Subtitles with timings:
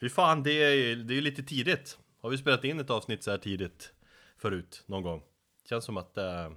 [0.00, 1.98] Fy fan, det är, det är lite tidigt.
[2.20, 3.92] Har vi spelat in ett avsnitt så här tidigt
[4.38, 5.22] förut, någon gång?
[5.68, 6.18] Känns som att...
[6.18, 6.50] Eh,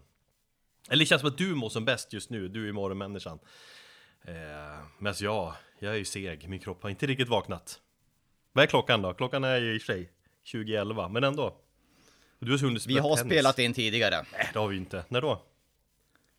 [0.90, 3.40] eller känns som att du mår som bäst just nu, du är morgonmänniskan.
[4.26, 4.34] Eh,
[5.00, 7.80] Medan jag, jag är ju seg, min kropp har inte riktigt vaknat.
[8.54, 9.14] Vad är klockan då?
[9.14, 10.12] Klockan är ju i sig
[10.52, 11.58] 2011, men ändå.
[12.40, 13.32] Du har hunnit Vi har tennis.
[13.34, 14.26] spelat in tidigare.
[14.32, 15.06] Nej, det har vi inte.
[15.10, 15.42] När då?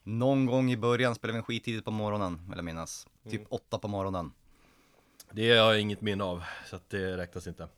[0.03, 3.07] Någon gång i början spelade vi in skittidigt på morgonen, vill jag minnas.
[3.25, 3.46] Typ Mm.
[3.51, 4.33] åtta på morgonen.
[5.33, 7.69] Det har jag inget minne av, så att det räknas inte.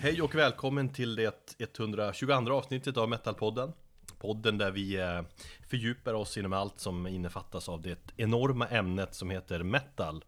[0.00, 3.72] Hej och välkommen till det 122 avsnittet av Metalpodden.
[4.18, 5.22] Podden där vi eh,
[5.70, 10.24] fördjupar oss inom allt som innefattas av det enorma ämnet som heter metal.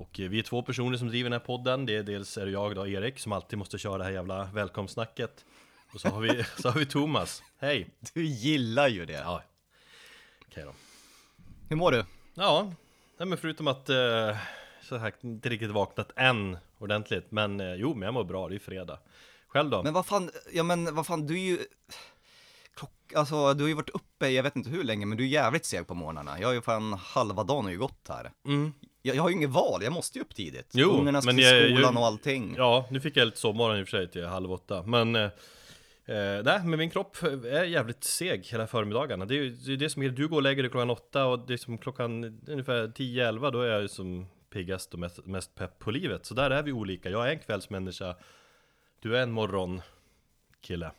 [0.00, 1.86] Och eh, vi är två personer som driver den här podden.
[1.86, 4.44] Det är dels är det jag då, Erik, som alltid måste köra det här jävla
[4.44, 5.44] välkomstsnacket.
[5.94, 7.42] Och så har vi, så har vi Thomas.
[7.58, 7.90] Hej!
[8.14, 9.12] Du gillar ju det.
[9.12, 9.42] Ja,
[10.46, 10.72] okej då.
[11.68, 12.04] Hur mår du?
[12.34, 12.72] Ja,
[13.18, 14.36] nej, men förutom att eh,
[14.82, 17.30] så här, inte riktigt vaknat än ordentligt.
[17.30, 18.98] Men eh, jo, men jag mår bra, det är fredag.
[19.48, 19.82] Själv då?
[19.82, 21.58] Men vad fan, ja men vad fan, du är ju...
[22.74, 25.28] Klock, alltså du har ju varit uppe, jag vet inte hur länge, men du är
[25.28, 26.40] jävligt seg på morgnarna.
[26.40, 28.30] Jag har ju fan halva dagen har ju gått här.
[28.44, 28.72] Mm.
[29.02, 30.70] Jag, jag har ju inget val, jag måste ju upp tidigt.
[30.72, 32.54] Jo, Ungarna ska till skolan jag- och allting.
[32.56, 35.22] Ja, nu fick jag lite sovmorgon i och för sig till halv åtta Men eh,
[36.06, 39.24] eh, nej, men min kropp är jävligt seg hela förmiddagarna.
[39.26, 41.26] Det är ju det, är det som är, du går och lägger dig klockan åtta
[41.26, 45.26] och det är som klockan ungefär 10-11 Då är jag ju som piggast och mest,
[45.26, 46.26] mest pepp på livet.
[46.26, 48.16] Så där är vi olika, jag är en kvällsmänniska.
[49.00, 50.90] Du är en morgonkille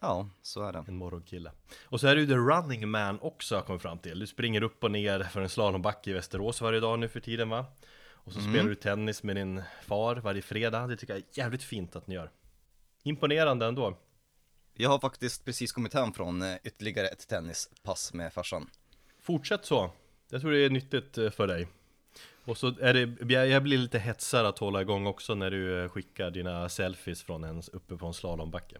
[0.00, 0.84] Ja, så är det.
[0.88, 1.52] En morgonkille.
[1.84, 4.18] Och så är du the running man också har jag kommit fram till.
[4.18, 7.48] Du springer upp och ner för en slalombacke i Västerås varje dag nu för tiden
[7.48, 7.66] va?
[8.10, 10.86] Och så spelar du tennis med din far varje fredag.
[10.86, 12.30] Det tycker jag är jävligt fint att ni gör.
[13.02, 13.98] Imponerande ändå.
[14.74, 18.70] Jag har faktiskt precis kommit hem från eh, ytterligare ett tennispass med farsan.
[19.22, 19.90] Fortsätt så.
[20.30, 21.68] Jag tror det är nyttigt eh, för dig.
[22.44, 25.82] Och så är det, jag jag blir lite hetsad att hålla igång också när du
[25.82, 28.78] eh, skickar dina selfies från en uppe på en slalombacke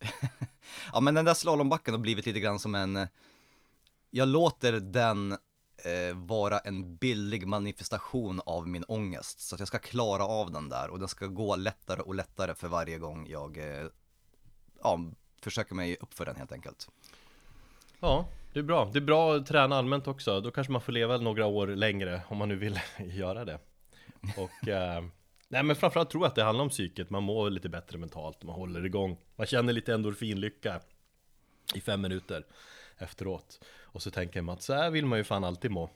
[0.92, 3.08] Ja men den där slalombacken har blivit lite grann som en, eh,
[4.10, 5.32] jag låter den
[5.84, 9.40] eh, vara en billig manifestation av min ångest.
[9.40, 12.54] Så att jag ska klara av den där och den ska gå lättare och lättare
[12.54, 13.86] för varje gång jag, eh,
[14.82, 15.00] ja,
[15.42, 16.88] försöker mig upp för den helt enkelt.
[18.00, 18.90] Ja, det är bra.
[18.92, 20.40] Det är bra att träna allmänt också.
[20.40, 23.58] Då kanske man får leva några år längre om man nu vill göra det.
[24.36, 25.04] Och eh,
[25.50, 27.10] nej, men framförallt tror jag att det handlar om psyket.
[27.10, 29.16] Man mår lite bättre mentalt, man håller igång.
[29.36, 30.80] Man känner lite endorfinlycka
[31.74, 32.46] i fem minuter
[32.98, 33.60] efteråt.
[33.80, 35.90] Och så tänker man att så här vill man ju fan alltid må.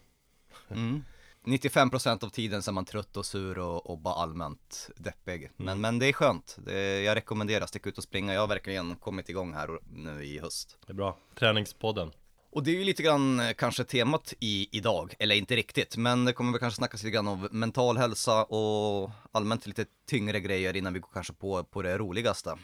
[1.45, 5.51] 95% av tiden så är man trött och sur och, och bara allmänt deppig.
[5.57, 6.57] Men, men det är skönt.
[6.67, 8.35] Det, jag rekommenderar att sticka ut och springa.
[8.35, 10.79] Jag har verkligen kommit igång här nu i höst.
[10.87, 11.17] Det är bra.
[11.35, 12.13] Träningspodden.
[12.55, 16.25] Och det är ju lite grann eh, kanske temat i idag, eller inte riktigt, men
[16.25, 20.77] det kommer väl kanske snackas lite grann om mental hälsa och allmänt lite tyngre grejer
[20.77, 22.55] innan vi går kanske på, på det roligaste.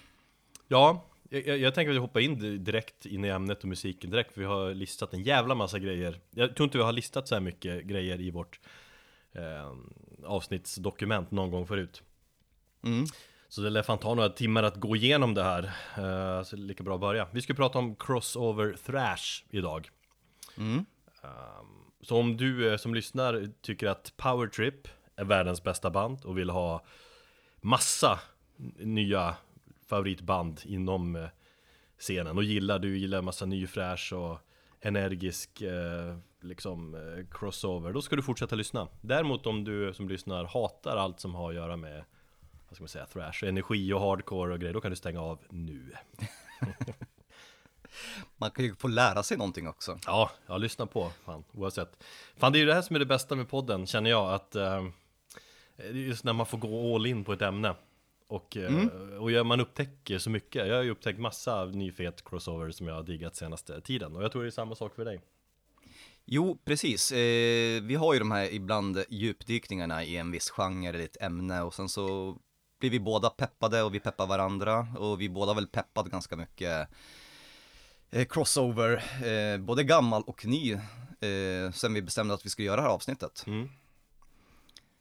[0.68, 3.68] Ja, jag, jag jag tänker att vi hoppar in di- direkt in i ämnet och
[3.68, 6.92] musiken direkt för vi har listat en jävla massa grejer Jag tror inte vi har
[6.92, 8.60] listat så här mycket grejer i vårt
[9.32, 9.76] eh,
[10.24, 12.02] avsnittsdokument någon gång förut
[12.84, 13.04] Mm.
[13.50, 15.62] Så det lär fan ta några timmar att gå igenom det här
[15.96, 19.90] eh, Så det är lika bra att börja Vi ska prata om crossover thrash idag
[20.56, 20.84] Mm.
[21.22, 21.66] Ehm,
[22.02, 26.38] Så om du eh, som lyssnar tycker att Power Trip är världens bästa band och
[26.38, 26.84] vill ha
[27.60, 28.20] massa
[28.78, 29.34] nya
[29.86, 31.28] favoritband inom eh,
[31.98, 34.38] scenen och gillar du gillar massa ny fräsch och
[34.80, 38.88] energisk eh, liksom eh, crossover då ska du fortsätta lyssna.
[39.00, 42.04] Däremot om du som lyssnar hatar allt som har att göra med
[42.70, 45.38] vad ska man säga, thrash, energi och hardcore och grejer, då kan du stänga av
[45.48, 45.92] nu.
[48.36, 49.98] Man kan ju få lära sig någonting också.
[50.06, 52.04] Ja, jag lyssnar på, fan, oavsett.
[52.36, 54.56] Fan, det är ju det här som är det bästa med podden, känner jag, att
[54.56, 54.88] eh,
[55.92, 57.74] just när man får gå all in på ett ämne.
[58.26, 58.86] Och, eh,
[59.18, 60.68] och ja, man upptäcker så mycket.
[60.68, 64.16] Jag har ju upptäckt massa ny fet crossover som jag har diggat senaste tiden.
[64.16, 65.20] Och jag tror det är samma sak för dig.
[66.24, 67.12] Jo, precis.
[67.12, 71.62] Eh, vi har ju de här ibland djupdykningarna i en viss genre eller ett ämne
[71.62, 72.36] och sen så
[72.80, 76.36] blir vi båda peppade och vi peppar varandra och vi båda har väl peppat ganska
[76.36, 76.88] mycket
[78.10, 82.76] eh, crossover, eh, både gammal och ny, eh, sen vi bestämde att vi skulle göra
[82.76, 83.44] det här avsnittet.
[83.46, 83.68] Mm.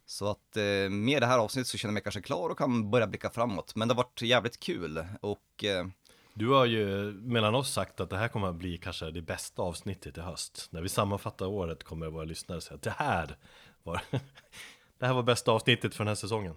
[0.06, 2.92] Så att eh, med det här avsnittet så känner jag mig kanske klar och kan
[2.92, 3.76] börja blicka framåt.
[3.76, 5.88] Men det har varit jävligt kul och eh,
[6.34, 9.62] Du har ju mellan oss sagt att det här kommer att bli kanske det bästa
[9.62, 10.68] avsnittet i höst.
[10.72, 13.38] När vi sammanfattar året kommer våra lyssnare säga att det här
[13.84, 14.02] var,
[15.00, 16.56] det här var bästa avsnittet för den här säsongen.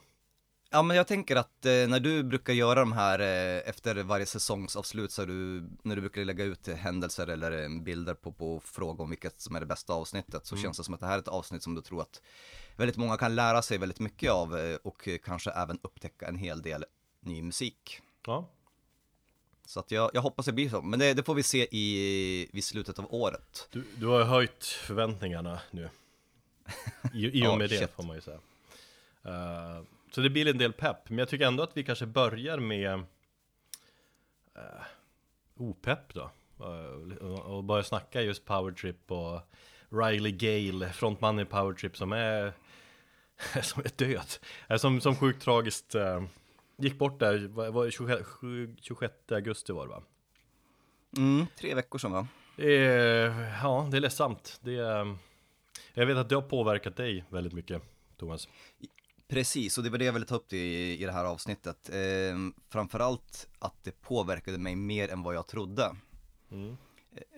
[0.75, 4.27] Ja men jag tänker att eh, när du brukar göra de här eh, efter varje
[4.27, 9.03] säsongsavslut så du, när du brukar lägga ut händelser eller eh, bilder på, på fråga
[9.03, 11.19] om vilket som är det bästa avsnittet så känns det som att det här är
[11.19, 12.23] ett avsnitt som du tror att
[12.77, 16.63] väldigt många kan lära sig väldigt mycket av eh, och kanske även upptäcka en hel
[16.63, 16.85] del
[17.21, 18.01] ny musik.
[18.27, 18.49] Ja,
[19.67, 22.49] Så att jag, jag hoppas det blir så, men det, det får vi se i,
[22.53, 23.69] vid slutet av året.
[23.71, 25.89] du, du har höjt förväntningarna nu.
[27.15, 27.91] I, i och med det shit.
[27.91, 28.39] får man ju säga.
[29.25, 29.83] Eh,
[30.15, 32.95] så det blir en del pepp, men jag tycker ändå att vi kanske börjar med
[34.57, 34.83] uh,
[35.57, 36.31] opepp då.
[36.61, 39.41] Eh, och börja snacka just powertrip och
[39.89, 42.53] Riley Gale, frontmannen i powertrip som är
[43.63, 44.27] som är död.
[44.69, 46.25] Eh, Som, som sjukt tragiskt eh,
[46.77, 48.29] gick bort där, var, var det 26,
[48.81, 50.03] 26 augusti var det va?
[51.17, 52.27] Mm, tre veckor sedan va?
[52.57, 52.69] Eh,
[53.63, 54.59] ja, det är ledsamt.
[54.63, 55.17] Det är,
[55.95, 57.83] jag vet att det har påverkat dig väldigt mycket,
[58.17, 58.49] Thomas.
[59.33, 61.89] Precis, och det var det jag ville ta upp i, i det här avsnittet.
[61.89, 62.37] Eh,
[62.69, 65.97] framförallt att det påverkade mig mer än vad jag trodde.
[66.51, 66.77] Mm.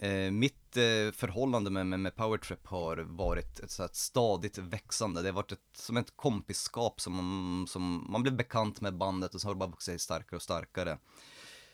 [0.00, 5.23] Eh, mitt eh, förhållande med, med, med powertrip har varit ett så här stadigt växande.
[5.23, 9.40] Det har varit ett, som ett kompisskap som, som man blev bekant med bandet och
[9.40, 10.99] så har det bara vuxit sig starkare och starkare.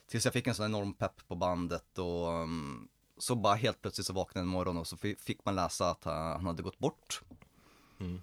[0.07, 2.89] Tills jag fick en sån enorm pepp på bandet och um,
[3.19, 6.05] så bara helt plötsligt så vaknade en morgon och så fi- fick man läsa att
[6.05, 7.23] han han hade gått bort.
[8.01, 8.21] Mm.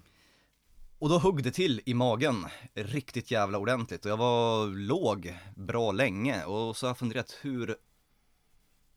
[0.98, 5.92] Och då högg det till i magen riktigt jävla ordentligt och jag var låg bra
[5.92, 7.76] länge och så har jag funderat hur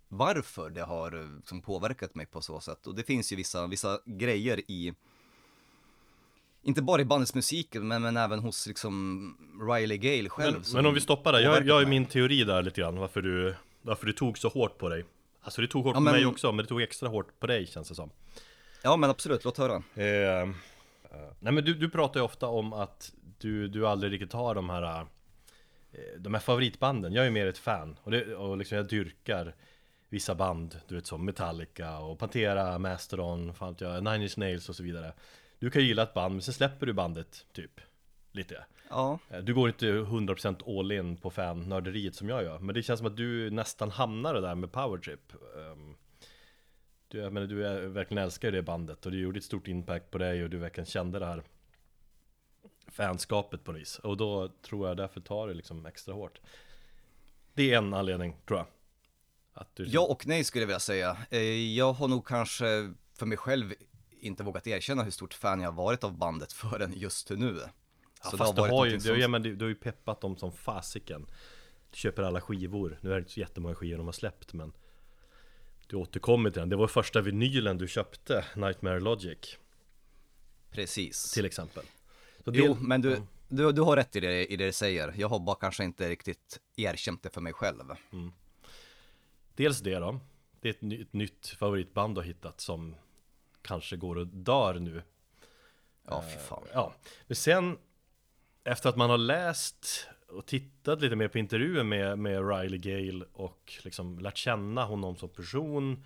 [0.07, 4.00] varför det har liksom påverkat mig på så sätt och det finns ju vissa, vissa
[4.06, 4.94] grejer i
[6.63, 9.38] inte bara i bandets musik men, men även hos liksom
[9.69, 11.86] Riley Gale själv Men, men om vi stoppar där, jag, jag mig.
[11.89, 15.06] min teori där lite grann, varför du, varför du tog så hårt på dig.
[15.42, 17.47] Alltså det tog hårt Ja, på men- mig också, men det tog extra hårt på
[17.47, 18.09] dig känns det som.
[18.83, 20.50] Ja men absolut, låt höra eh,
[21.39, 24.69] nej men du, du pratar ju ofta om att du, du aldrig riktigt har de
[24.69, 25.07] här eh,
[26.17, 27.97] De här favoritbanden, jag är mer ett fan.
[28.03, 29.55] Och, det, och liksom jag dyrkar
[30.09, 34.75] Vissa band, du vet som Metallica och Pantera, Mastodon, fan jag, Nine Inch Nails och
[34.75, 35.13] så vidare.
[35.59, 37.81] Du kan gilla ett band men sen släpper du bandet, typ
[38.31, 38.65] Lite.
[38.89, 42.59] Ja, Eh, Du går inte 100% all in på fan-nörderiet som jag gör.
[42.59, 45.90] Men det känns som att du nästan hamnar där med powertrip Ehm,
[47.11, 49.67] du, jag menar, du är, verkligen älskar ju det bandet och det gjorde ett stort
[49.67, 51.43] impact på dig och du verkligen kände det här
[52.87, 53.99] Fanskapet på något vis.
[53.99, 56.41] Och då tror jag därför tar det liksom extra hårt.
[57.53, 58.67] Det är en anledning tror jag.
[59.53, 61.17] Att du, ja och nej skulle jag vilja säga.
[61.29, 61.39] Eh,
[61.75, 63.73] Jag har nog kanske för mig själv
[64.19, 67.59] inte vågat erkänna hur stort fan jag har varit av bandet förrän just nu.
[68.23, 69.69] ja, Så fast det du har har ju, någonting ja, som- men du, du har
[69.69, 71.25] ju peppat dem som fasiken.
[71.91, 74.73] Du köper alla skivor, nu är det inte så jättemånga skivor de har släppt men
[75.91, 79.57] Du återkommer till den, det var första vinylen du köpte, Nightmare Logic
[80.71, 81.31] Precis.
[81.31, 81.83] till exempel
[82.45, 83.27] så Jo, det- men du, Mm.
[83.47, 85.13] du, du har rätt i det, i det du säger.
[85.17, 87.83] Jag har bara kanske inte riktigt erkänt det för mig själv.
[89.55, 90.19] Dels det då
[90.61, 92.95] Det är ett, ny, ett nytt favoritband du har hittat som
[93.61, 95.03] Kanske går och dör nu
[96.07, 96.63] Ja, fy fan.
[96.73, 96.94] Ja,
[97.27, 97.77] men sen
[98.63, 103.25] Efter att man har läst och tittat lite mer på intervjuer med, med Riley Gale
[103.33, 106.04] och liksom lärt känna honom som person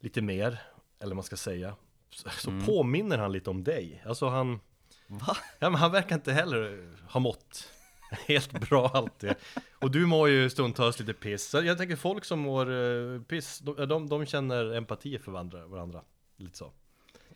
[0.00, 0.58] Lite mer,
[1.00, 1.74] eller man ska säga.
[2.10, 2.66] Så, så Mm.
[2.66, 4.02] påminner han lite om dig.
[4.06, 4.60] Alltså han
[5.06, 5.36] Va?
[5.58, 7.68] Ja men han verkar inte heller ha mått
[8.28, 9.34] helt bra alltid.
[9.78, 11.54] Och du mår ju stundtals lite piss.
[11.54, 16.02] Jag tänker folk som mår eh, piss de, de, de känner empati för varandra, varandra.
[16.36, 16.72] Lite så.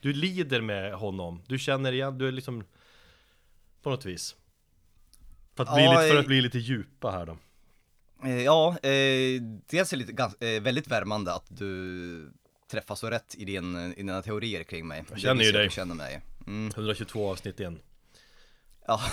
[0.00, 1.42] Du lider med honom.
[1.46, 2.64] Du känner igen, du är liksom
[3.82, 4.36] På något vis
[5.56, 7.38] För att bli, Ja, lite, för eh, att bli lite djupa här då
[8.24, 12.32] Eh, Ja, eh, dels är det lite, gans, eh, väldigt värmande att du
[12.70, 15.04] träffar så rätt i, din, i dina teorier kring mig.
[15.10, 15.64] Jag känner ju dig.
[15.64, 16.20] Du känner mig.
[16.46, 17.78] Mm, 122 avsnitt igen
[18.86, 19.00] ja.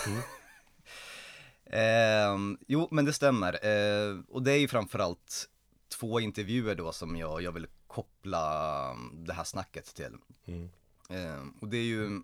[1.72, 3.65] Ehm, jo, men det stämmer.
[3.65, 5.50] Eh, och det är ju framförallt
[6.00, 10.15] två intervjuer då som jag, jag vill koppla det här snacket till.
[10.46, 10.69] mm.
[11.10, 12.22] Ehm, och det är ju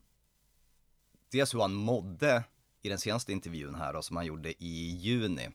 [1.31, 2.43] dels hur han mådde
[2.85, 5.49] i den senaste intervjun här då, som han gjorde i juni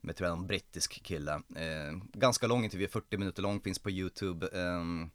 [0.00, 1.32] med tror jag en brittisk kille.
[1.34, 4.48] Eh, ganska lång intervju, 40 minuter lång, finns på YouTube.
[4.52, 5.08] Eh,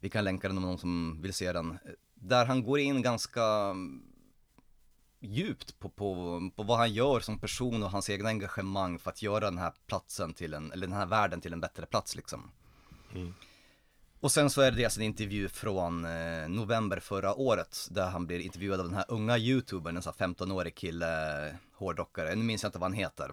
[0.00, 1.78] vi kan länka den om någon som vill se den.
[2.14, 3.74] Där han går in ganska
[5.20, 9.22] djupt på, på, på vad han gör som person och hans egna engagemang för att
[9.22, 12.50] göra den här platsen till en, eller den här världen till en bättre plats liksom.
[13.14, 13.34] Mm.
[14.20, 18.26] Och sen så är det dels en intervju från eh, november förra året där han
[18.26, 22.62] blir intervjuad av den här unga youtubern, en sån här 15-årig kille, hårdrockare, nu minns
[22.62, 23.30] jag inte vad han heter.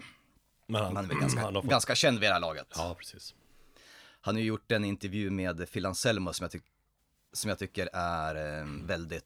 [0.67, 2.67] Men Han är väl ganska, han fått, ganska känd vid det här laget.
[2.75, 3.36] Ja precis
[4.22, 6.63] Han har ju gjort en intervju med Phil Anselmo som jag, tyck,
[7.34, 9.25] som jag tycker är eh, väldigt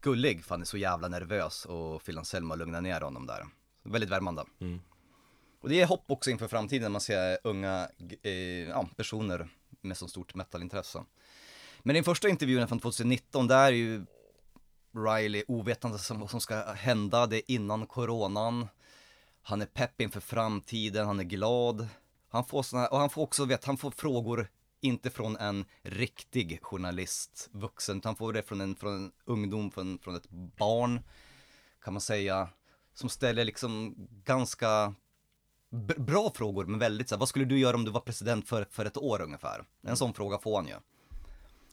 [0.00, 3.46] gullig för han är så jävla nervös och Phil Anselmo lugnar ner honom där.
[3.82, 4.44] Väldigt värmande.
[4.60, 4.80] Mm.
[5.60, 7.88] Och det ger hopp också inför framtiden när man ser unga
[8.22, 8.32] eh,
[8.68, 9.48] ja, personer
[9.84, 11.04] med så stort metalintresse.
[11.82, 14.06] Men i den första intervjun från 2019, där är ju
[14.92, 18.68] Riley ovetande om vad som ska hända, det är innan coronan.
[19.42, 21.88] Han är pepp inför framtiden, han är glad.
[22.28, 24.48] Han får såna, och han får också, vet, han får frågor
[24.80, 29.70] inte från en riktig journalist, vuxen, utan han får det från en, från en ungdom,
[29.70, 31.00] från, från ett barn,
[31.84, 32.48] kan man säga,
[32.94, 34.94] som ställer liksom ganska
[35.96, 38.66] bra frågor, men väldigt så här, vad skulle du göra om du var president för,
[38.70, 39.64] för ett år ungefär?
[39.82, 40.74] En sån fråga får han ju.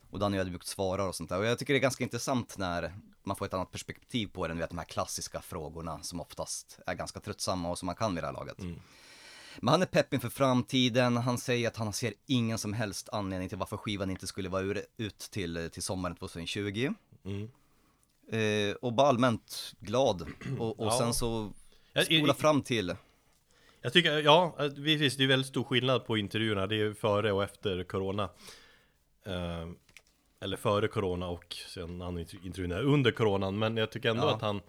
[0.09, 1.39] Och Danny ödmjukt svarar och sånt där.
[1.39, 4.57] Och jag tycker det är ganska intressant när man får ett annat perspektiv på den,
[4.57, 8.23] vet de här klassiska frågorna som oftast är ganska tröttsamma och som man kan vid
[8.23, 8.57] det här laget.
[9.59, 13.49] Men han är pepp inför framtiden, han säger att han ser ingen som helst anledning
[13.49, 16.93] till varför skivan inte skulle vara ur, ut till, till sommaren 2020.
[17.25, 17.49] Mm.
[18.31, 20.21] Eh, och bara allmänt glad.
[20.59, 20.97] Och, och Ja.
[20.97, 21.51] sen så
[22.05, 22.95] spola fram till,
[23.81, 26.67] Jag tycker, ja, att visst det är väldigt stor skillnad på intervjuerna.
[26.67, 28.29] Det är före och efter Corona.
[29.25, 29.67] Eh,
[30.39, 33.59] eller före Corona och sen andra intervju- intervjuerna under Coronan.
[33.59, 34.35] Men jag tycker ändå Ja.
[34.35, 34.61] att han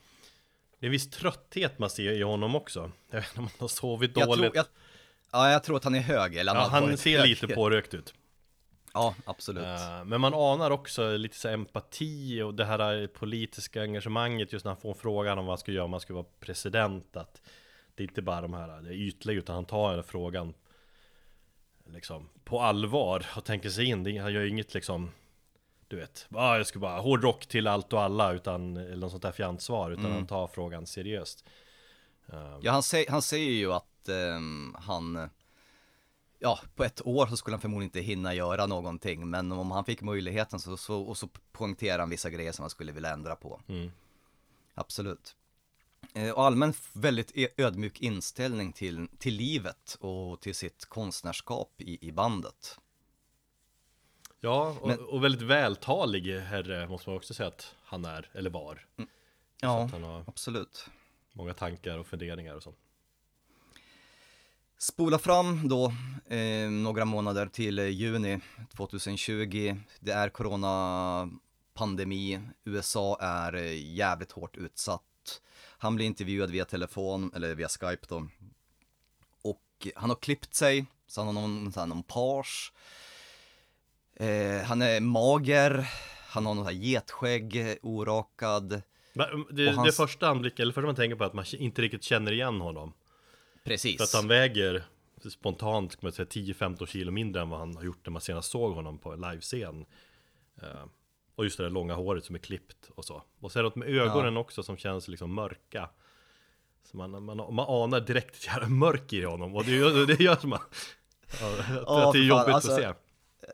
[0.78, 2.90] Det är en viss trötthet man ser i honom också.
[3.10, 4.42] Jag vet inte om han har sovit jag dåligt.
[4.52, 4.66] tror, jag,
[5.32, 7.28] ja jag tror att han är hög, eller ja, har han ser hög.
[7.28, 8.14] lite pårökt ut.
[8.94, 9.64] Ja, absolut.
[9.64, 14.72] Eh, Men man anar också lite så empati och det här politiska engagemanget just när
[14.72, 17.42] han får frågan om vad han ska göra om han ska vara president att
[17.94, 20.54] det är inte bara de här det är ytliga utan han tar den frågan
[21.84, 24.20] liksom på allvar och tänker sig in.
[24.20, 25.10] Han gör inget liksom
[25.88, 29.22] du vet, ah, jag ska bara hårdrock till allt och alla utan eller något sånt
[29.22, 30.16] där fjantsvar utan Mm.
[30.16, 31.44] han tar frågan seriöst.
[32.26, 35.28] Eh, Ja, han, säger, han säger ju att ehm, han,
[36.38, 39.84] ja, på ett år så skulle han förmodligen inte hinna göra någonting, men om han
[39.84, 43.36] fick möjligheten så, så, och så poängterar han vissa grejer som han skulle vilja ändra
[43.36, 43.60] på.
[43.68, 43.90] Mm.
[44.74, 45.36] Absolut.
[46.14, 52.12] Eh, Och allmänt väldigt ödmjuk inställning till, till livet och till sitt konstnärskap i, i
[52.12, 52.78] bandet.
[54.40, 58.50] Ja, och, Men- och väldigt vältalig herre måste man också säga att han är, eller
[58.50, 58.86] var.
[59.60, 60.86] Ja, Att han har absolut.
[61.32, 62.74] många tankar och funderingar och så.
[64.78, 65.92] Spola fram då
[66.36, 68.40] eh, några månader till juni
[68.76, 69.76] 2020.
[70.00, 72.40] Det är coronapandemi.
[72.64, 75.02] USA är eh, jävligt hårt utsatt.
[75.82, 78.28] Han blir intervjuad via telefon, eller via Skype då.
[79.42, 82.72] Och han har klippt sig, så han har någon, så här, någon page.
[84.16, 85.88] Eh, han är mager,
[86.28, 88.82] han har något här getskägg, orakad.
[89.12, 91.82] Men Det, hans- det första anblick, eller första man tänker på är att man inte
[91.82, 92.92] riktigt känner igen honom.
[93.64, 93.96] Precis.
[93.96, 94.84] För att han väger
[95.30, 98.50] spontant, kan man säga 10-15 kilo mindre än vad han har gjort när man senast
[98.50, 99.86] såg honom på livescen.
[100.62, 100.84] Eh,
[101.34, 103.22] och just det där långa håret som är klippt och så.
[103.40, 105.90] Och sen något med ögonen också som känns liksom mörka.
[106.90, 110.20] Så man, man, man anar direkt ett jävla mörker i honom och det gör, det
[110.20, 110.60] gör man.
[111.40, 112.92] Ja, att, Ja, att det är fan, jobbigt alltså- att se.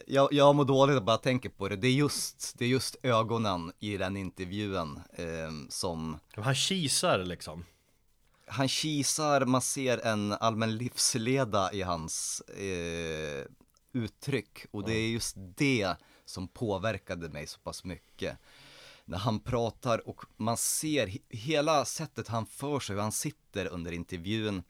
[0.07, 1.77] Jag, jag mår dåligt att bara tänka på det.
[1.77, 7.65] Det är just, det är just ögonen i den intervjun eh, som Han kisar liksom.
[8.47, 13.47] han kisar, man ser en allmän livsleda i hans eh,
[13.93, 15.97] uttryck och det är just det
[16.29, 18.39] som påverkade mig så pass mycket.
[19.05, 23.93] När han pratar och man ser hela sättet han för sig, hur han sitter under
[23.93, 24.63] intervjun.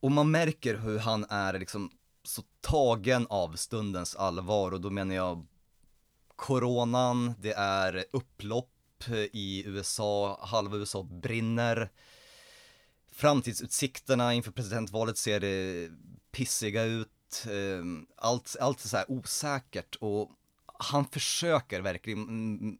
[0.00, 1.90] Och man märker hur han är liksom
[2.22, 5.46] så tagen av stundens allvar och då menar jag
[6.36, 8.68] coronan, det är upplopp
[9.32, 11.90] i USA, halva USA brinner.
[13.12, 15.42] Framtidsutsikterna inför presidentvalet ser
[16.30, 17.11] pissiga ut.
[17.46, 17.84] Eh,
[18.16, 20.30] Allt, allt är så här osäkert och
[20.66, 22.78] han försöker verkligen, mm,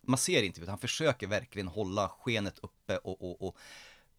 [0.00, 3.56] man ser inte, utan han försöker verkligen hålla skenet uppe och, och, och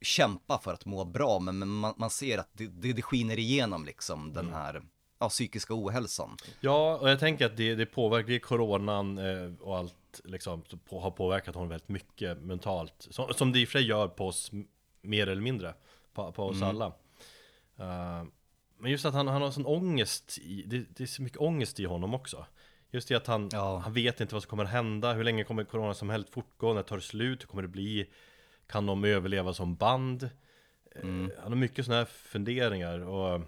[0.01, 3.85] kämpa för att må bra, men, man, man ser att det, det, det skiner igenom
[3.85, 4.81] liksom den här
[5.19, 6.38] ja, psykiska ohälsan.
[6.59, 11.12] Ja, och jag tänker att det, det påverkar, coronan eh, och allt liksom på, har
[11.12, 13.07] påverkat honom väldigt mycket mentalt.
[13.09, 14.51] Som, som det i och för sig gör på oss
[15.01, 15.74] mer eller mindre,
[16.13, 16.85] på, på oss alla.
[17.77, 18.24] Eh,
[18.77, 21.79] men just att han, han har sån ångest, i, det, det är så mycket ångest
[21.79, 22.46] i honom också.
[22.91, 23.77] Just det att han, Ja.
[23.77, 26.84] han vet inte vad som kommer hända, hur länge kommer corona som helst fortgå, när
[26.84, 28.10] tar det slut, hur kommer det bli?
[28.67, 30.24] Kan de överleva som band?
[30.96, 33.41] Eh, Han har mycket sådana här funderingar och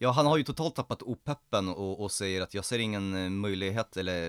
[0.00, 3.30] Ja, han har ju totalt tappat opeppen och, och säger att jag ser ingen eh,
[3.30, 4.28] möjlighet eller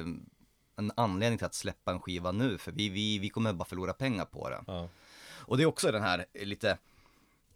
[0.75, 3.93] en anledning till att släppa en skiva nu, för vi, vi, vi kommer bara förlora
[3.93, 4.63] pengar på det.
[4.67, 4.89] ja.
[5.29, 6.77] Och det är också den här eh, lite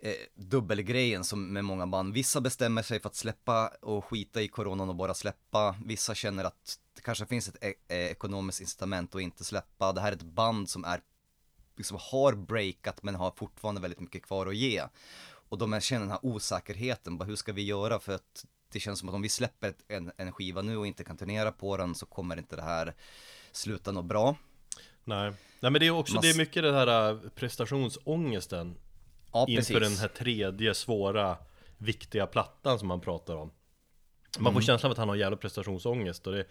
[0.03, 2.13] eh, dubbelgrejen som med många band.
[2.13, 5.75] Vissa bestämmer sig för att släppa och skita i coronan och bara släppa.
[5.85, 9.91] Vissa känner att det kanske finns ett e ekonomiskt incitament att inte släppa.
[9.93, 11.01] Det här är ett band som är,
[11.77, 14.83] liksom har breakat men har fortfarande väldigt mycket kvar att ge.
[15.49, 18.99] Och de känner den här osäkerheten, bara hur ska vi göra för att det känns
[18.99, 21.95] som att om vi släpper en, en skiva nu och inte kan turnera på den
[21.95, 22.93] så kommer inte det här
[23.51, 24.35] sluta något bra.
[25.03, 28.75] Nej, Nej men det är också, det är mycket den här prestationsångesten
[29.33, 31.37] ja, Inför den här tredje svåra,
[31.77, 33.51] viktiga plattan som man pratar om.
[34.37, 34.61] Man får mm.
[34.61, 36.45] känslan av att han har jävla prestationsångest och det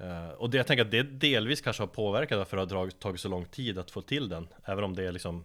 [0.00, 3.20] uh, Och det, jag tänker att det delvis kanske har påverkat varför det har tagit
[3.20, 4.48] så lång tid att få till den.
[4.64, 5.44] Även om det är liksom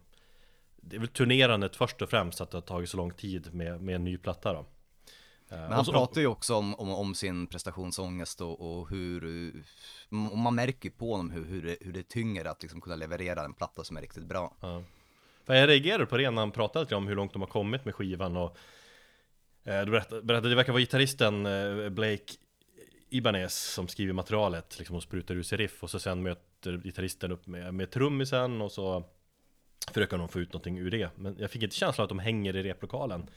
[0.75, 3.81] Det är väl turnerandet först och främst att det har tagit så lång tid med,
[3.81, 4.65] med en ny platta då.
[5.50, 9.53] Men han pratar ju också om, om, om sin prestationsångest och, och hur,
[10.31, 12.95] och man märker ju på honom hur, hur, det, hur det tynger att liksom kunna
[12.95, 14.55] leverera en platta som är riktigt bra.
[15.45, 17.95] För jag reagerade på det när han pratade om hur långt de har kommit med
[17.95, 18.57] skivan och
[19.63, 22.33] eh, Du berättade, berättade, det verkar vara gitarristen eh, Blake
[23.09, 27.31] Ibanez som skriver materialet liksom och sprutar ur sig riff och så sen möter gitarristen
[27.31, 29.03] upp med, med trummisen och så
[29.91, 31.09] Försöker de få ut någonting ur det.
[31.15, 33.29] Men jag fick inte känslan att de hänger i replokalen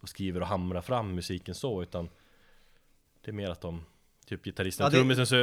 [0.00, 2.08] och skriver och hamrar fram musiken så utan
[3.20, 3.84] Det är mer att de
[4.26, 4.86] Typ gitarristen.
[4.86, 5.34] Och ja, trummisen så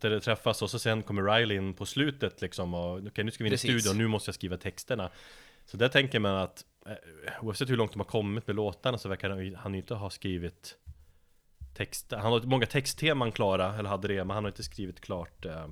[0.00, 3.30] du, träffas och så sen kommer Riley in på slutet liksom och okej okay, nu
[3.30, 5.10] ska vi in i studion, nu måste jag skriva texterna.
[5.64, 9.08] Så där tänker man att eh, oavsett hur långt de har kommit med låtarna så
[9.08, 10.76] verkar han inte ha skrivit
[11.74, 15.44] texter Han har många textteman klara, eller hade det, men han har inte skrivit klart
[15.44, 15.66] eh,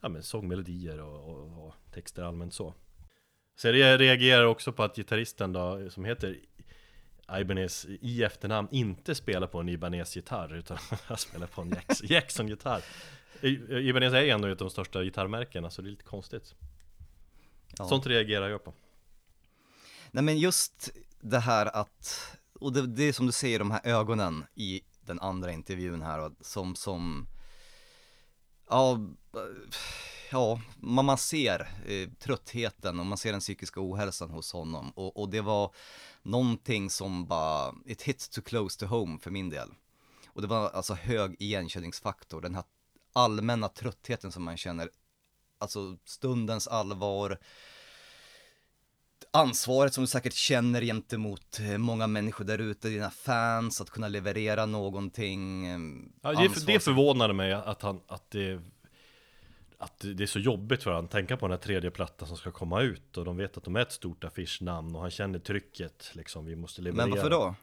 [0.00, 2.74] Ja men sångmelodier och, och, och texter allmänt så.
[3.56, 6.36] Så jag reagerar också på att gitarristen då, som heter
[7.32, 12.82] Ibanez i efternamn inte spelar på en Ibanez-gitarr utan han spelar på en Jackson-gitarr.
[13.70, 16.54] Ibanez är ändå ett av de största gitarrmärkena så det är lite konstigt.
[17.78, 17.88] Ja.
[17.88, 18.74] Sånt reagerar jag på.
[20.10, 23.80] Nej men just det här att, och det, det är som du säger de här
[23.84, 27.26] ögonen i den andra intervjun här som, som
[28.70, 28.98] Ja,
[30.30, 35.28] ja, man, ser eh, tröttheten och man ser den psykiska ohälsan hos honom och, och
[35.28, 35.74] det var
[36.22, 39.68] någonting som bara, it hits too close to home för min del.
[40.26, 42.64] Och det var alltså hög igenkänningsfaktor, den här
[43.12, 44.90] allmänna tröttheten som man känner,
[45.58, 47.38] alltså stundens allvar,
[49.30, 54.08] ansvaret som du säkert känner gentemot eh, många människor där ute, dina fans, att kunna
[54.08, 55.66] leverera någonting.
[55.66, 55.78] Eh,
[56.22, 58.60] ja, det, det förvånade mig att, han, att det
[59.98, 62.50] att det är så jobbigt för honom tänka på den här tredje plattan som ska
[62.50, 66.10] komma ut och de vet att de är ett stort affischnamn och han känner trycket
[66.14, 67.54] liksom, vi måste leverera Men varför då?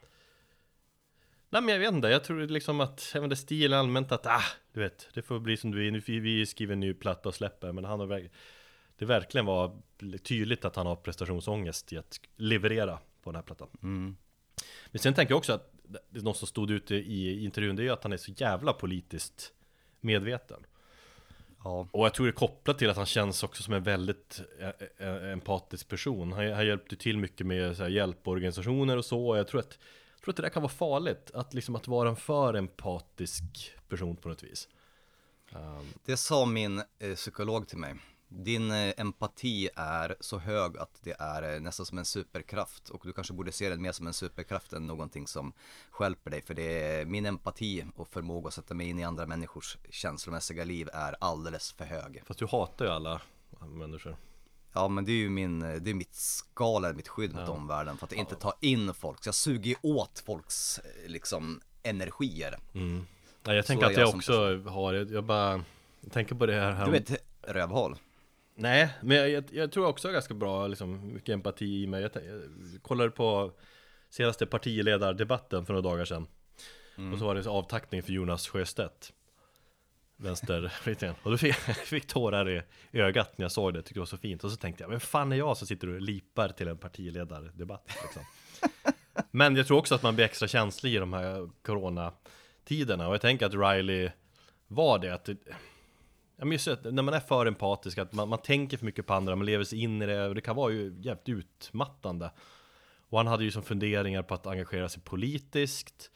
[1.49, 4.43] Nej men jag vet inte, jag tror liksom att, vet inte, stil allmänt att, ah,
[4.73, 7.35] du vet, det får bli som du är, nu vi skriver en ny platta och
[7.35, 8.29] släpper, men han har
[8.97, 9.81] det verkligen var
[10.23, 13.67] tydligt att han har prestationsångest i att leverera på den här plattan.
[13.83, 14.15] Mm.
[14.91, 15.71] Men sen tänker jag också att
[16.09, 18.31] det är något som stod ute i intervjun, det är ju att han är så
[18.31, 19.53] jävla politiskt
[20.01, 20.65] medveten.
[21.65, 21.87] Ja.
[21.91, 25.07] Och jag tror det är kopplat till att han känns också som en väldigt eh,
[25.07, 26.31] eh, empatisk person.
[26.33, 29.27] Han, han hjälpte till mycket med så här, hjälporganisationer och så.
[29.27, 29.79] Och jag tror att,
[30.15, 31.31] jag tror att det där kan vara farligt.
[31.33, 33.43] Att, liksom, att vara en för empatisk
[33.87, 34.67] person på något vis.
[35.51, 35.93] Um.
[36.05, 37.95] Det sa min eh, psykolog till mig
[38.27, 43.01] din eh, empati är så hög att det är eh, nästan som en superkraft och
[43.03, 45.53] du kanske borde se den mer som en superkraft än någonting som
[45.91, 49.25] skälper dig för det är min empati och förmåga att sätta mig in i andra
[49.25, 52.23] människors känslomässiga liv är alldeles för hög.
[52.25, 53.21] Fast du hatar ju alla
[53.59, 54.17] människor.
[54.73, 57.53] Ja men det är ju min, eh, det är mitt skal, mitt skydd mot ja.
[57.53, 59.23] omvärlden för att inte ta in folk.
[59.23, 62.59] Så jag suger ju åt folks liksom energier.
[62.73, 63.05] Mm.
[63.43, 65.63] Ja, jag tänker att jag, jag också har, jag bara
[66.01, 66.85] jag tänker på det här.
[66.85, 67.97] Du är ett rövhål.
[68.55, 72.01] Nej, men jag, jag, jag tror också ganska bra, liksom, mycket empati i mig.
[72.01, 72.41] Jag, jag
[72.81, 73.51] kollade på
[74.09, 76.27] senaste partiledardebatten för några dagar sedan.
[76.97, 77.13] Mm.
[77.13, 79.13] Och så var det avtackning för Jonas Sjöstedt.
[80.17, 82.61] Vänsterflykten Och då fick jag fick tårar i
[82.99, 84.43] ögat när jag såg det, tyckte det var så fint.
[84.43, 87.91] Och så tänkte jag, men fan är jag som sitter och lipar till en partiledardebatt
[88.03, 88.21] liksom.
[89.31, 93.07] Men jag tror också att man blir extra känslig i de här coronatiderna.
[93.07, 94.09] Och jag tänker att Riley
[94.67, 95.37] var det, att det,
[96.37, 99.13] jag minns att när man är för empatisk, att man, man tänker för mycket på
[99.13, 102.31] andra, man lever sig in i det och det kan vara ju jävligt utmattande.
[103.09, 106.11] Och han hade ju som funderingar på att engagera sig politiskt.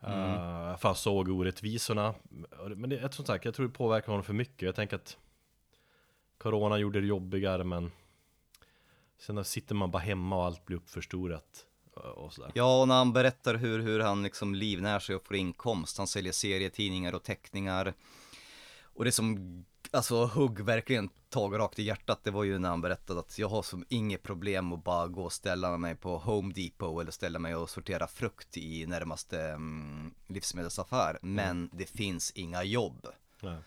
[0.00, 0.20] Mm.
[0.20, 2.14] Uh, för han såg orättvisorna.
[2.76, 4.62] Men det, som sagt, jag tror det påverkar honom för mycket.
[4.62, 5.16] Jag tänker att
[6.38, 7.90] Corona gjorde det jobbigare men
[9.18, 11.66] Sen sitter man bara hemma och allt blir uppförstorat.
[12.54, 15.98] Ja, och när han berättar hur, hur han liksom livnär sig och får inkomst.
[15.98, 17.94] Han säljer serietidningar och teckningar.
[18.98, 22.80] Och det som, alltså hugg verkligen tag rakt i hjärtat, det var ju när han
[22.80, 26.54] berättade att jag har som inget problem att bara gå och ställa mig på Home
[26.54, 31.18] Depot eller ställa mig och sortera frukt i närmaste mm, livsmedelsaffär.
[31.22, 33.06] Men det finns inga jobb.
[33.42, 33.58] Nej.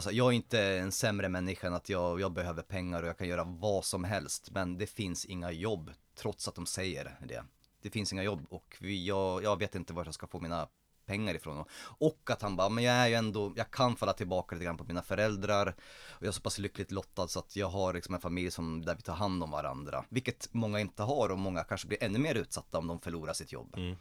[0.00, 3.18] Sa, jag är inte en sämre människa än att jag, jag behöver pengar och jag
[3.18, 4.50] kan göra vad som helst.
[4.50, 7.44] Men det finns inga jobb, trots att de säger det.
[7.82, 10.68] Det finns inga jobb och vi, jag, jag vet inte var jag ska få mina
[11.06, 11.64] pengar ifrån.
[11.98, 14.76] Och att han bara, men jag är ju ändå, jag kan falla tillbaka lite grann
[14.76, 15.74] på mina föräldrar.
[16.10, 18.84] Och jag är så pass lyckligt lottad så att jag har liksom en familj som,
[18.84, 20.04] där vi tar hand om varandra.
[20.08, 23.52] Vilket många inte har och många kanske blir ännu mer utsatta om de förlorar sitt
[23.52, 23.74] jobb.
[23.76, 23.96] Mm.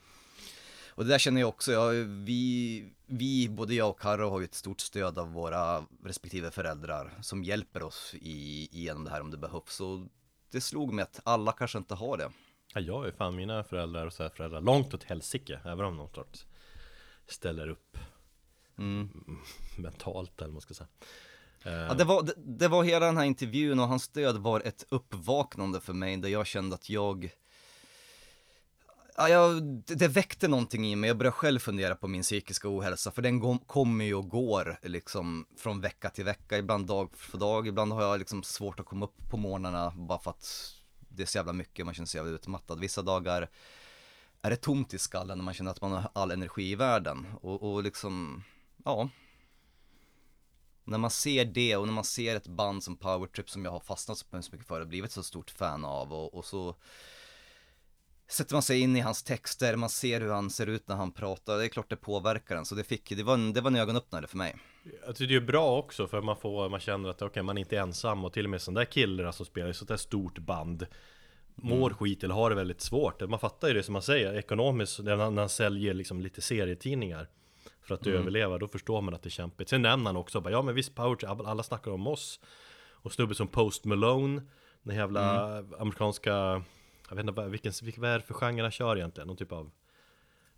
[0.95, 1.89] Och det där känner jag också, ja,
[2.25, 7.17] vi, vi, både jag och Karro har ju ett stort stöd av våra respektive föräldrar
[7.21, 9.75] som hjälper oss i, igenom det här om det behövs.
[9.75, 10.07] Så
[10.51, 12.31] det slog mig att alla kanske inte har det.
[12.73, 15.97] Ja, jag är fan mina föräldrar och så här föräldrar långt åt helsike Även om
[15.97, 16.45] de sorts
[17.27, 17.97] ställer upp
[18.77, 19.09] Mm.
[19.77, 20.87] mentalt eller vad man ska säga
[21.63, 24.85] Ja, det, var, det, det var hela den här intervjun och hans stöd var ett
[24.89, 27.29] uppvaknande för mig där jag kände att jag
[29.17, 33.11] Ja, jag, det, väckte någonting i mig, jag började själv fundera på min psykiska ohälsa
[33.11, 37.37] för den kom- kommer ju och går liksom från vecka till vecka, ibland dag för
[37.37, 40.73] dag, ibland har jag liksom svårt att komma upp på morgnarna bara för att
[41.09, 42.79] det är så jävla mycket, man känner sig jävla utmattad.
[42.79, 43.49] Vissa dagar
[44.45, 47.27] är det tomt i skallen när man känner att man har all energi i världen?
[47.41, 48.43] Och, och liksom,
[48.85, 49.09] ja,
[50.83, 53.79] när man ser det och när man ser ett band som Powertrip som jag har
[53.79, 56.75] fastnat så mycket för och blivit så stort fan av och, och så
[58.27, 61.11] sätter man sig in i hans texter, man ser hur han ser ut när han
[61.11, 62.65] pratar, det är klart det påverkar en.
[62.65, 64.55] Så det fick, det var en, det var en ögonöppnare för mig.
[65.05, 67.61] Jag tycker det är bra också för man får, man känner att okej man är
[67.61, 70.39] inte ensam och till och med sådana där killar som spelar i sånt där stort
[70.39, 70.87] band
[71.55, 74.99] Mår skit eller har det väldigt svårt Man fattar ju det som man säger ekonomiskt
[74.99, 77.27] när han, när han säljer liksom lite serietidningar
[77.81, 79.69] För att överleva, då förstår man att det är kämpigt.
[79.69, 82.39] Sen nämner han också bara, ja men visst Trip, alla snackar om oss.
[82.91, 84.41] Och snubbe som Post Malone
[84.83, 86.63] Den jävla amerikanska
[87.09, 89.27] Jag vet inte vilken, vilken, vad är det för genre han kör egentligen?
[89.27, 89.71] Någon typ av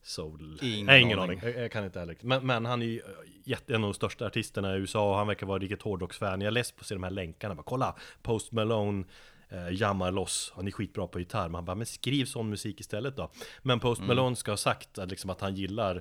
[0.01, 0.59] Soul?
[0.61, 1.39] Ingen Nej, ingen aning.
[1.39, 2.17] aning, jag, jag kan inte heller.
[2.21, 3.01] Men, men han är ju
[3.43, 6.53] jätte, en av de största artisterna i USA och han verkar vara riktigt hårdrocksfan Jag
[6.53, 9.03] läste på sig de här länkarna, bara kolla Post Malone
[9.49, 11.47] eh, jammar loss, han är skitbra på gitarr.
[11.47, 13.31] Men han bara, men skriv sån musik istället då.
[13.61, 15.95] Men Post Malone ska ha sagt att, liksom, att han gillar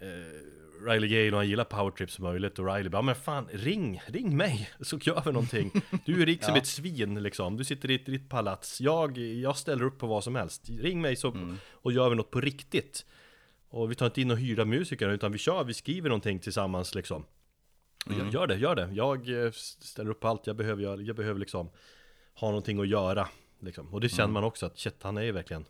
[0.00, 2.58] eh, Riley Gale och han gillar powertrip som möjligt.
[2.58, 5.70] Och Riley bara, men fan ring, ring mig så gör vi någonting.
[6.06, 6.60] Du är rik som Ja.
[6.60, 8.80] ett svin liksom, du sitter i ditt, ditt palats.
[8.80, 10.68] Jag, jag ställer upp på vad som helst.
[10.70, 13.06] Ring mig så, och gör vi något på riktigt.
[13.68, 16.94] Och vi tar inte in och hyra musiker utan vi kör, vi skriver någonting tillsammans
[16.94, 17.24] liksom.
[18.06, 21.16] Och gör, det, gör det, jag eh, ställer upp på allt jag behöver göra, jag
[21.16, 21.70] behöver liksom
[22.34, 23.94] Ha någonting att göra liksom.
[23.94, 25.66] Och det känner man också att shit, han är ju verkligen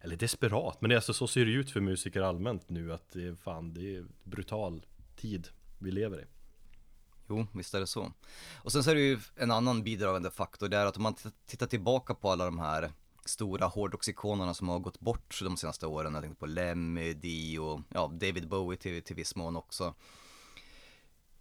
[0.00, 3.10] eller desperat, men det är alltså, så ser det ut för musiker allmänt nu att
[3.12, 6.24] det är fan, det är brutal tid vi lever i.
[7.28, 8.12] Jo, visst är det så.
[8.56, 11.14] Och sen så är det ju en annan bidragande faktor, det är att om man
[11.46, 12.92] tittar tillbaka på alla de här
[13.24, 18.10] stora hårdrocksikonerna som har gått bort de senaste åren, jag tänkte på Lemmy, Dio, ja
[18.12, 19.94] David Bowie till, till viss mån också.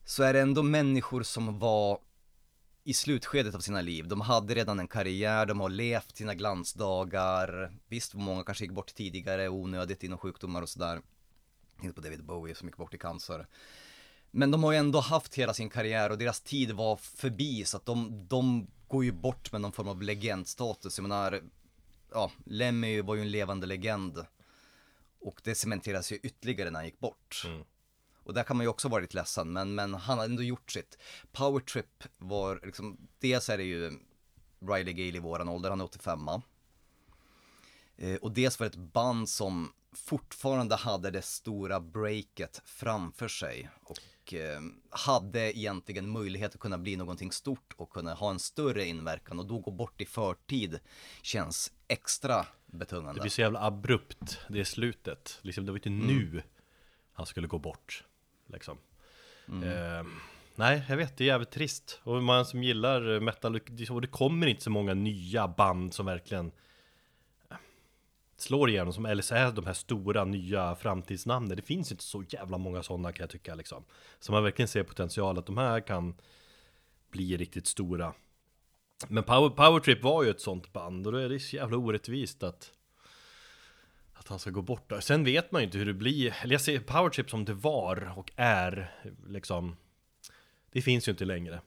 [0.06, 2.00] Så är det ändå människor som var
[2.88, 4.08] i slutskedet av sina liv.
[4.08, 7.72] De hade redan en karriär, de har levt sina glansdagar.
[7.88, 11.02] Visst, många kanske gick bort tidigare, onödigt inom sjukdomar och sådär.
[11.82, 13.48] Tänk på David Bowie som gick bort i cancer.
[14.32, 17.78] Men de har ju ändå haft hela sin karriär och deras tid var förbi så
[17.78, 20.98] att de, de går ju bort med någon form av legendstatus.
[20.98, 21.42] Jag menar,
[22.12, 24.26] ja, Lemmy var ju en levande legend.
[25.22, 27.44] Och det cementeras ju ytterligare när han gick bort.
[27.46, 27.64] Mm.
[28.28, 30.72] Och där kan man ju också vara lite ledsen, men, men han har ändå gjort
[30.72, 30.98] sitt.
[31.32, 34.00] Power Trip var liksom, dels är det ju
[34.60, 36.20] Riley Gale i våran ålder, han är 85
[37.98, 43.70] eh, Och dels var det ett band som fortfarande hade det stora breaket framför sig.
[43.84, 48.86] Och eh, hade egentligen möjlighet att kunna bli någonting stort och kunna ha en större
[48.86, 49.40] inverkan.
[49.40, 50.80] Och då gå bort i förtid
[51.22, 53.14] känns extra betungande.
[53.14, 55.40] Det blir så jävla abrupt, det är slutet.
[55.42, 56.44] Liksom, det var inte nu
[57.18, 58.04] han skulle gå bort.
[58.48, 58.78] Liksom.
[59.48, 60.08] Eh,
[60.56, 62.00] nej, jag vet, det är jävligt trist.
[62.04, 66.52] Och man som gillar metal, det, det kommer inte så många nya band som verkligen
[67.50, 67.58] eh,
[68.38, 71.58] slår igenom som eller så är de här stora nya framtidsnamnen.
[71.58, 73.84] Det finns inte så jävla många sådana kan jag tycka liksom.
[74.20, 76.16] Så man verkligen ser potential att de här kan
[77.12, 78.14] bli riktigt stora.
[79.08, 81.78] Men Power, Power Trip var ju ett sånt band och då är det så jävla
[81.78, 82.72] orättvist att
[84.20, 85.00] att han ska gå bort där.
[85.00, 86.36] Sen vet man ju inte hur det blir.
[86.42, 88.92] Eller jag ser Power Trip som det var och är
[89.28, 89.76] liksom
[90.72, 91.62] Det finns ju inte längre.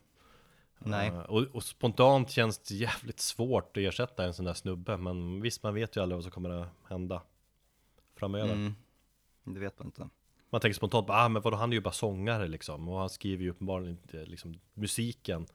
[0.79, 1.09] Nej.
[1.09, 4.97] Uh, och, och spontant känns det jävligt svårt att ersätta en sån där snubbe.
[4.97, 7.21] Men visst, man vet ju aldrig vad som kommer att hända
[8.15, 8.53] framöver.
[8.53, 8.75] Mm,
[9.43, 10.09] det vet man inte.
[10.49, 13.43] Man tänker spontant, ah, men vadå, han är ju bara sångare liksom Och han skriver
[13.43, 15.45] ju uppenbarligen inte liksom musiken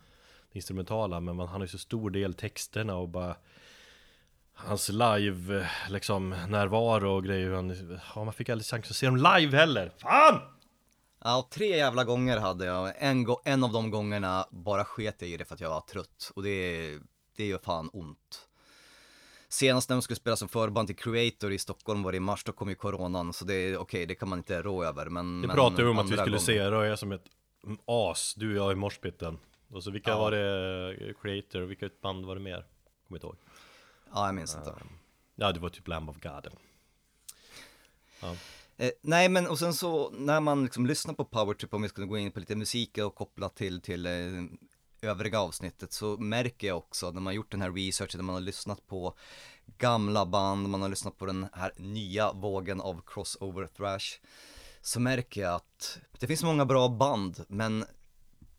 [0.53, 3.37] Det instrumentala Men man, han har ju så stor del texterna och bara
[4.59, 9.07] Hans live eh, liksom närvaro och grejer han, ja, Man fick aldrig chans att se
[9.07, 10.41] dem live heller Fan!
[11.25, 12.93] Ja, tre jävla gånger hade jag.
[12.99, 15.81] En, go- en av de gångerna bara sket jag i det för att jag var
[15.81, 16.33] trött.
[16.37, 16.99] Och det,
[17.37, 18.49] det gör fan ont.
[19.49, 22.45] Senast när de skulle spela som förband till Creator i Stockholm var det i mars,
[22.45, 23.33] då kom ju coronan.
[23.33, 25.07] Så det är okej, det kan man inte rå över.
[25.07, 27.25] Men, Det men pratade vi om att vi skulle gånger- se Röja som ett
[27.85, 29.39] as, du och jag i morspitten
[29.71, 30.19] Och så vilka Ja.
[30.19, 32.67] var det, eh, Creator, vilka band var det mer?
[33.09, 33.37] Kommer inte ihåg
[34.17, 34.75] Ja, jag minns inte.
[35.35, 36.49] Ja det var typ Lamb of God
[38.77, 42.07] Eh, nej men och sen så när man liksom lyssnar på Powertrip, om vi skulle
[42.07, 44.45] gå in på lite musik och koppla till, till eh,
[45.03, 48.41] övriga avsnittet så märker jag också när man gjort den här researchen, när man har
[48.41, 49.15] lyssnat på
[49.79, 54.21] gamla band, man har lyssnat på den här nya vågen av crossover thrash
[54.81, 57.85] så märker jag att det finns många bra band men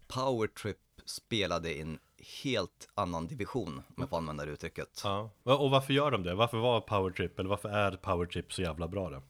[0.08, 2.00] Powertrip spelade i en
[2.44, 5.02] helt annan division om jag får använda det uttrycket.
[5.04, 6.36] Ja, och varför gör de det?
[6.36, 9.24] Varför var Powertrip, eller varför är Powertrip så jävla bra då?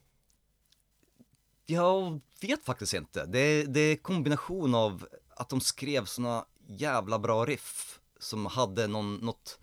[1.65, 3.26] Jag vet faktiskt inte.
[3.26, 9.15] Det, det är kombination av att de skrev såna jävla bra riff som hade någon,
[9.15, 9.60] något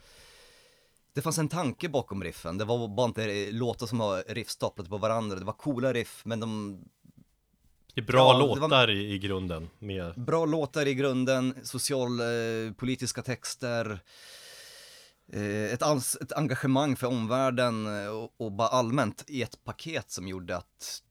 [1.13, 4.91] det fanns en tanke bakom riffen, det var bara inte låtar som var riff staplade
[4.91, 6.79] på varandra, det var coola riff men de,
[7.95, 13.23] Det är bra Ja, det var- låtar i, grunden, med bra låtar i grunden, socialpolitiska
[13.23, 14.01] texter,
[15.33, 20.11] eh, ett, ans- ett engagemang för omvärlden eh, och, och bara allmänt i ett paket
[20.11, 21.03] som gjorde att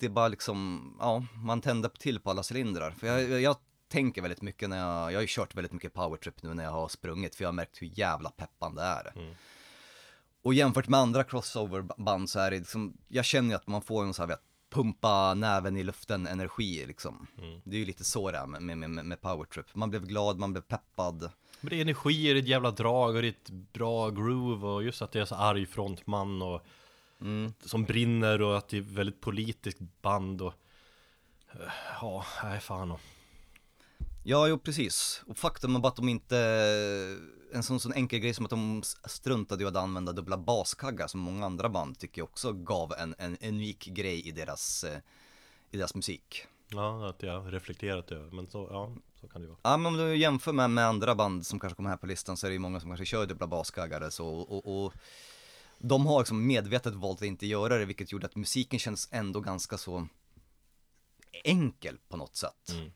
[0.00, 2.90] det bara liksom, ja, man tände till på alla cylindrar.
[2.90, 3.56] För jag, jag, jag
[3.88, 6.70] tänker väldigt mycket när jag, jag har ju kört väldigt mycket powertrip nu när jag
[6.70, 9.12] har sprungit, för jag har märkt hur jävla peppande det är.
[9.16, 9.34] Mm.
[10.42, 14.04] Och jämfört med andra crossoverband så är det liksom, jag känner ju att man får
[14.04, 17.26] en så här, vet, pumpa näven i luften energi liksom.
[17.38, 17.60] Mm.
[17.64, 19.74] Det är ju lite så det är med, med, med, med powertrip.
[19.74, 21.30] Man blev glad, man blev peppad.
[21.60, 24.66] Men det är energi, det är ett jävla drag och det är ett bra groove
[24.66, 26.66] och just att det är så arg frontman och
[27.20, 27.52] Mm.
[27.64, 30.54] som brinner och att det är väldigt politiskt band och
[31.52, 31.60] eh,
[32.00, 33.00] Ja, nej fan och.
[34.24, 35.22] Ja, jo precis.
[35.26, 36.36] Och faktum är bara att de inte,
[37.52, 41.20] en sån, sån enkel grej som att de struntade i att använda dubbla baskaggar som
[41.20, 44.98] många andra band tycker jag också gav en, en unik grej i deras, eh,
[45.70, 46.44] i deras musik.
[46.68, 49.86] Ja, att jag reflekterat över, men så, ja, så kan det ju vara Ja men
[49.86, 52.50] om du jämför med, med andra band som kanske kommer här på listan så är
[52.50, 54.92] det ju många som kanske kör dubbla baskaggar så och, och, och
[55.78, 59.40] de har liksom medvetet valt att inte göra det vilket gjorde att musiken känns ändå
[59.40, 60.08] ganska så
[61.44, 62.70] enkel på något sätt.
[62.70, 62.90] Mm.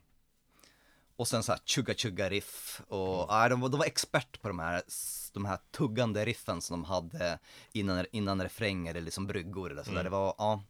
[1.15, 4.47] Och sen så här chugga chugga riff och ja, de, var, de var expert på
[4.47, 4.81] de här,
[5.33, 7.39] de här tuggande riffen som de hade
[7.71, 9.99] innan, innan refränger eller liksom bryggor eller sådär.
[9.99, 10.03] Mm.
[10.03, 10.63] Det var, ja,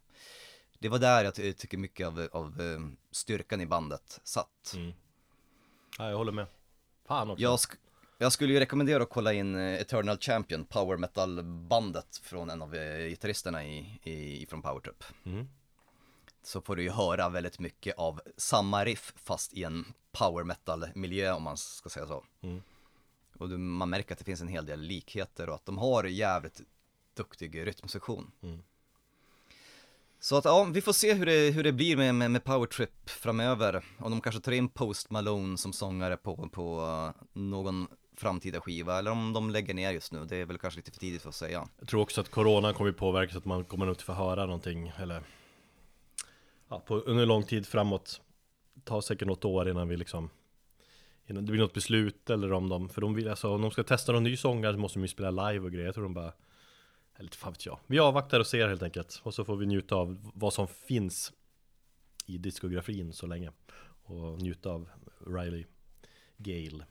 [0.78, 2.80] det var där jag ty- tycker mycket av, av eh,
[3.10, 4.72] styrkan i bandet satt.
[4.76, 4.92] mm.
[5.98, 6.46] Ja, jag håller med
[7.06, 7.76] Fan också Jag, sk-
[8.18, 12.62] jag skulle ju rekommendera att kolla in eh, Eternal Champion, power metal bandet från en
[12.62, 15.04] av eh, gitarristerna i, i, från Powertrip.
[15.24, 15.48] mm.
[16.46, 20.86] Så får du ju höra väldigt mycket av samma riff fast i en power metal
[20.94, 22.24] miljö om man ska säga så.
[22.42, 22.62] Mm.
[23.38, 26.04] Och du, man märker att det finns en hel del likheter och att de har
[26.04, 26.60] jävligt
[27.14, 28.30] duktig rytmsektion.
[28.42, 28.62] Mm.
[30.20, 33.10] Så att ja, vi får se hur det, hur det blir med, med, med Powertrip
[33.10, 33.84] framöver.
[33.98, 38.98] Om de kanske tar in Post Malone som sångare på, på uh, någon framtida skiva
[38.98, 40.24] eller om de lägger ner just nu.
[40.24, 41.68] Det är väl kanske lite för tidigt för att säga.
[41.78, 44.46] Jag tror också att coronan kommer påverka så att man kommer nog inte få höra
[44.46, 45.22] någonting eller
[46.68, 48.20] ja, på, under lång tid framåt.
[48.74, 50.30] Det tar säkert något år innan vi liksom
[51.26, 53.82] Innan det blir något beslut eller om de För de vill alltså, om de ska
[53.82, 55.86] testa någon ny sångare så måste de ju spela live och grejer.
[55.86, 56.32] Jag tror de bara
[57.16, 57.78] Eller fan vet jag.
[57.86, 59.20] Vi avvaktar och ser helt enkelt.
[59.22, 61.32] Och så får vi njuta av vad som finns
[62.26, 63.50] I diskografin så länge.
[64.04, 64.88] Och njuta av
[65.26, 65.64] Riley
[66.36, 66.84] Gale.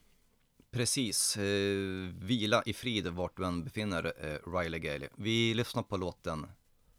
[0.72, 5.10] Precis, eh, vila i frid vart du än befinner eh, Riley Gale.
[5.16, 6.48] Vi lyssnar på låten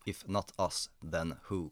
[0.05, 1.71] If Not Us Then Who.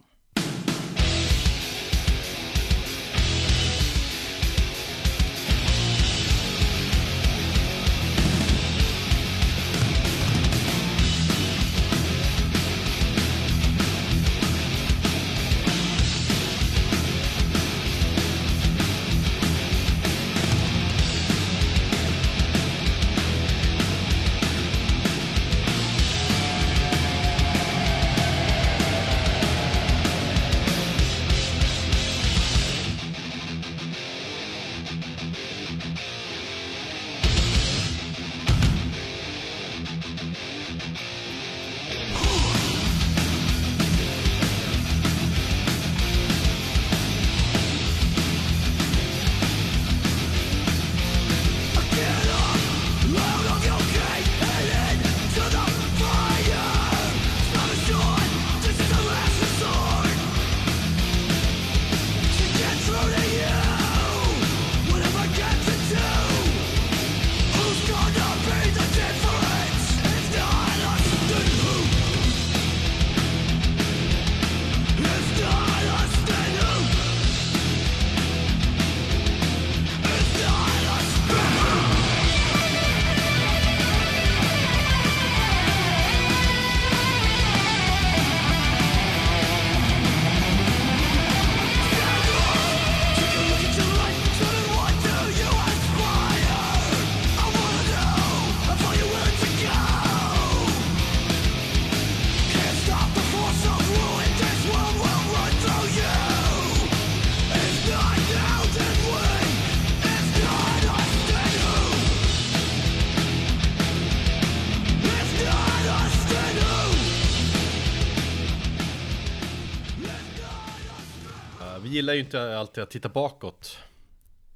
[122.14, 123.78] Gillar ju inte alltid att titta bakåt.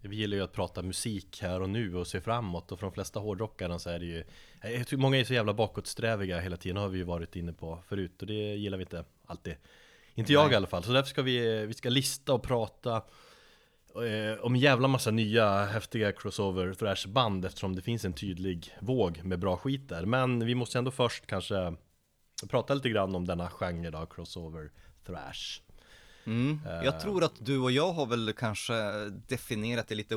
[0.00, 2.72] Vi gillar ju att prata musik här och nu och se framåt.
[2.72, 4.24] Och för de flesta hårdrockarna så är det ju
[4.62, 8.20] Jag många är så jävla bakåtsträviga hela tiden har vi ju varit inne på förut.
[8.20, 9.54] Och det gillar vi inte alltid.
[10.14, 10.52] Inte jag Nej.
[10.52, 12.96] i alla fall, så därför ska vi, vi ska lista och prata
[13.94, 18.76] eh, om en jävla massa nya häftiga crossover thrash band eftersom det finns en tydlig
[18.80, 20.04] våg med bra skit där.
[20.04, 21.74] Men vi måste ändå först kanske
[22.48, 24.70] prata lite grann om denna genre då, crossover
[25.06, 25.65] thrash
[26.26, 26.60] Mm.
[26.66, 26.84] Eh.
[26.84, 28.74] Jag tror att du och jag har väl kanske
[29.28, 30.14] definierat det lite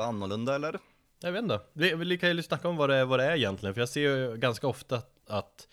[0.00, 0.78] annorlunda eller?
[1.20, 3.36] Jag vet inte, vi, vi kan ju snacka om vad det, är, vad det är
[3.36, 5.68] egentligen För jag ser ju ganska ofta att, att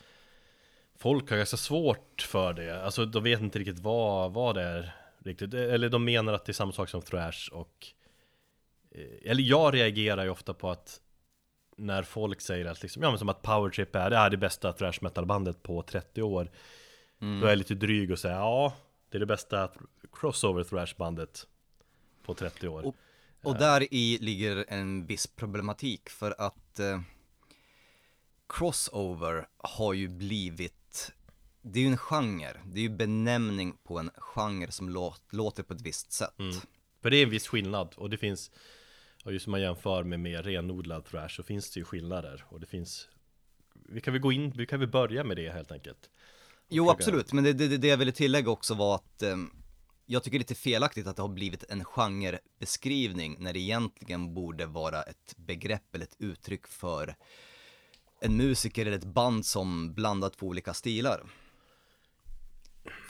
[1.00, 4.96] Folk har ganska svårt för det Alltså de vet inte riktigt vad, vad det är
[5.24, 7.88] riktigt Eller de menar att det är samma sak som thrash och
[8.92, 11.02] eh, Eller jag reagerar ju ofta på att
[11.76, 14.74] När folk säger att liksom, ja men som att powertrip är det är det bästa
[14.74, 16.50] thrash metal bandet på 30 år
[17.22, 17.40] Mm.
[17.40, 18.74] Då är jag lite dryg och säger ja
[19.10, 19.72] Det är det bästa
[20.14, 21.48] crossover thrash bandet
[22.24, 22.96] På 30 år Och-
[23.44, 27.02] Och där i ligger en viss problematik för att eh,
[28.50, 31.12] crossover har ju blivit,
[31.62, 35.64] det är ju en genre, det är ju benämning på en genre som låt, låter
[35.64, 36.40] på ett visst sätt.
[36.40, 36.56] Mm.
[37.02, 38.52] För det är en viss skillnad och det finns
[39.24, 42.60] Och just om man jämför med mer renodlad thrash så finns det ju skillnader och
[42.60, 43.08] det finns
[43.74, 46.10] Vi kan väl gå in, vi kan väl börja med det helt enkelt
[46.70, 49.38] Jo absolut, men det, det, det jag ville tillägga också var att eh,
[50.06, 54.34] jag tycker det är lite felaktigt att det har blivit en genrebeskrivning när det egentligen
[54.34, 57.16] borde vara ett begrepp eller ett uttryck för
[58.22, 61.24] en musiker eller ett band som blandar två olika stilar.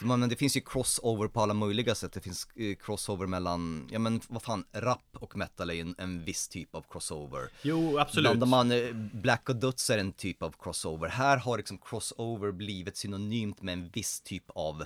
[0.02, 4.00] Men det finns ju crossover på alla möjliga sätt, det finns eh, crossover mellan, ja
[4.00, 7.50] men vad fan, rap och metal är ju en, en viss typ av crossover.
[7.62, 11.10] Jo absolut Blandar man eh, Black och Döds är en typ av crossover.
[11.10, 14.86] Här har liksom crossover blivit synonymt med en viss typ av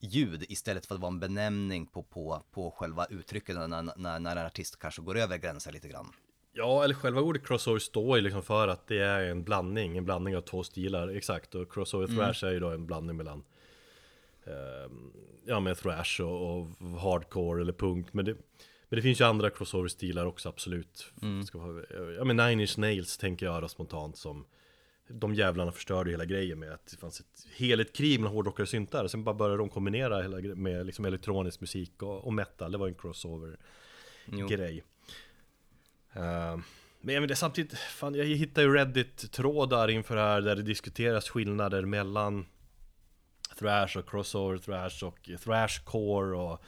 [0.00, 4.36] ljud istället för att vara en benämning på, på, på själva uttrycket när, när, när
[4.36, 6.12] en artist kanske går över gränsen lite grann.
[6.52, 10.04] Ja eller själva ordet crossover står ju liksom för att det är en blandning En
[10.04, 13.44] blandning av två stilar, exakt och crossover thrash är ju då en blandning mellan
[15.46, 16.66] Ja med thrash och, och
[17.00, 18.36] hardcore eller punk Men det
[18.88, 21.12] men det finns ju andra crossover-stilar också absolut.
[21.52, 21.82] Vara,
[22.16, 24.46] Ja men Nine Inch Nails tänker jag då spontant som
[25.08, 28.68] De jävlarna förstörde hela grejen med att det fanns ett heligt krig mellan hårdrockare och
[28.68, 32.72] syntar Sen bara började de kombinera hela med liksom elektronisk musik och, och metal.
[32.72, 33.56] Det var en crossover
[34.26, 34.46] Jo.
[34.48, 34.84] grej
[36.12, 36.58] Eh,
[37.00, 41.28] Men jag menar, samtidigt, fan jag hittar ju Reddit-trådar inför det här där det diskuteras
[41.28, 42.46] skillnader mellan
[43.60, 46.62] Thrash och crossover thrash och thrashcore och,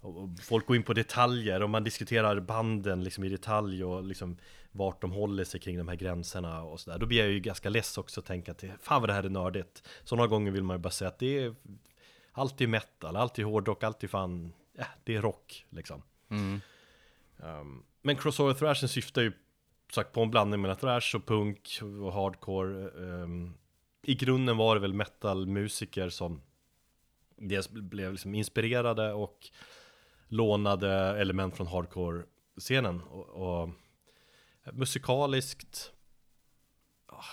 [0.00, 4.36] och folk går in på detaljer och man diskuterar banden liksom i detalj och liksom
[4.72, 7.68] vart de håller sig kring de här gränserna och sådär Då blir jag ju ganska
[7.68, 10.76] less också att tänka att fan vad det här är nördigt Sådana gånger vill man
[10.76, 11.54] ju bara säga att det är
[12.32, 16.60] Allt är metal, allt är hårdrock, allt är fan, ja, det är rock liksom Mm.
[17.36, 19.32] Um, men crossover thrashen syftar ju
[19.92, 22.88] sagt på en blandning mellan thrash och punk och hardcore.
[22.88, 23.54] Um,
[24.08, 26.40] I grunden var det väl metalmusiker som
[27.36, 29.50] dels blev liksom inspirerade och
[30.28, 33.00] lånade element från hardcore-scenen.
[33.02, 33.70] Och, och
[34.72, 35.92] musikaliskt
[37.06, 37.24] ah,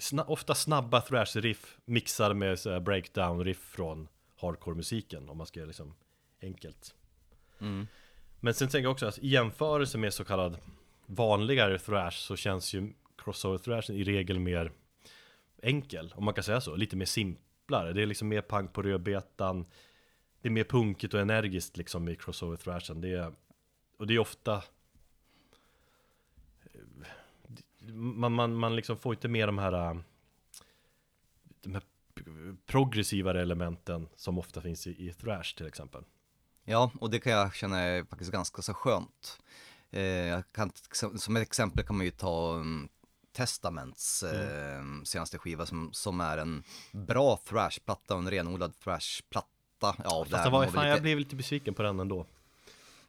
[0.00, 5.94] sna, ofta snabba thrash-riff mixade med breakdown-riff från hardcore-musiken om man ska göra liksom
[6.42, 6.94] enkelt.
[7.60, 7.86] Mm.
[8.40, 10.58] Men sen tänker jag också att i jämförelse med så kallad
[11.06, 14.72] vanligare thrash så känns ju crossover thrashen i regel mer
[15.62, 17.92] enkel, om man kan säga så, lite mer simplare.
[17.92, 19.66] Det är liksom mer punk på rödbetan,
[20.40, 23.00] det är mer punkigt och energiskt liksom i crossover thrashen.
[23.00, 23.32] Det är,
[23.98, 24.62] och det är ofta
[27.92, 30.00] man, man, man liksom får inte med de här äh,
[31.60, 31.82] de här
[32.66, 36.04] progressivare elementen som ofta finns i, i thrash till exempel.
[36.64, 39.40] Ja, och det kan jag känna är faktiskt ganska så skönt.
[39.90, 40.72] Eh, jag kan,
[41.18, 42.88] som ett exempel kan man ju ta um,
[43.32, 46.62] Testaments eh, senaste skiva som, som är en
[46.92, 49.46] bra thrashplatta och en renodlad thrashplatta.
[49.80, 52.00] Ja, Fast där det de var, fan, väl jag lite- blev lite besviken på den
[52.00, 52.26] ändå.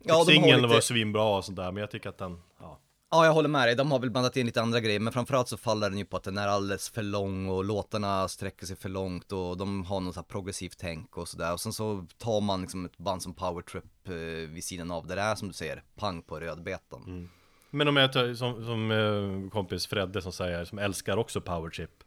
[0.03, 2.79] Ja, Singeln lite- var svinbra och sånt där, men jag tycker att den, ja.
[3.11, 3.75] Ja, jag håller med dig.
[3.75, 6.17] De har väl blandat in lite andra grejer, men framförallt så faller den ju på
[6.17, 9.99] att den är alldeles för lång och låtarna sträcker sig för långt och de har
[9.99, 11.53] något så här progressivt tänk och sådär.
[11.53, 14.13] Och sen så tar man liksom ett band som Power Trip eh,
[14.53, 17.29] vid sidan av, där det är som du säger, pang på rödbetan.
[17.75, 22.03] Men om jag tar som, som eh, kompis Fredde som säger, som älskar också Powerchip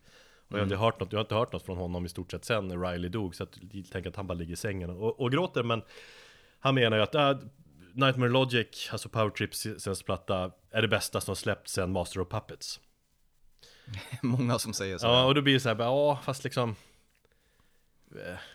[0.48, 2.30] Och jag, har inte hört något, jag har inte hört något från honom i stort
[2.30, 3.50] sett sen Riley dog Så jag
[3.92, 5.62] tänker att han bara ligger i sängen och, och gråter.
[5.62, 5.82] Men
[6.58, 7.38] han menar ju att äh,
[7.92, 12.80] Nightmare Logic, alltså Powertrips senaste platta Är det bästa som släppts sen Master of Puppets.
[14.22, 15.06] Många som säger så.
[15.06, 16.76] Ja, och då blir det så här, ja fast liksom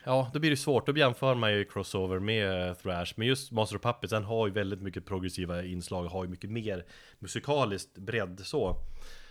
[0.04, 3.52] Ja, då blir det svårt, då jämför man ju crossover med eh, thrash Men just
[3.52, 6.86] Master of Puppets, den har ju väldigt mycket progressiva inslag Har ju mycket mer
[7.20, 8.78] musikaliskt bredd så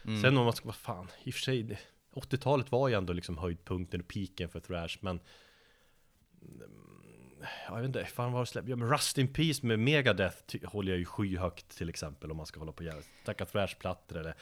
[0.05, 0.23] Mm.
[0.23, 1.79] Sen om man ska, vad fan, i och för sig det-
[2.15, 5.21] 80-talet var ju ändå liksom höjdpunkten och piken för thrash men
[6.43, 6.71] mm,
[7.41, 8.69] Ja, jag vet inte, fan vad det släppt?
[8.69, 12.47] Ja men Rust in Peace med Megadeth håller jag ju skyhögt till exempel om man
[12.47, 14.35] ska hålla på och snacka thrashplattor eller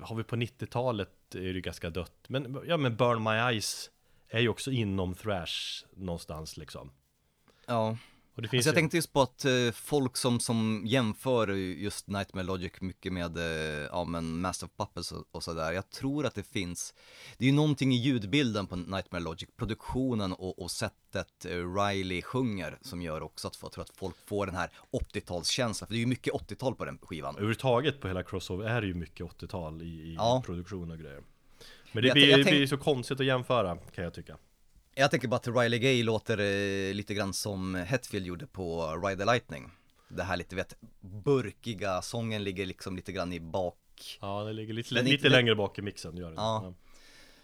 [0.00, 3.90] Har vi på 90-talet är det ganska dött Men ja men Burn My Eyes
[4.36, 6.90] är ju också inom thrash någonstans liksom
[7.66, 7.96] Ja,
[8.34, 11.48] Och det finns alltså jag ju- tänkte just på att eh, folk som, som jämför
[11.54, 15.72] just Nightmare Logic mycket med, eh, ja men Master of Puppets och, och sådär.
[15.72, 16.94] Jag tror att det finns,
[17.38, 22.22] det är ju någonting i ljudbilden på Nightmare Logic, produktionen och, och sättet eh, Riley
[22.22, 25.98] sjunger som gör också att, jag tror att folk får den här 80-talskänslan, för det
[25.98, 27.34] är ju mycket 80-tal på den skivan.
[27.34, 30.42] Överhuvudtaget på hela Crossover är det ju mycket 80-tal i, i Ja.
[30.46, 31.22] produktion och grejer
[31.94, 34.36] Men det Jag- blir, jag det tänk- blir så konstigt att jämföra kan jag tycka
[34.94, 39.24] Jag tänker bara att Riley Gay låter eh, lite grann som Hetfield gjorde på Ride
[39.24, 39.70] the Lightning.
[40.08, 44.74] Det här lite, vet, burkiga sången ligger liksom lite grann i bak, Ja, det ligger
[44.74, 46.34] lite, Den lite inte- längre bak i mixen, gör det.
[46.36, 46.74] Ja.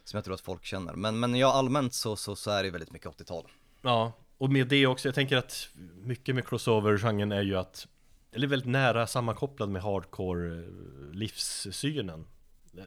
[0.05, 0.93] som jag tror att folk känner.
[0.95, 3.45] Men, men ja, allmänt så, så, så är det väldigt mycket 80-tal.
[3.83, 7.87] ja, och med det också, jag tänker att mycket med crossover-genren är ju att
[8.33, 10.65] Eller väldigt nära sammankopplad med hardcore eh,
[11.13, 12.27] livssynen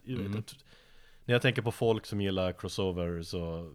[0.08, 0.44] Mm.
[1.26, 3.74] När jag tänker på folk som gillar crossover så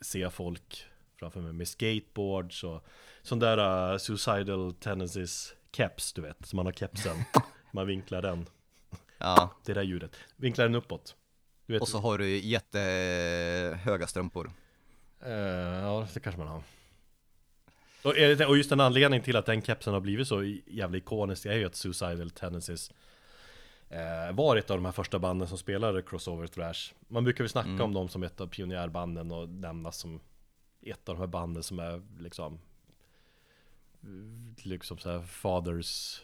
[0.00, 0.84] Ser jag folk
[1.18, 2.84] framför mig med skateboards och
[3.22, 7.16] Sån där uh, suicidal tendencies keps du vet, som man har kepsen
[7.72, 8.46] Man vinklar den,
[9.18, 10.16] Ja, det där ljudet.
[10.36, 11.16] Vinklar den uppåt.
[11.80, 14.52] Och så har du jättehöga strumpor.
[15.20, 16.62] Eh, ja, det kanske man har.
[18.02, 21.46] Och, det- och just en anledning till att den kepsen har blivit så jävla ikonisk
[21.46, 22.92] är ju att Suicidal Tendencies
[23.88, 26.94] eh, var ett av de här första banden som spelade crossover thrash.
[27.08, 27.80] Man brukar väl snacka Mm.
[27.80, 30.20] om dem som ett av pionjärbanden och nämnas som
[30.82, 32.58] ett av de här banden som är liksom
[34.62, 36.22] liksom så här fathers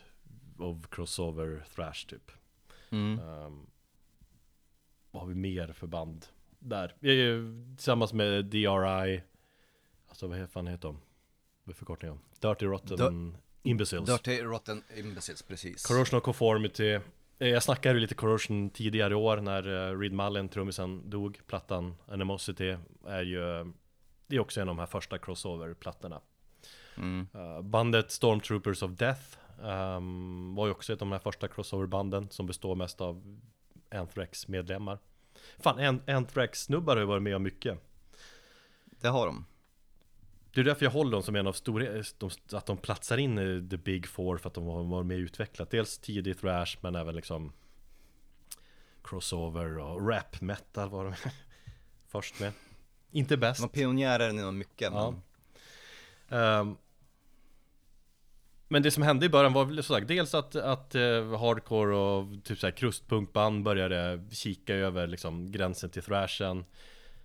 [0.58, 2.30] of crossover thrash typ.
[2.90, 3.18] Mm.
[3.18, 3.66] Um,
[5.11, 6.26] vad har vi mer för band
[6.58, 6.94] där?
[7.00, 9.22] Vi är ju Tillsammans med DRI
[10.08, 10.98] Alltså vad fan heter de?
[11.64, 12.18] Vad är förkortningen?
[12.40, 15.86] Dirty Rotten Dir- Imbeciles Dirty Rotten Imbeciles, precis.
[15.86, 16.98] Corrosion of Conformity
[17.43, 21.97] Jag snackade ju lite Corrosion tidigare i år när uh, Reed Mullen, trummisen, dog Plattan
[22.09, 22.76] Animosity
[23.07, 23.72] är ju
[24.26, 26.20] Det är också en av de här första crossover-plattorna
[26.97, 27.26] Mm.
[27.34, 32.30] Uh, bandet Stormtroopers of Death um, var ju också ett av de här första crossover-banden
[32.30, 33.41] som består mest av
[33.91, 34.99] Anthrax-medlemmar.
[35.59, 37.78] Fan, An- Anthrax-snubbar har ju varit med om mycket.
[38.84, 39.45] Det har de.
[40.55, 43.38] Det är därför jag håller dem som en av stora, de, att de platsar in
[43.38, 45.70] i the big four för att de har varit med och utvecklat.
[45.70, 47.53] Dels tidig thrash men även liksom
[49.05, 51.14] crossover och rap metal var de
[52.09, 52.53] först med.
[53.11, 53.61] Inte De bäst.
[53.61, 55.11] var pionjärer inom mycket, Ja.
[55.11, 55.22] men
[56.32, 56.76] Ehm,
[58.68, 61.96] men det som hände i början var väl som sagt dels att, att eh, hardcore
[61.96, 66.64] och typ såhär krustpunkband började kika över liksom gränsen till thrashen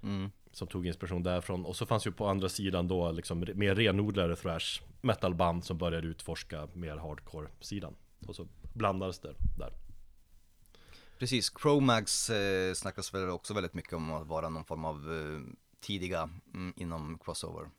[0.03, 0.31] mm.
[0.55, 4.35] Som tog inspiration därifrån och så fanns ju på andra sidan då liksom mer renodlade
[4.35, 7.95] thrash metalband som började utforska mer hardcore sidan
[8.27, 9.73] Och så blandades det där
[11.19, 15.55] Precis, Chromags eh, snackas väl också väldigt mycket om att vara någon form av eh,
[15.79, 17.69] tidiga mm, inom crossover.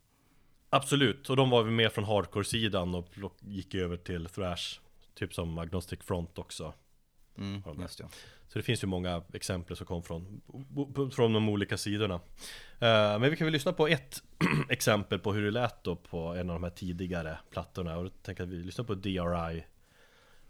[0.70, 3.08] Absolut, och de var väl mer från hardcore-sidan och
[3.40, 4.80] gick över till thrash
[5.14, 6.72] Typ som Agnostic Front också
[7.38, 8.08] Mm, just det.
[8.48, 10.40] Så det finns ju många exempel som kom från,
[11.12, 12.14] från de olika sidorna.
[12.78, 14.22] Eh, men vi kan väl lyssna på ett
[14.68, 17.96] exempel på hur det lät då på en av de här tidigare plattorna.
[17.96, 19.64] Och då tänker jag att vi lyssnar på DRI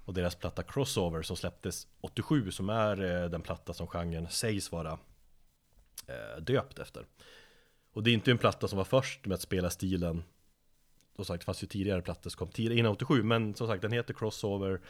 [0.05, 4.73] Och deras platta Crossover som släpptes 87 Som är eh, den platta som genren sägs
[4.73, 4.99] vara
[6.07, 7.07] eh, döpt efter.
[7.93, 10.23] Och det är inte en platta som var först med att spela stilen.
[11.17, 13.83] Som sagt, det fanns ju tidigare plattor som kom tidigare innan 87 Men som sagt,
[13.83, 14.81] den heter Crossover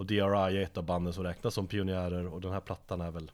[0.00, 3.10] och DRI är ett av banden som räknas som pionjärer och den här plattan är
[3.10, 3.30] väl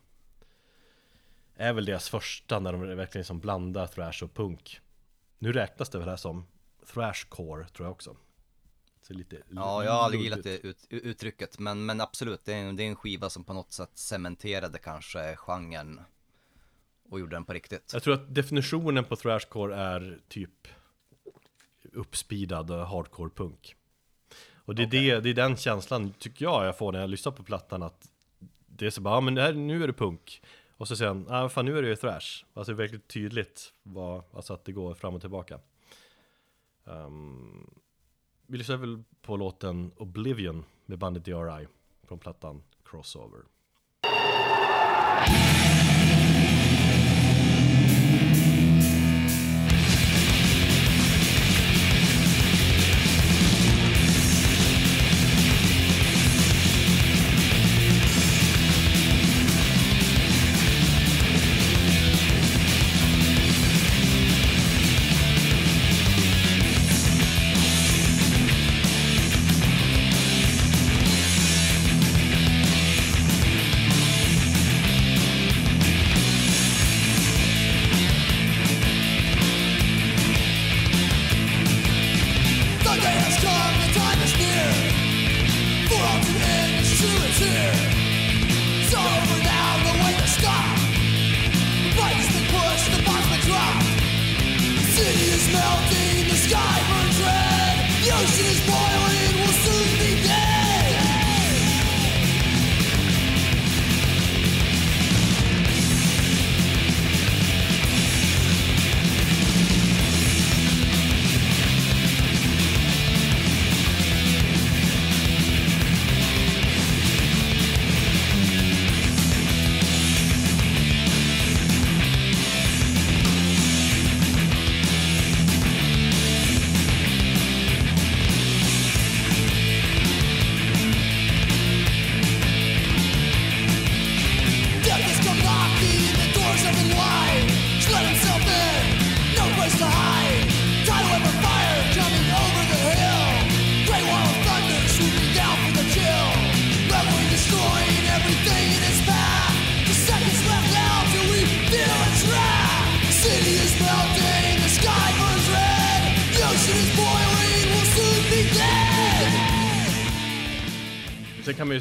[1.54, 4.80] Är väl deras första när de verkligen liksom blandar thrash och punk.
[5.38, 6.46] Nu räknas det väl här som
[6.86, 8.16] thrashcore tror jag också.
[9.02, 12.56] Så lite Ja, jag har aldrig gillat det ut, uttrycket, men, men absolut, det är,
[12.56, 16.00] en, det är en skiva som på något sätt cementerade kanske genren
[17.10, 17.90] och gjorde den på riktigt.
[17.92, 20.68] Jag tror att definitionen på thrashcore är typ
[21.92, 23.76] Uppspeedad hardcore punk
[24.66, 27.32] Och det är, det, det är den känslan tycker jag jag får när jag lyssnar
[27.32, 28.10] på plattan att
[28.66, 30.42] Det är så bara, ja men det här, nu är det punk.
[30.76, 32.44] Och så han, ja fan nu är det ju thrash.
[32.54, 35.58] Alltså det är verkligen tydligt vad, alltså att det går fram och tillbaka.
[36.84, 37.70] Um,
[38.46, 41.66] Vi lyssnar väl på låten Oblivion med bandet DRI
[42.08, 43.40] Från plattan Crossover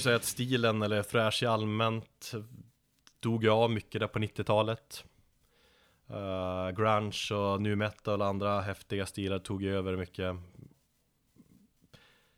[0.05, 2.31] säga att stilen eller thrash i allmänt
[3.19, 5.05] dog ju av mycket där på 90-talet.
[6.11, 10.35] Uh, grunge och nu metal och andra häftiga stilar tog ju över mycket.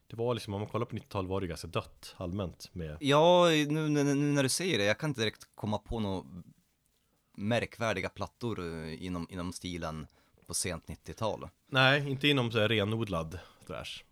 [0.07, 3.45] Det var liksom, om man kollar på 90-talet var det ganska dött allmänt med Ja,
[3.49, 6.23] nu, nu, nu när du säger det, jag kan inte direkt komma på några
[7.37, 10.07] märkvärdiga plattor eh, inom, inom stilen
[10.47, 11.49] på sent 90-tal.
[11.67, 14.03] Nej, inte inom så här renodlad thrash.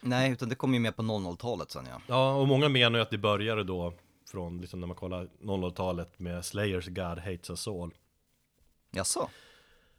[0.00, 2.00] Nej, utan det kom ju mer på 00-talet sen ja.
[2.06, 3.94] Ja, och många menar ju att det började då
[4.30, 7.94] från liksom när man kollar 00-talet med Slayers God Hates Us All.
[8.90, 9.28] Jaså?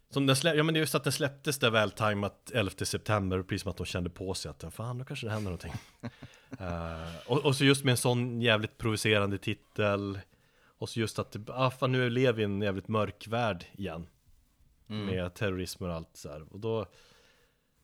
[0.09, 3.61] Som den ja men det är just att den släpptes där vältajmat 11 september, precis
[3.61, 5.73] som att de kände på sig att fan, då kanske det händer någonting.
[6.59, 10.19] Eh, och, och så just med en sån jävligt provocerande titel,
[10.77, 14.07] och så just att, ah, fan, nu lever vi i en jävligt mörk värld igen.
[14.87, 16.53] Med terrorism och allt så här.
[16.53, 16.85] Och då,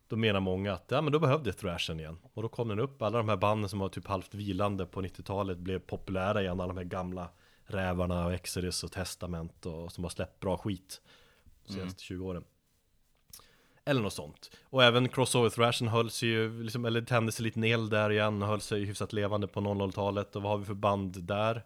[0.10, 2.18] då menar många att, ja men då behövde thrashen igen.
[2.34, 5.02] Och då kom den upp, alla de här banden som var typ halvt vilande på
[5.02, 7.30] 90-talet blev populära igen, alla de här gamla
[7.66, 11.02] rävarna och Exodus och Testament och som har släppt bra skit
[11.68, 12.44] de senaste 20 åren.
[13.86, 14.52] Eller något sånt.
[14.64, 18.42] Och även Crossover Thrashen höll sig ju, liksom, eller tände sig lite eld där igen
[18.42, 20.36] och höll sig hyfsat levande på 00-talet.
[20.36, 21.64] Och vad har vi för band där?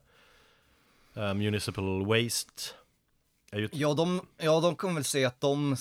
[1.13, 2.63] Eh, Municipal Waste.
[3.71, 5.75] Ja, de, ja, de kan väl säga att de,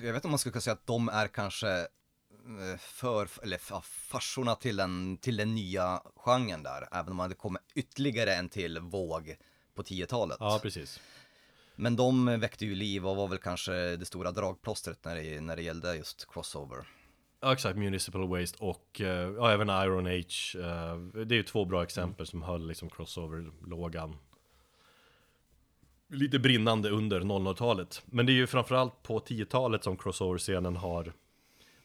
[0.00, 3.60] jag vet inte om man skulle kunna säga att de är kanske eh, för, eller
[3.70, 8.48] ja, farsorna till den, till den nya genren där, även om det kommer ytterligare en
[8.48, 9.36] till våg
[9.74, 10.36] på 10-talet.
[10.40, 11.00] ja, precis.
[11.76, 15.56] Men de väckte ju liv och var väl kanske det stora dragplåstret när det, när
[15.56, 16.86] det gällde just crossover.
[17.40, 17.78] Ja, exakt.
[17.78, 20.56] Municipal Waste och eh, ja, även Iron Age.
[20.60, 24.16] eh, det är ju två bra exempel som höll liksom crossover-lågan
[26.08, 28.02] lite brinnande under 00-talet.
[28.06, 31.12] Men det är ju framförallt på 10-talet som crossover-scenen har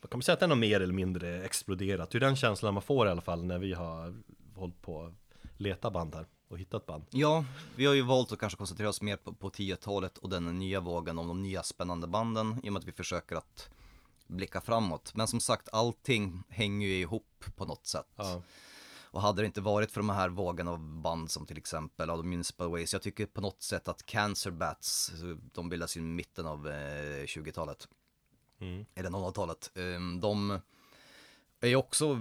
[0.04, 2.10] vad kan man säga att den har mer eller mindre exploderat.
[2.10, 4.14] Det är den känslan man får i alla fall när vi har
[4.56, 5.14] hållit på att
[5.58, 7.04] leta band här och hittat band.
[7.10, 7.46] Ja,
[7.76, 10.80] vi har ju valt att kanske koncentrera oss mer på, på 10-talet och den nya
[10.80, 13.70] vågen om de nya spännande banden i och med att vi försöker att
[14.28, 15.12] blicka framåt.
[15.16, 18.14] Men som sagt, allting hänger ju ihop på något sätt.
[18.16, 18.42] Ja.
[19.14, 22.26] Och hade det inte varit för de här vågen av band som till exempel av
[22.26, 25.12] Municipal Ways, jag tycker på något sätt att Cancer Bats,
[25.54, 27.88] de bildas i mitten av eh, 20-talet,
[28.60, 28.86] Mm.
[28.96, 30.60] eller 00-talet, eh, de
[31.62, 32.18] är ju också,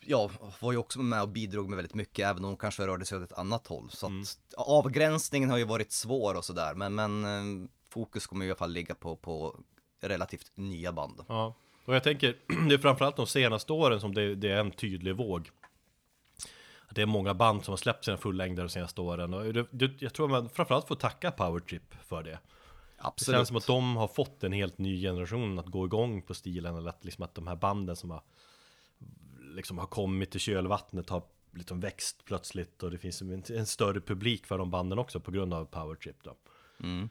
[0.00, 0.30] ja,
[0.60, 3.18] var ju också med och bidrog med väldigt mycket, även om de kanske rörde sig
[3.18, 3.90] åt ett annat håll.
[3.90, 8.48] Så att avgränsningen har ju varit svår och sådär, men, men eh, fokus kommer i
[8.48, 9.56] alla fall ligga på, på
[10.00, 11.24] relativt nya band.
[11.28, 12.36] Ja, och jag tänker,
[12.68, 15.50] det är framförallt de senaste åren som det, det är en tydlig våg.
[16.94, 20.02] Det är många band som har släppt sina fullängder de senaste åren och det, det,
[20.02, 22.30] jag tror man framförallt får tacka Powertrip för det.
[22.30, 22.38] Det
[22.98, 23.38] Absolut.
[23.38, 26.76] känns som att de har fått en helt ny generation att gå igång på stilen
[26.76, 28.22] eller att, liksom att de här banden som har
[29.54, 31.22] liksom har kommit till kölvattnet har
[31.54, 35.30] liksom växt plötsligt och det finns en, en större publik för de banden också på
[35.30, 36.36] grund av Powertrip då.
[36.82, 37.08] Mm.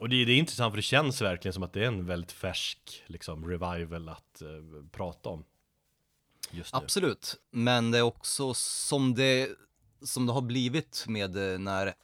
[0.00, 2.32] Och det, det är intressant för det känns verkligen som att det är en väldigt
[2.32, 4.48] färsk liksom revival att eh,
[4.92, 5.44] prata om.
[6.72, 9.48] Absolut, men det är också som det,
[10.02, 11.94] som det har blivit med eh, när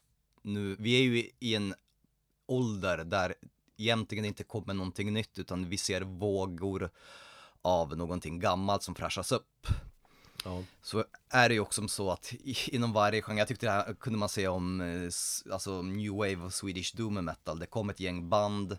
[0.42, 1.74] nu, vi är ju i en
[2.46, 3.34] ålder där
[3.76, 6.90] egentligen inte kommer någonting nytt utan vi ser vågor
[7.62, 9.66] av någonting gammalt som fräschas upp.
[10.44, 10.62] Ja.
[10.82, 12.32] Så är det ju också så att
[12.66, 15.10] inom varje genre, jag tyckte det här kunde man säga om eh,
[15.52, 18.78] alltså New Wave och Swedish Doom Metal, det kom ett gäng band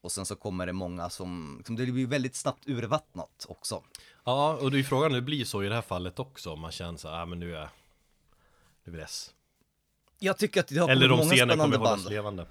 [0.00, 3.82] och sen så kommer det många som, som det blir väldigt snabbt urvattnat också.
[4.24, 6.50] Ja, och det är frågan, det blir så i det här fallet också.
[6.50, 7.68] Om man känner så här, ah, men nu är,
[8.84, 9.34] nu är vi less.
[10.18, 12.12] Jag tycker att det har Eller kommit de många scenerna kommer spännande hållas band.
[12.12, 12.46] levande.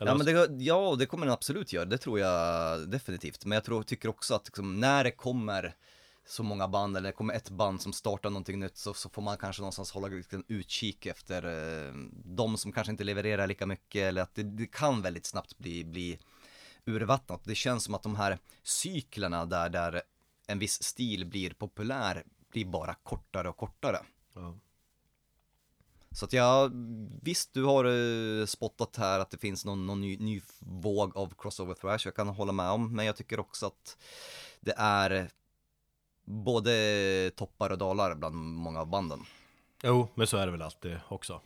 [0.00, 3.44] Eller Ja, men det, ja, det kommer den absolut göra, det tror jag definitivt.
[3.44, 5.74] Men jag tror, tycker också att liksom, när det kommer
[6.28, 9.22] så många band, eller det kommer ett band som startar någonting nytt, så, så får
[9.22, 11.92] man kanske någonstans hålla lite utkik efter eh,
[12.24, 15.84] de som kanske inte levererar lika mycket, eller att det, det kan väldigt snabbt bli,
[15.84, 16.18] bli
[16.84, 17.40] urvattnat.
[17.44, 20.02] Det känns som att de här cyklerna där, där
[20.46, 23.98] en viss stil blir populär, blir bara kortare och kortare.
[24.34, 24.54] ja.
[26.10, 26.70] Så att jag,
[27.22, 31.34] visst du har eh, spottat här att det finns någon, någon ny, ny våg av
[31.38, 33.96] crossover thrash, jag kan hålla med om, men jag tycker också att
[34.60, 35.30] det är
[36.24, 39.24] både toppar och dalar bland många av banden.
[39.82, 41.40] Jo, men så är det väl alltid också.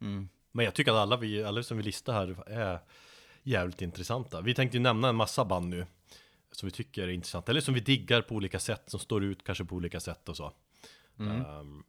[0.00, 0.28] Mm.
[0.52, 2.78] Men jag tycker att alla, vi, alla som vi listar här är
[3.42, 4.40] jävligt intressanta.
[4.40, 5.86] Vi tänkte ju nämna en massa band nu
[6.56, 9.44] som vi tycker är intressanta, eller som vi diggar på olika sätt, som står ut
[9.44, 10.52] kanske på olika sätt och så.
[11.20, 11.84] Ehm,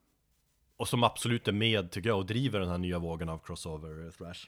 [0.77, 4.11] och som absolut är med, tycker jag, och driver den här nya vågen av crossover
[4.11, 4.47] thrash.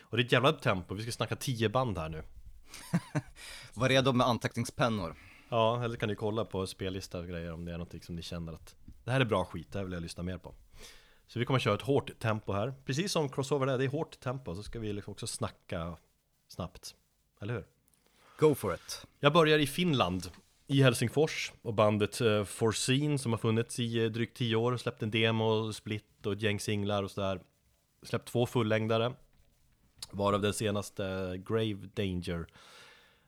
[0.00, 2.22] Och det är ett jävla tempo, vi ska snacka 10 band här nu.
[3.74, 5.16] Var redo med anteckningspennor.
[5.48, 8.22] Ja, eller kan ni kolla på spellista och grejer om det är någonting som ni
[8.22, 10.54] känner att det här är bra skit, det här vill jag lyssna mer på.
[11.26, 14.20] Så vi kommer köra ett hårt tempo här, precis som crossover är, det är hårt
[14.20, 15.96] tempo, så ska vi liksom också snacka
[16.48, 16.94] snabbt.
[17.40, 17.66] Eller hur?
[18.38, 19.06] Go for it.
[19.20, 20.30] Jag börjar i Finland,
[20.66, 25.02] i Helsingfors och bandet uh, Forseen som har funnits i uh, drygt 10 år, släppt
[25.02, 27.40] en demo, split och ett gäng singlar och sådär.
[28.02, 29.12] Släppt två fullängdare,
[30.10, 32.46] varav den senaste uh, Grave Danger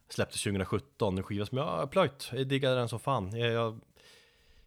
[0.09, 3.37] släpptes 2017, en skiva som jag har plöjt, jag diggade den som fan.
[3.37, 3.81] Jag, jag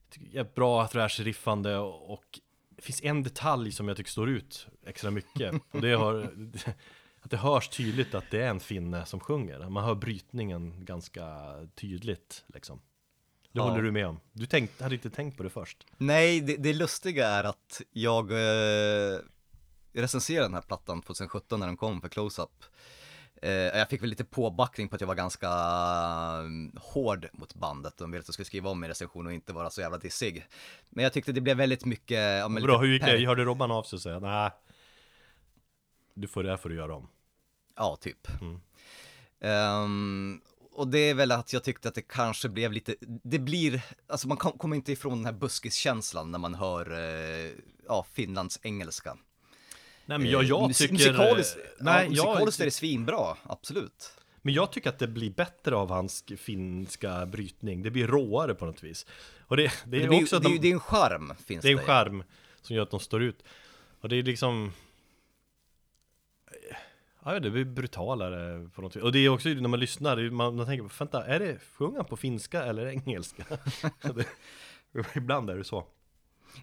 [0.09, 2.39] tycker jag är bra thrash-riffande och, och
[2.69, 6.33] det finns en detalj som jag tycker står ut extra mycket och det har
[7.32, 9.69] det hörs tydligt att det är en finne som sjunger.
[9.69, 11.25] Man hör brytningen ganska
[11.75, 12.77] tydligt liksom.
[12.77, 13.63] Det Ja.
[13.63, 14.19] håller du med om?
[14.34, 15.88] Du tänkt, hade inte tänkt på det först?
[15.97, 19.19] Nej, det, det lustiga är att jag eh,
[19.93, 22.63] recenserade den här plattan 2017 när den kom för Close-Up.
[23.41, 25.49] Eh, jag fick väl lite påbackning på att jag var ganska
[26.39, 27.97] mm, hård mot bandet.
[27.97, 30.45] De ville att jag skulle skriva om min recension och inte vara så jävla dissig.
[30.89, 32.39] Men jag tyckte det blev väldigt mycket...
[32.39, 33.25] Ja, Bra, hur gick det?
[33.25, 34.51] Hörde Robban av sig och säga nej
[36.13, 37.07] Du får det här får du göra om
[37.82, 38.27] Ja, typ.
[38.41, 38.59] Mm.
[39.39, 43.82] Ehm, och det är väl att jag tyckte att det kanske blev lite, det blir,
[44.07, 47.51] alltså man kom, kommer inte ifrån den här buskiskänslan när man hör, eh,
[47.88, 49.17] ja, Finlands engelska.
[50.05, 53.38] Nej men jag, jag Eh, mus- tycker Musikaliskt, Nej, ja, musikaliskt är jag, det svinbra,
[53.43, 54.11] absolut.
[54.41, 58.65] Men jag tycker att det blir bättre av hans finska brytning Det blir råare på
[58.65, 59.05] något vis
[59.47, 61.61] Och det, det är Det, blir, också det, är de, det är en charm, finns
[61.61, 61.84] Det är en det.
[61.84, 62.23] skärm
[62.61, 63.43] som gör att de står ut
[64.01, 64.73] Och det är liksom
[67.26, 69.03] Ja, det blir brutalare på något vis.
[69.03, 72.05] Och det är också när man lyssnar, man, man tänker, vänta, är det, sjunger han
[72.05, 73.43] på finska eller engelska?
[75.15, 75.86] ibland är det så.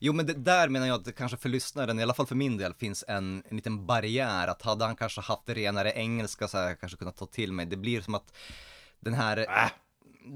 [0.01, 2.35] Jo men det, där menar jag att det kanske för lyssnaren, i alla fall för
[2.35, 4.49] min del, finns en, en liten barriär.
[4.49, 7.67] Att hade han kanske haft renare engelska så hade jag kanske kunnat ta till mig.
[7.67, 8.37] Det blir som att
[9.01, 9.71] den här, Äh.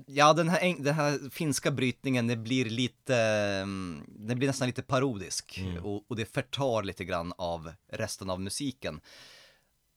[0.06, 3.16] ja den här, den här finska brytningen, det blir lite,
[3.62, 5.58] mm, det blir nästan lite parodisk.
[5.58, 5.84] Mm.
[5.84, 9.00] Och, och det förtar lite grann av resten av musiken.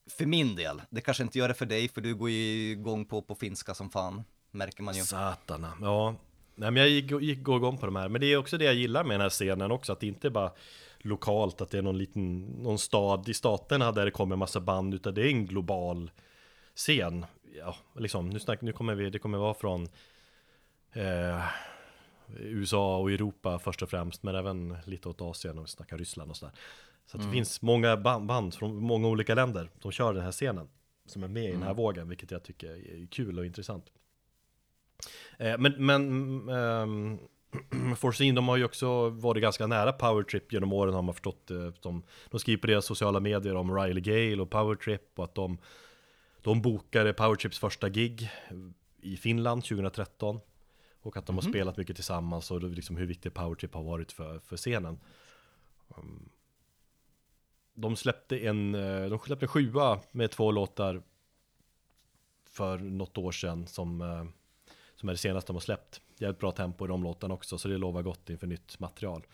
[0.07, 3.05] För min del, det kanske inte gör det för dig, för du går ju igång
[3.05, 5.01] på, på finska som fan, märker man ju.
[5.01, 6.15] Satana, ja.
[6.55, 8.65] Nej men jag gick, gick går igång på de här, men det är också det
[8.65, 10.51] jag gillar med den här scenen också, att det inte är bara
[10.97, 14.59] lokalt, att det är någon liten, någon stad i staterna där det kommer en massa
[14.59, 16.11] band, utan det är en global
[16.75, 17.25] scen.
[17.57, 19.87] Ja, liksom, nu, snack, nu kommer vi, det kommer vara från
[20.93, 21.43] eh,
[22.39, 26.31] USA och Europa först och främst, men även lite åt Asien och vi snackar Ryssland
[26.31, 26.55] och sådär.
[27.05, 29.69] Så att det finns många band, band från många olika länder.
[29.79, 30.67] Som kör den här scenen,
[31.05, 33.85] som är med i den här vågen, vilket jag tycker är kul och intressant.
[35.37, 37.19] Eh, Men, men um,
[37.95, 41.67] Forseen, de har ju också varit ganska nära Powertrip genom åren har man förstått eh,
[41.81, 45.57] de, de skriver på deras sociala medier om Riley Gale och Powertrip och att de
[46.41, 48.29] De bokade Powertrips första gig
[49.01, 50.39] i Finland 2013
[51.01, 54.39] Och att de har spelat mycket tillsammans och liksom hur viktig Powertrip har varit för,
[54.39, 54.99] för scenen.
[55.97, 56.29] Um,
[57.75, 61.01] de släppte en, eh, de släppte en sjua med två låtar
[62.49, 64.25] För något år sedan som eh,
[64.95, 66.01] som är det senaste de har släppt.
[66.17, 69.25] Jävligt bra tempo i de låtarna också, så det lovar gott inför nytt material.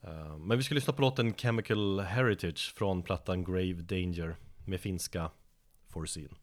[0.00, 4.36] Eh, men vi ska lyssna på låten Chemical Heritage från plattan Grave Danger
[4.66, 5.30] med finska
[5.88, 6.34] Foreseen.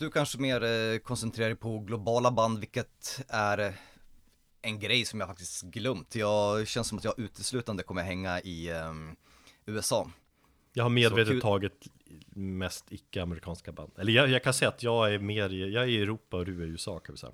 [0.00, 3.72] Du kanske mer eh, koncentrerar dig på globala band, vilket är eh,
[4.62, 6.14] en grej som jag faktiskt glömt.
[6.14, 9.16] Jag känns som att jag uteslutande kommer hänga i ehm,
[9.66, 10.10] USA.
[10.72, 11.40] Jag har medvetet kul.
[11.40, 11.86] tagit
[12.34, 13.92] mest icke-amerikanska band.
[13.98, 16.46] Eller jag, jag kan säga att jag är mer, i- jag är i Europa och
[16.46, 17.32] du är i USA kan vi säga.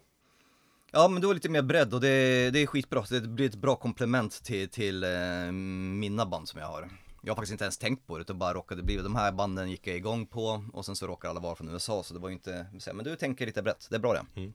[0.93, 3.55] Ja men du har lite mer bredd och det, det är skitbra, det blir ett
[3.55, 6.91] bra komplement till, till eh, mina band som jag har.
[7.27, 9.71] Jag har faktiskt inte ens tänkt på det, utan bara råkade bli, de här banden
[9.71, 12.29] gick jag igång på och sen så råkar alla vara från USA så det var
[12.29, 14.41] ju inte, men du tänker lite brett, det är bra det.
[14.41, 14.53] Mm.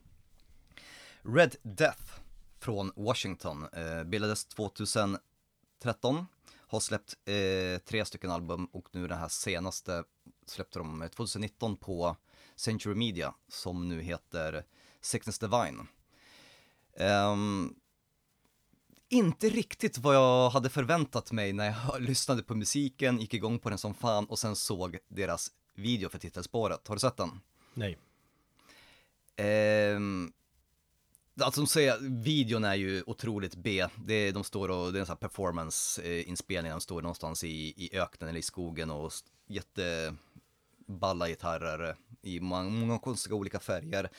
[1.22, 2.02] Red Death
[2.58, 9.28] från Washington, eh, bildades 2013, har släppt eh, tre stycken album och nu den här
[9.28, 10.04] senaste
[10.46, 12.16] släppte de eh, 2019 på
[12.56, 14.64] Century Media som nu heter
[15.00, 15.86] Sickness Divine.
[16.96, 17.74] Ehm,
[19.12, 23.68] inte riktigt vad jag hade förväntat mig när jag lyssnade på musiken, gick igång på
[23.68, 26.88] den som fan och sen såg deras video för titelspåret.
[26.88, 27.40] Har du sett den?
[27.74, 27.98] Nej.
[29.36, 30.32] Ehm,
[31.40, 33.86] alltså de säger, videon är ju otroligt B.
[34.06, 37.74] Det är, de står och, det är en sån här performance-inspelning, de står någonstans i,
[37.76, 39.12] i öknen eller i skogen och
[39.46, 44.10] jätteballa gitarrer i många, många konstiga olika färger.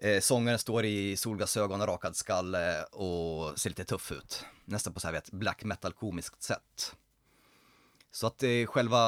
[0.00, 4.44] Eh, sångaren står i solglasögon och rakad skalle och ser lite tuff ut.
[4.64, 6.96] Nästan på så här vet, black metal komiskt sätt.
[8.10, 8.98] Så att eh, själva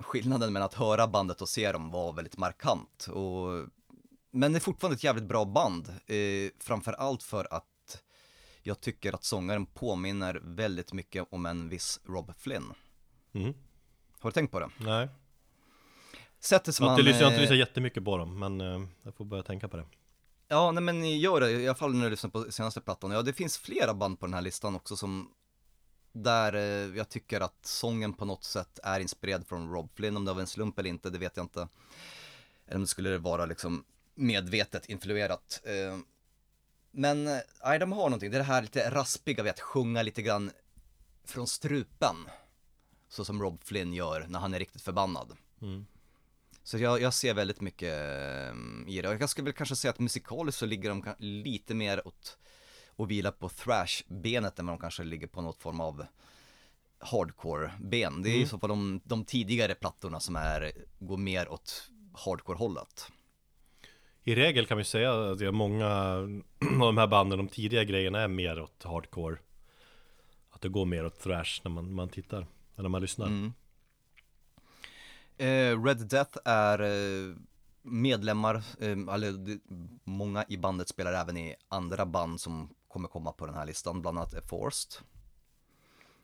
[0.00, 3.06] skillnaden mellan att höra bandet och se dem var väldigt markant.
[3.06, 3.68] Och,
[4.30, 5.88] men det är fortfarande ett jävligt bra band.
[5.88, 8.02] Eh, framför allt för att
[8.62, 12.74] jag tycker att sångaren påminner väldigt mycket om en viss Rob Flynn.
[13.32, 13.54] Mm.
[14.18, 14.70] Har du tänkt på det?
[14.78, 15.08] Nej.
[16.40, 18.60] Sättet som Jag har inte han, jag har inte eh, lyssnat jättemycket på dem, men
[18.60, 19.84] eh, jag får börja tänka på det.
[20.52, 23.10] Ja, nej men gör det, i alla fall när du lyssnar på senaste plattan.
[23.10, 25.30] Ja, det finns flera band på den här listan också som
[26.12, 30.24] där eh, jag tycker att sången på något sätt är inspirerad från Rob Flynn, om
[30.24, 31.68] det var en slump eller inte, det vet jag inte.
[32.66, 33.84] Eller om det skulle vara liksom
[34.14, 35.60] medvetet influerat.
[35.64, 35.98] Eh,
[36.90, 40.02] men, eh, nej, de har någonting, det är det här lite raspiga vid att sjunga
[40.02, 40.50] lite grann
[41.24, 42.16] från strupen.
[43.08, 45.36] Så som Rob Flynn gör när han är riktigt förbannad.
[45.62, 45.86] Mm.
[46.70, 48.54] Så jag, jag ser väldigt mycket eh,
[48.86, 49.08] i det.
[49.08, 52.38] Och jag skulle väl kanske säga att musikaliskt så ligger de lite mer åt
[52.96, 56.04] och vila på thrash-benet än vad de kanske ligger på något form av
[56.98, 58.22] hardcore-ben.
[58.22, 58.48] Det är i Mm.
[58.48, 63.12] så fall de, de tidigare plattorna som är, går mer åt hardcore-hållet.
[64.22, 66.40] I regel kan vi säga att det är många av
[66.78, 69.36] de här banden, de tidiga grejerna är mer åt hardcore
[70.50, 73.52] Att det går mer åt thrash när man, man tittar, när man lyssnar Mm.
[75.40, 77.36] Eh, Red Death är eh,
[77.82, 79.58] medlemmar, eh, eller
[80.04, 84.00] många i bandet spelar även i andra band som kommer komma på den här listan,
[84.00, 85.06] bland annat Forced.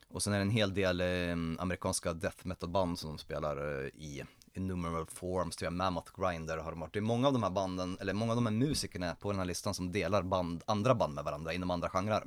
[0.08, 3.56] Och sen är det en hel del eh, amerikanska death metal band som de spelar
[3.56, 6.92] eh, i Innumerable Forms, jag, Mammoth Grinder har de varit.
[6.92, 9.38] Det är många av de här banden, eller många av de här musikerna på den
[9.38, 12.24] här listan som delar band, andra band med varandra inom andra genrer.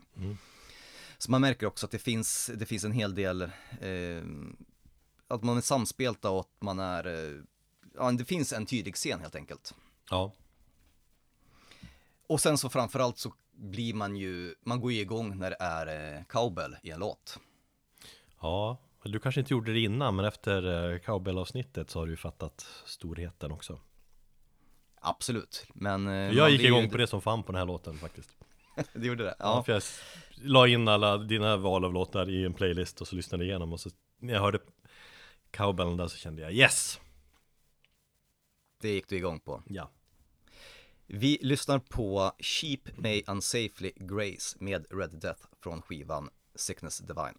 [1.18, 4.24] Så man märker också att det finns, det finns en hel del, eh,
[5.30, 7.42] att man är samspelta och att man är, eh,
[7.96, 9.74] ja det finns en tydlig scen helt enkelt.
[10.10, 10.32] Ja,
[12.28, 16.16] Och sen så framförallt så blir man ju, man går ju igång när det är
[16.18, 17.40] eh, cowbell i en låt.
[18.42, 22.18] ja Du kanske inte gjorde det innan, men efter eh, cowbell-avsnittet så har du ju
[22.18, 23.80] fattat storheten också
[25.02, 27.98] Absolut, men Jag gick blir ju- igång på det som fan på den här låten
[27.98, 28.30] faktiskt
[28.94, 29.36] Det gjorde det?
[29.40, 29.84] Ja, Ja, för jag
[30.42, 33.74] la in alla dina val av låtar i en playlist och så lyssnade jag igenom
[33.74, 34.60] och så när jag hörde
[35.52, 37.00] cowbellen där så kände jag yes!
[38.82, 39.64] det gick du igång på.
[39.68, 39.92] Ja.
[41.08, 47.38] Vi lyssnar på Sheep May Unsafely Grace med Red Death från skivan Sickness Divine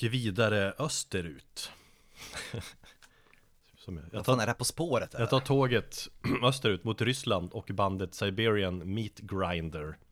[0.00, 1.72] Jag eh, åker vidare österut.
[3.86, 5.08] Jag, jag, tar, är det På spåret?
[5.12, 5.30] jag Eller?
[5.30, 6.08] tar tåget
[6.42, 9.96] österut mot Ryssland och bandet Siberian Meat Grinder.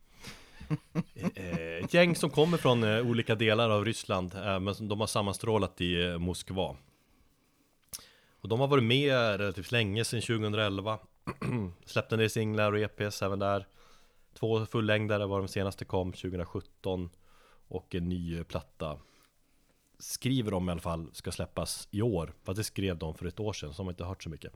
[1.34, 5.06] Eh, Ett gäng som kommer från eh, olika delar av Ryssland eh, Men de har
[5.06, 6.76] sammanstrålat i eh, Moskva.
[8.40, 10.98] Och de har varit med relativt länge, sedan 2011
[11.84, 13.66] Släppte ner singlar och EPs även där.
[14.34, 17.10] Två fullängdare var de senaste kom 2017
[17.68, 18.98] Och en ny eh, platta
[19.98, 22.32] Skriver de i alla fall ska släppas i år.
[22.44, 24.52] Fast det skrev de för ett år sedan så har man inte hört så mycket.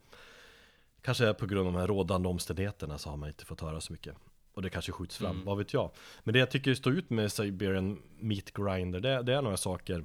[1.00, 3.92] Kanske på grund av de här rådande omständigheterna så har man inte fått höra så
[3.92, 4.16] mycket.
[4.54, 5.90] Och det kanske skjuts fram, vad vet jag.
[6.24, 10.04] Men det jag tycker står ut med Siberian Meat Grinder det, det är några saker.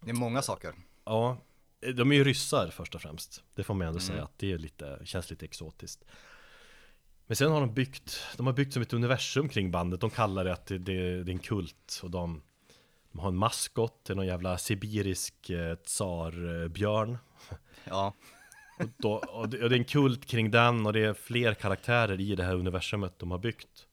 [0.00, 0.74] Det är många saker.
[1.04, 1.38] Ja,
[1.94, 3.42] de är ju ryssar först och främst.
[3.54, 6.04] Det får man ändå säga att det är lite, känns lite exotiskt.
[7.26, 10.00] Men sen har de byggt, de har byggt som ett universum kring bandet.
[10.00, 12.42] De kallar det att det, det, det är en kult och de,
[13.12, 17.18] de har en maskot, är någon jävla sibirisk eh, tsarbjörn.
[17.84, 18.14] Ja,
[18.78, 21.54] och, då, och, det, och det är en kult kring den och det är fler
[21.54, 23.86] karaktärer i det här universumet de har byggt.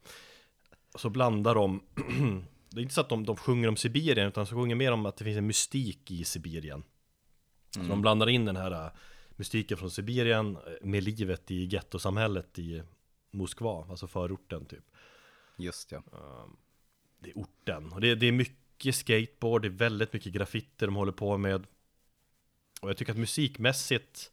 [0.93, 1.81] Och så blandar de
[2.69, 5.05] Det är inte så att de, de sjunger om Sibirien utan de sjunger mer om
[5.05, 6.83] att det finns en mystik i Sibirien.
[7.69, 8.91] Så de blandar in den här äh,
[9.35, 12.83] mystiken från Sibirien äh, med livet i gettosamhället i
[13.31, 14.83] Moskva, alltså förorten typ.
[15.57, 16.03] Just ja
[17.19, 17.93] Det är orten.
[17.93, 18.58] Och det, det är mycket
[18.93, 21.65] skateboard, det är väldigt mycket graffiti de håller på med
[22.81, 24.31] Och jag tycker att musikmässigt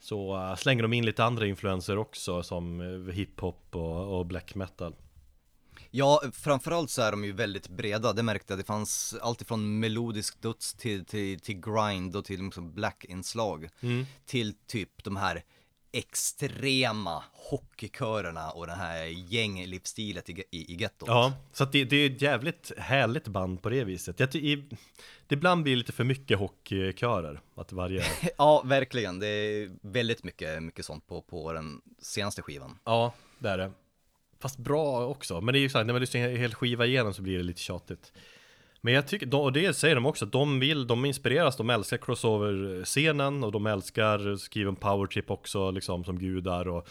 [0.00, 4.54] Så äh, slänger de in lite andra influenser också som äh, hiphop och, och black
[4.54, 4.94] metal
[5.94, 8.60] Ja, framförallt så är de ju väldigt breda, det märkte jag.
[8.60, 13.68] Det fanns allt ifrån melodisk döds till, till, till grind och till liksom black-inslag.
[14.26, 15.44] Till typ de här
[15.92, 21.08] extrema hockeykörerna och den här gänglivsstilet i, i, i gettot.
[21.08, 24.64] Ja, så det, det är ett jävligt härligt band på det viset jag, i,
[25.26, 28.04] Det ibland blir lite för mycket hockeykörer Att varje
[28.38, 29.18] ja, verkligen.
[29.18, 32.78] Det är väldigt mycket, mycket sånt på, på den senaste skivan.
[32.84, 33.72] Ja, det är det
[34.40, 36.86] Fast bra också, men det är ju så här, när man lyssnar en hel skiva
[36.86, 38.12] igenom så blir det lite tjatigt
[38.84, 41.96] men jag tycker, och det säger de också, att de vill, de inspireras, de älskar
[41.96, 46.88] crossover-scenen och de älskar skriven powertrip också liksom som gudar och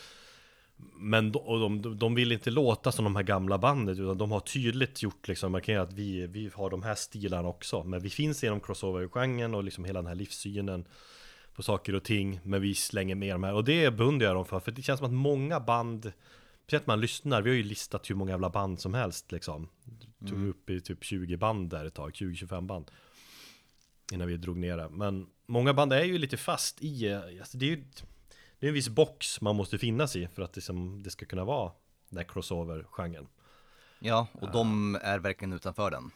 [0.95, 4.31] Men de, och de, de vill inte låta som de här gamla bandet utan de
[4.31, 7.83] har tydligt gjort liksom markerat att vi, vi har de här stilarna också.
[7.83, 10.85] Men vi finns inom crossover-genren och liksom hela den här livssynen
[11.55, 13.53] på saker och ting Men vi slänger med de här.
[13.53, 16.11] Och det beundrar jag dem för för det känns som att många band
[16.71, 19.69] Speciellt man lyssnar, vi har ju listat hur många jävla band som helst liksom.
[20.29, 22.91] Tog upp i typ 20 band där ett tag, 20-25 band.
[24.11, 24.89] Innan vi drog ner det.
[24.89, 27.83] Men många band är ju lite fast i, alltså det är ju
[28.59, 31.25] Det är en viss box man måste finnas i för att det, som, det ska
[31.25, 31.71] kunna vara
[32.09, 33.27] Den här crossover-genren.
[33.99, 36.11] Ja, och de är verkligen utanför den.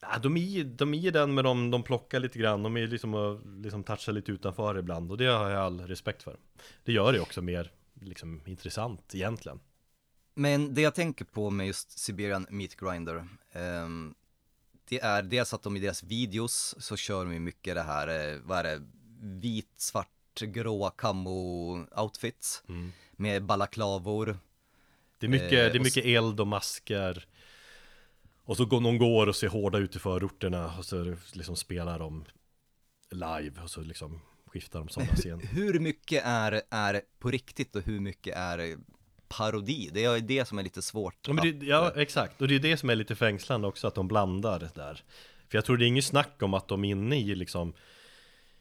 [0.00, 3.40] Ja, de, är, de är den men de, de plockar lite grann, de är liksom
[3.62, 6.36] liksom touchar lite utanför ibland och det har jag all respekt för.
[6.84, 9.60] Det gör det också mer liksom intressant egentligen.
[10.38, 14.14] Men det jag tänker på med just Siberian Meat Grinder, ehm,
[14.88, 18.40] det är dels att de i deras videos så kör de mycket det här, eh,
[18.44, 18.82] vad är det,
[19.20, 22.62] vit, svart, gråa camo-outfits
[23.12, 24.38] med balaklavor.
[25.18, 27.26] Det är mycket, Eh, det är mycket eld och masker
[28.44, 31.98] Och så går de går och ser hårda ut i förorterna och så liksom spelar
[31.98, 32.24] de
[33.10, 35.46] live och så liksom skiftar de sådana scener.
[35.46, 38.76] Hur mycket är, är på riktigt och hur mycket är
[39.28, 39.90] parodi?
[39.92, 41.14] Det är det som är lite svårt.
[41.28, 44.08] Ja, det, ja exakt, och det är det som är lite fängslande också att de
[44.08, 44.94] blandar där
[45.48, 47.72] För jag tror det är inget snack om att de är inne i liksom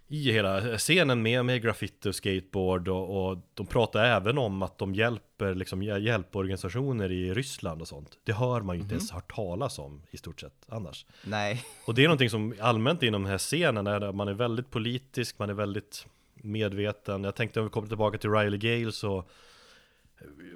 [0.07, 4.77] I hela scenen med, med graffiti och skateboard och, och de pratar även om att
[4.77, 9.11] de hjälper liksom hjä- hjälporganisationer i Ryssland och sånt Det hör man ju inte ens
[9.11, 13.21] hört talas om i stort sett annars Nej, Och det är någonting som allmänt inom
[13.23, 17.23] den här scenen är att man är väldigt politisk, man är väldigt medveten.
[17.23, 19.25] Jag tänkte om vi kommer tillbaka till Riley Gale så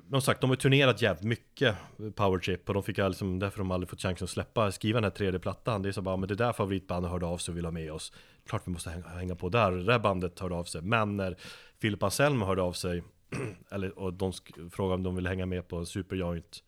[0.09, 1.75] som sagt, de har turnerat jävligt mycket
[2.15, 5.03] Power Trip och de fick liksom, därför de aldrig fått chansen att släppa, skriva den
[5.03, 5.81] här tredje plattan.
[5.81, 7.91] Det är så bara, men det där favoritbandet hörde av sig och vill ha med
[7.91, 8.13] oss.
[8.45, 10.81] Klart vi måste hänga, på där, det där bandet hörde av sig.
[10.81, 11.35] Men när
[11.79, 13.03] Philip Anselmo hörde av sig,
[13.69, 14.33] eller, och de
[14.71, 16.63] frågade om de ville hänga med på en Superjoint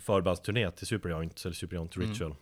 [0.00, 2.34] förbandsturné till Superjoint, eller Superjoint Ritual.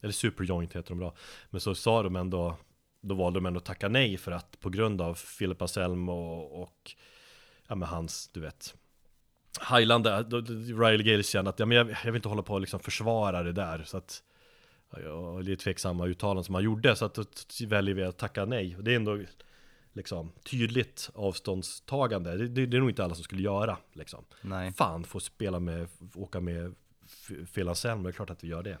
[0.00, 1.14] Eller Superjoint heter de bra.
[1.50, 2.56] Men så sa de ändå,
[3.00, 6.62] då valde de ändå att tacka nej för att på grund av Philip Anselmo och,
[6.62, 6.94] och
[7.68, 8.74] ja men hans, du vet
[9.70, 10.24] Highlander,
[10.80, 13.42] Riley Gale kände att ja, men jag, jag vill inte hålla på och liksom försvara
[13.42, 14.22] det där så att
[14.90, 17.24] ja, det är tveksamma uttalanden som han gjorde så att då
[17.66, 19.18] väljer vi att tacka nej det är ändå
[19.92, 24.72] liksom tydligt avståndstagande det, det, det är nog inte alla som skulle göra liksom nej.
[24.72, 26.74] Fan, få spela med, åka med
[27.06, 28.78] F- Phil Anselmo, det är klart att vi gör det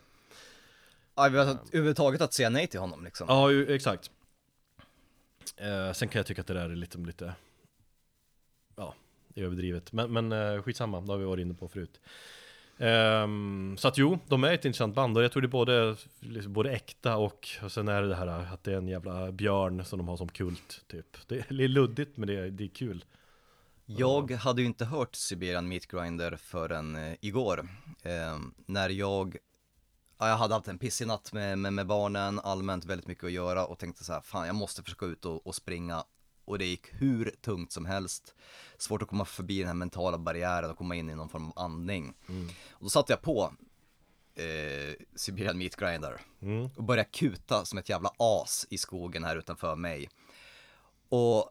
[1.16, 3.26] Ja, vi har att- överhuvudtaget att säga nej till honom liksom.
[3.28, 4.10] Ja, exakt.
[5.56, 7.34] Eh, sen kan jag tycka att det där är lite, lite
[9.34, 9.92] det är överdrivet.
[9.92, 12.00] Men, men eh, skitsamma, det har vi varit inne på förut.
[12.78, 15.96] Um, så att jo, de är ett intressant band och jag tror det är både,
[16.20, 19.32] liksom, både äkta och, och sen är det det här att det är en jävla
[19.32, 21.16] björn som de har som kult typ.
[21.28, 23.04] Det är luddigt men det är, det är kul.
[23.86, 27.68] Jag hade ju inte hört Siberian Meat Grinder förrän eh, igår.
[28.02, 29.36] Eh, när jag,
[30.18, 33.32] ja, jag hade haft en pissig natt med, med, med barnen, allmänt väldigt mycket att
[33.32, 36.04] göra och tänkte så här, fan jag måste försöka ut och, och springa.
[36.44, 38.34] Och det gick hur tungt som helst.
[38.78, 41.58] Svårt att komma förbi den här mentala barriären och komma in i någon form av
[41.64, 42.14] andning.
[42.70, 43.54] Och då satte jag på
[44.34, 46.70] eh, Siberian Meat Grinder Mm.
[46.76, 50.10] och började kuta som ett jävla as i skogen här utanför mig.
[51.08, 51.50] Och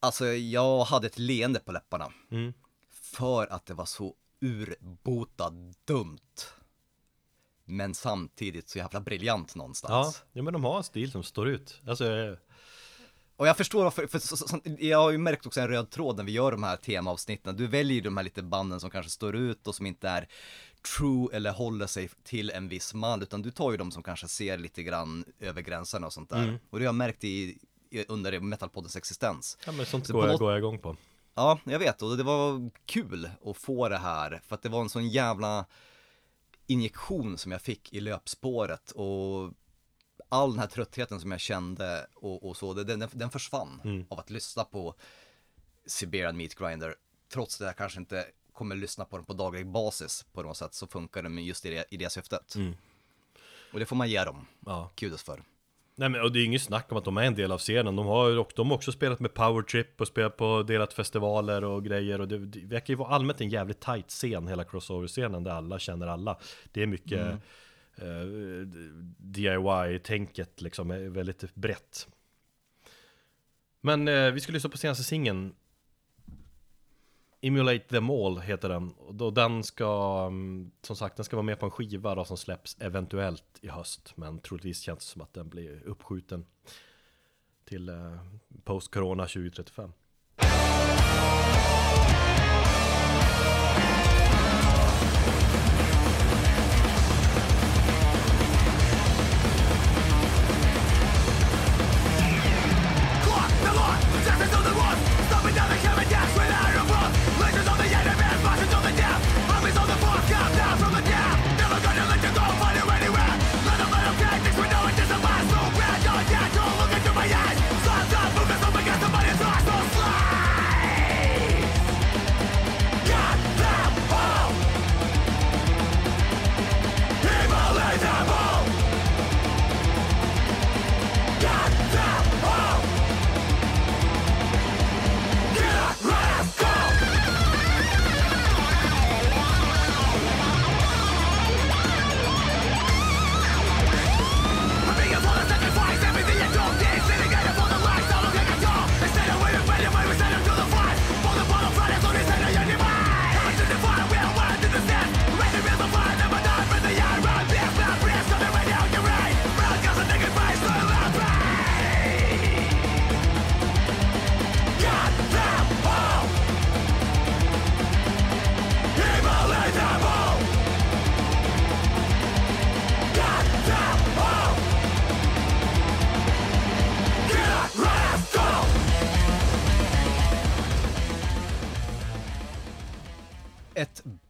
[0.00, 2.12] alltså jag hade ett leende på läpparna.
[2.30, 2.52] Mm.
[2.90, 5.50] För att det var så urbota
[5.84, 6.18] dumt.
[7.64, 10.22] Men samtidigt så jävla briljant Ja, någonstans.
[10.32, 11.80] ja, men de har en stil som står ut.
[11.86, 12.34] Alltså, eh,
[13.36, 16.16] Och jag förstår varför, för så, så, jag har ju märkt också en röd tråd
[16.16, 17.56] när vi gör de här temaavsnitten.
[17.56, 20.28] Du väljer ju de här lite banden som kanske står ut och som inte är
[20.98, 24.28] true eller håller sig till en viss mall, utan du tar ju de som kanske
[24.28, 26.58] ser lite grann över gränserna och sånt där.
[26.70, 27.58] Och det har jag märkt i,
[28.08, 29.58] under Metalpoddens existens.
[29.66, 30.96] ja men sånt Så går jag, något- går jag igång på.
[31.34, 34.80] Ja, jag vet och det var kul att få det här för att det var
[34.80, 35.66] en sån jävla
[36.66, 39.52] injektion som jag fick i löpspåret och
[40.34, 44.30] all den här tröttheten som jag kände och, och så, den, den försvann av att
[44.30, 44.94] lyssna på
[45.86, 46.94] Siberian Meat Grinder.
[47.32, 50.74] Trots att jag kanske inte kommer lyssna på den på daglig basis på något sätt
[50.74, 52.54] så funkar den just i det, i det syftet.
[53.72, 54.90] Och det får man ge dem Ja.
[54.94, 55.42] kudos för.
[55.96, 57.96] Nej men och det är inget snack om att de är en del av scenen
[57.96, 60.92] De har ju och de har också spelat med Power Trip och spelat på delat
[60.92, 64.64] festivaler och grejer Och det, det verkar ju vara allmänt en jävligt tight scen Hela
[64.64, 66.38] crossover-scenen där alla känner alla
[66.72, 67.36] Det är mycket
[67.96, 68.66] eh,
[69.18, 72.08] DIY-tänket liksom är väldigt brett.
[73.80, 75.54] Men eh, vi ska lyssna på senaste singeln.
[77.40, 78.92] Emulate them all heter den.
[78.92, 82.24] Och då den ska mm, Som sagt den ska vara med på en skiva då
[82.24, 84.12] som släpps eventuellt i höst.
[84.16, 86.46] Men troligtvis känns det som att den blir uppskjuten
[87.64, 88.20] Till eh,
[88.64, 89.92] post-corona 2035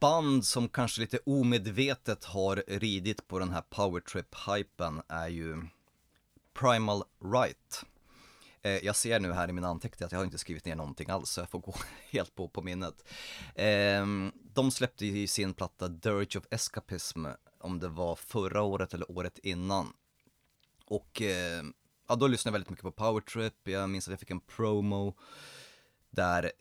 [0.05, 5.67] band som kanske lite omedvetet har ridit på den här powertrip-hypen är ju
[6.55, 7.85] Primal Right.
[8.63, 11.11] Eh, jag ser nu här i mina anteckningar att jag har inte skrivit ner någonting
[11.11, 11.75] alls, så jag får gå
[12.11, 13.05] helt på, på minnet.
[13.55, 17.27] Ehm, de släppte ju sin platta Dirge of Escapism,
[17.59, 19.93] om det var förra året eller året innan.
[20.87, 21.63] Och eh,
[22.09, 25.15] ja, då lyssnade jag väldigt mycket på Powertrip, jag minns att jag fick en promo
[26.11, 26.53] där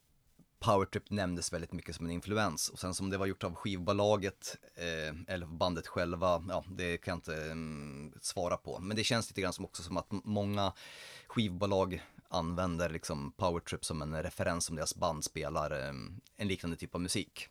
[0.63, 4.57] Powertrip nämndes väldigt mycket som en influens och sen som det var gjort av skivbolaget
[4.75, 8.79] eh, eller bandet själva, ja det kan jag inte mm, svara på.
[8.79, 10.73] Men det känns lite grann som också som att många
[11.27, 15.93] skivbolag använder liksom Powertrip som en referens som deras band spelar eh,
[16.37, 17.47] en liknande typ av musik.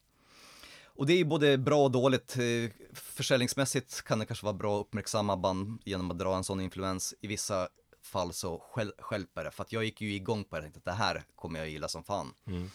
[0.84, 2.36] Och det är ju både bra och dåligt.
[2.36, 6.60] Eh, försäljningsmässigt kan det kanske vara bra att uppmärksamma band genom att dra en sån
[6.60, 7.14] influens.
[7.20, 7.68] I vissa
[8.02, 8.58] fall så
[8.98, 11.58] stjälper det, för att jag gick ju igång på det, tänkte att det här kommer
[11.58, 12.34] jag gilla som fan.
[12.46, 12.70] Mm.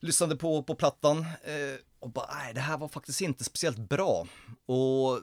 [0.00, 4.26] Lyssnade på, på plattan eh, och bara, nej det här var faktiskt inte speciellt bra.
[4.66, 5.20] Och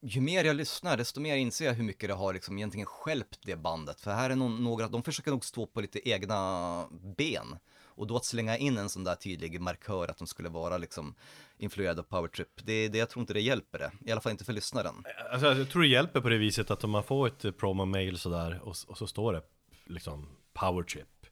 [0.00, 3.38] ju mer jag lyssnar, desto mer inser jag hur mycket det har liksom egentligen skälpt
[3.42, 4.00] det bandet.
[4.00, 7.56] För här är någon, några, de försöker nog stå på lite egna ben.
[7.98, 11.14] Och då att slänga in en sån där tydlig markör att de skulle vara liksom
[11.56, 13.92] influerade av powertrip, det, det, jag tror inte det hjälper det.
[14.04, 14.94] I alla fall inte för lyssnaren.
[15.32, 18.60] Alltså, jag tror det hjälper på det viset att om man får ett promo-mail sådär
[18.62, 19.42] och, och så står det
[19.84, 21.26] liksom powertrip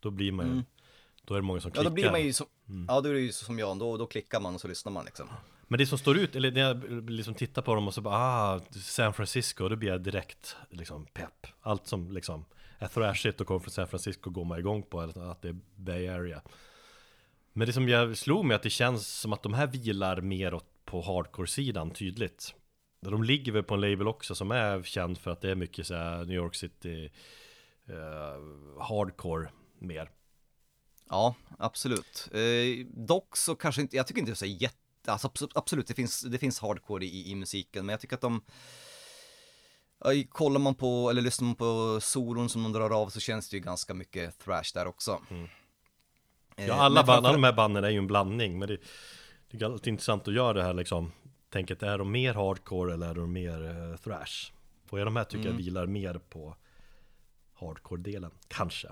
[0.00, 0.62] Då blir man ju,
[1.24, 1.74] då är det många som Mm.
[1.76, 2.46] Ja, klickar då blir man ju som,
[2.88, 5.04] ja då är det ju som jag, då, då klickar man och så lyssnar man
[5.04, 5.28] liksom.
[5.68, 8.16] Men det som står ut, eller när jag liksom tittar på dem och så bara
[8.16, 11.46] ah, San Francisco, då blir jag direkt liksom pepp.
[11.60, 12.44] Allt som liksom
[12.78, 16.08] är thrashigt och kommer från San Francisco går man igång på, att det är Bay
[16.08, 16.42] Area.
[17.52, 20.60] Men det som jag slog mig att det känns som att de här vilar mer
[20.84, 22.54] på hardcore-sidan tydligt.
[23.00, 25.86] De ligger väl på en label också som är känd för att det är mycket
[25.86, 25.94] så
[26.24, 27.10] New York City
[27.88, 30.10] eh, Hardcore mer
[31.12, 32.28] Ja, absolut.
[32.32, 34.76] Eh, dock så kanske inte, jag tycker inte det är så jätte,
[35.12, 38.20] alltså abso- absolut det finns, det finns hardcore i, i musiken, men jag tycker att
[38.20, 38.42] de
[40.30, 43.56] Kollar man på, eller lyssnar man på solon som de drar av så känns det
[43.56, 45.20] ju ganska mycket thrash där också.
[46.56, 48.68] Eh, Ja alla, men band, alla framför- de här banden är ju en blandning Men
[48.68, 48.78] det,
[49.50, 51.12] det är alltid intressant att göra det här liksom
[51.50, 54.52] Tänket, är de mer hardcore eller är de mer eh, thrash?
[54.90, 56.56] Och de här tycker jag vilar mer på
[57.60, 58.88] Hardcore-delen, kanske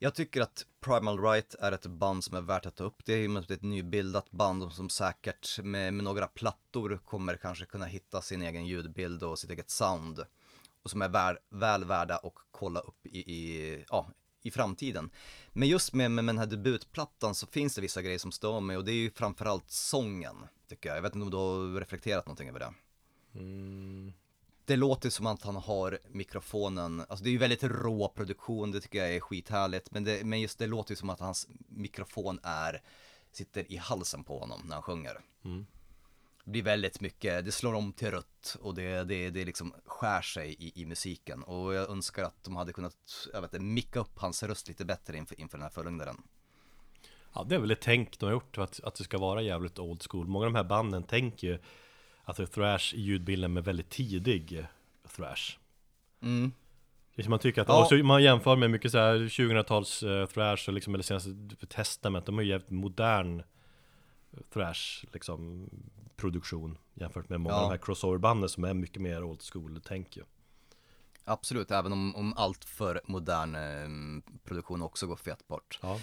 [0.00, 3.04] jag tycker att Primal Right är ett band som är värt att ta upp.
[3.04, 7.86] Det är ju ett nybildat band som säkert med, med några plattor kommer kanske kunna
[7.86, 10.24] hitta sin egen ljudbild och sitt eget sound.
[10.82, 14.10] Och som är väl, väl värda att kolla upp i, i, ja,
[14.42, 15.10] i framtiden.
[15.52, 18.60] Men just med, med, med den här debutplattan så finns det vissa grejer som stör
[18.60, 20.36] mig och det är ju framförallt sången,
[20.68, 20.96] tycker jag.
[20.96, 22.74] Jag vet inte om du har reflekterat någonting över det?
[23.34, 24.12] Mm.
[24.68, 28.80] Det låter som att han har mikrofonen, alltså det är ju väldigt rå produktion, det
[28.80, 32.40] tycker jag är skithärligt, men, det, men just det låter ju som att hans mikrofon
[32.42, 32.82] är,
[33.32, 35.20] sitter i halsen på honom när han sjunger.
[36.44, 40.22] Det blir väldigt mycket, det slår om till rött och det, det, det liksom skär
[40.22, 41.42] sig i, i musiken.
[41.42, 44.84] Och jag önskar att de hade kunnat, jag vet inte, micka upp hans röst lite
[44.84, 46.22] bättre inför, inför den här fullängdaren.
[47.34, 49.78] Ja det är väl ett tänk de har gjort, att, att det ska vara jävligt
[49.78, 51.58] old school Många av de här banden tänker ju
[52.38, 54.66] är thrash i ljudbilden med väldigt tidig
[55.16, 55.56] thrash
[56.22, 56.52] Mm.
[57.14, 58.02] Det är som man tycker att, Ja.
[58.04, 61.30] man jämför med mycket så här 2000-tals eh, thrash och liksom, eller senaste
[61.68, 63.42] Testament, de har ju jävligt modern
[64.52, 65.70] thrash liksom
[66.16, 67.58] produktion jämfört med många Ja.
[67.60, 70.22] av de här crossover-banden som är mycket mer old school tänk ju.
[71.24, 75.78] Absolut, även om, om allt för modern eh, produktion också går fet bort.
[75.82, 76.00] Ja.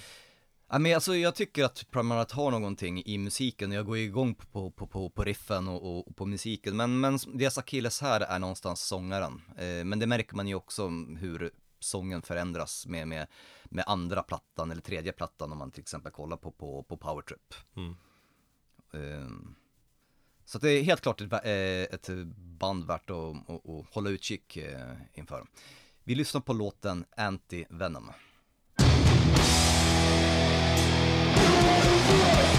[0.70, 4.72] Ja, men alltså, jag tycker att Primarat har någonting i musiken, jag går igång på,
[4.72, 8.40] på, på, på riffen och, och, och på musiken, men, men deras akilles här är
[8.40, 9.42] någonstans sångaren.
[9.58, 10.90] Eh, men det märker man ju också
[11.20, 13.28] hur sången förändras med, med,
[13.66, 17.54] med andra plattan eller tredje plattan om man till exempel kollar på, på, på Powertrip.
[17.76, 17.96] Mm.
[18.94, 19.30] Eh,
[20.46, 24.58] så det är helt klart ett, eh, ett band värt att, att, att hålla utkik
[24.58, 25.48] eh, inför.
[26.04, 28.12] Vi lyssnar på låten Anti-Venom.
[31.66, 32.55] Yeah.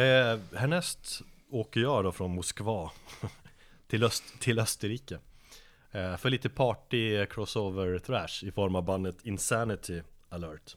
[0.00, 2.90] Eh, härnäst åker jag då från Moskva
[3.86, 5.18] till, öst, till Österrike.
[5.90, 10.76] Eh, för lite party crossover thrash i form av bandet Insanity Alert.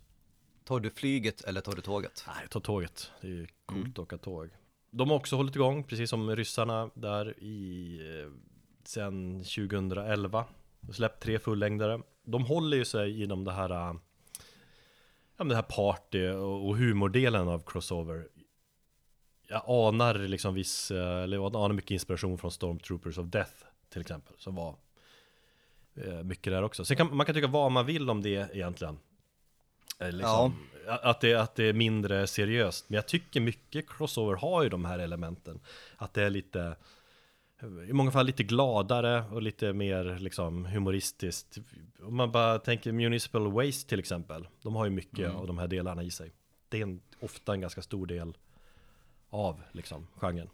[0.64, 2.26] Tar du flyget eller tar du tåget?
[2.28, 3.12] Nej, ta tåget.
[3.22, 4.50] Det är coolt att åka tåg.
[4.92, 8.32] De har också hållit igång, precis som ryssarna där i eh,
[8.84, 10.46] sen 2011.
[10.80, 12.02] De släppt tre fullängdare.
[12.24, 13.96] De håller ju sig inom det här eh,
[15.38, 18.28] Ja det här party och humordelen av crossover
[19.54, 23.54] Jag anar liksom viss, eh, eller jag anar mycket inspiration från Stormtroopers of Death
[23.90, 24.76] till exempel Som var
[25.96, 26.86] eh, mycket där också.
[26.86, 29.00] Sen kan man kan tycka vad man vill om det egentligen.
[30.00, 30.56] Eh, liksom,
[30.88, 32.90] att, det, att det är mindre seriöst.
[32.90, 35.60] Men jag tycker mycket crossover har ju de här elementen.
[35.98, 36.76] Att det är lite
[37.90, 41.58] i många fall lite gladare och lite mer liksom humoristiskt.
[42.02, 44.48] Om man bara tänker Municipal Waste till exempel.
[44.62, 46.32] De har ju mycket av de här delarna i sig.
[46.70, 48.34] Det är en, ofta en ganska stor del
[49.34, 50.50] av liksom genren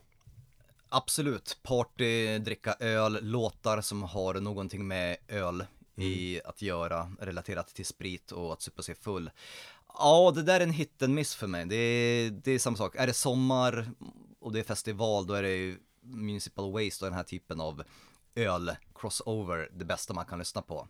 [0.91, 5.65] Absolut, party, dricka öl, låtar som har någonting med öl
[5.95, 9.31] i att göra, relaterat till sprit och att supa sig full.
[9.87, 11.65] Ja, det där är en hit and miss för mig.
[11.65, 12.95] Det är, det är samma sak.
[12.95, 13.91] Är det sommar
[14.39, 17.83] och det är festival, då är det ju Municipal Waste och den här typen av
[18.35, 20.87] öl, crossover, det bästa man kan lyssna på.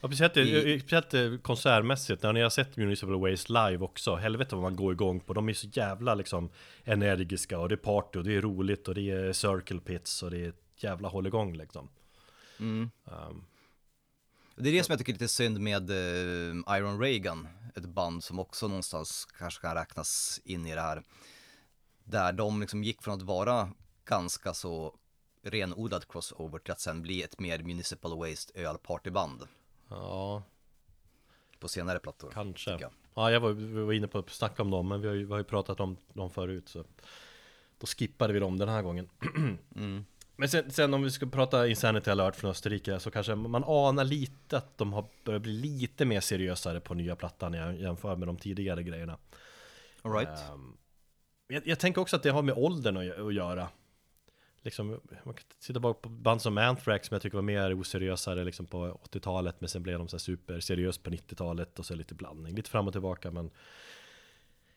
[0.00, 4.14] Ja speciellt, I- speciellt eh, konsertmässigt, när ni har sett Municipal Waste live också.
[4.14, 6.50] Helvete vad man går igång på, de är så jävla liksom
[6.84, 10.30] energiska och det är party och det är roligt och det är circle pits och
[10.30, 11.88] det är ett jävla hålligång liksom.
[12.60, 12.90] Mm.
[13.04, 13.44] um,
[14.56, 18.24] Det är det som jag tycker är lite synd med eh, Iron Reagan, ett band
[18.24, 21.02] som också någonstans kanske kan räknas in i det här.
[22.04, 23.70] Där de liksom gick från att vara
[24.04, 24.94] ganska så
[25.44, 29.42] renodlad crossover till att sen bli ett mer Municipal Waste ölpartyband
[29.88, 30.42] Ja,
[31.58, 32.30] på senare plattor.
[32.34, 32.92] kanske jag.
[33.14, 35.24] Ja, jag var, vi var inne på att snacka om dem, men vi har ju,
[35.24, 36.84] vi har ju pratat om dem förut så
[37.78, 39.08] Då skippade vi dem den här gången
[39.76, 40.04] Mm.
[40.38, 44.04] Men sen, sen om vi ska prata Insanity Alert från Österrike så kanske man anar
[44.04, 48.28] lite att de har börjat bli lite mer seriösare på nya plattan jä- jämfört med
[48.28, 49.18] de tidigare grejerna
[50.02, 50.28] All right.
[50.28, 50.76] Ehm,
[51.48, 53.68] jag, jag tänker också att det har med åldern att, att göra
[54.66, 58.44] Liksom, man kan titta bara på band som Anthrax som jag tycker var mer oseriösare
[58.44, 62.14] liksom på 80-talet Men sen blev de så här superseriöst på 90-talet och så lite
[62.14, 63.50] blandning, lite fram och tillbaka men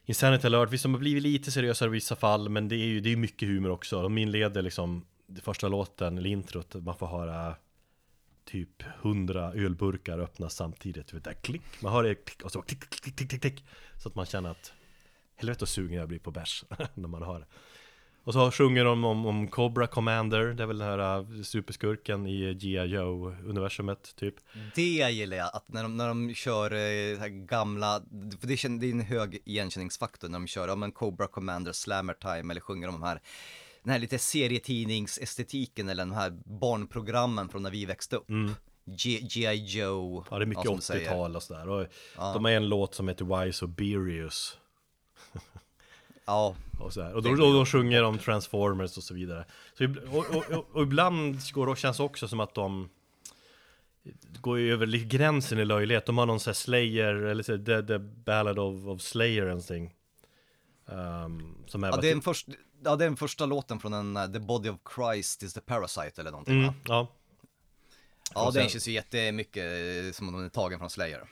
[0.05, 2.99] Insanity Alert, visst de har blivit lite seriösare i vissa fall Men det är ju
[2.99, 4.01] det är mycket humor också.
[4.01, 7.55] De inleder liksom det första låten, eller introt, man får höra
[8.45, 12.61] Typ hundra ölburkar öppnas samtidigt, du vet där klick Man hör det klick och så
[12.61, 13.65] klick, klick, klick, klick, klick
[13.97, 14.73] Så att man känner att
[15.35, 16.63] Helvete vad sugen jag blir på bärs
[16.93, 17.45] när man hör det.
[18.23, 22.27] Och så sjunger de om, om Cobra Commander Det är väl den här uh, superskurken
[22.27, 22.85] i G.I.
[22.85, 24.35] Joe-universumet typ
[24.75, 24.81] Det
[25.11, 28.01] gillar jag, att när de, när de kör eh, gamla,
[28.39, 32.51] för det, är en hög igenkänningsfaktor när de kör, ja men Cobra Commander, Slammer Time
[32.53, 33.21] eller sjunger om de här,
[33.83, 38.27] den här lite serietidningsestetiken eller de här barnprogrammen från när vi växte upp.
[38.85, 39.65] G- G.I.
[39.65, 40.11] Joe.
[40.17, 40.27] Mm.
[40.31, 41.09] Ja det är mycket som du säger.
[41.09, 41.87] 80-tal och sådär och
[42.17, 42.33] Ja.
[42.33, 44.57] De har en låt som heter Wise Oberius
[46.29, 47.13] Ja, och, så här.
[47.13, 49.45] och då, då, de sjunger om Transformers och så vidare
[49.77, 52.89] så, och, och, och, och ibland går det, känns det också som att de
[54.41, 57.81] Går ju över gränsen i löjlighet De har någon sån här Slayer, eller så the,
[57.81, 59.93] the Ballad of, of Slayer thing
[60.85, 62.47] um, Som är ja det är typ- först,
[62.83, 65.61] ja, det är den första låten från den, eh, The Body of Christ is the
[65.61, 66.73] Parasite eller någonting mm, va?
[66.85, 67.07] Ja,
[68.35, 71.27] Ja, och den sen- känns ju jättemycket eh, som om den är tagen från Slayer.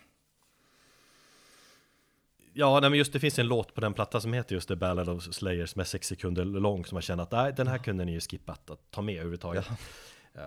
[2.60, 4.76] Ja, nej, men just det finns en låt på den plattan som heter just The
[4.76, 7.78] Ballad of Slayer som är sex sekunder lång som man känner att nej, den här
[7.78, 9.70] kunde ni ju skippat att ta med överhuvudtaget.
[10.34, 10.44] Eh,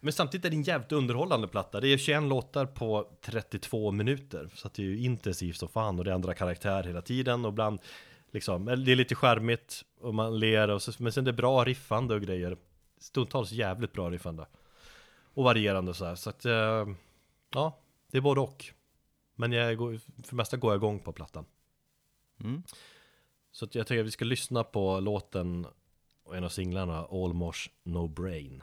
[0.00, 1.80] men samtidigt är det en jävligt underhållande platta.
[1.80, 4.50] Det är 21 låtar på 32 minuter.
[4.54, 7.52] Så att det är ju intensivt som fan och det ändrar karaktär hela tiden och
[7.52, 7.80] ibland
[8.32, 11.32] liksom, eller det är lite skärmigt och man ler och så, men sen det är
[11.32, 12.56] bra riffande och grejer.
[13.00, 14.46] Stundtals jävligt bra riffande.
[15.34, 16.14] Och varierande och så här.
[16.14, 16.86] Så att, eh,
[17.54, 17.78] ja,
[18.10, 18.72] det är både och.
[19.42, 21.44] Men jag går, för det mesta går jag igång på plattan.
[22.40, 22.62] Mm.
[23.52, 25.66] Så jag tycker att vi ska lyssna på låten
[26.22, 28.62] och en av singlarna, Almost No Brain.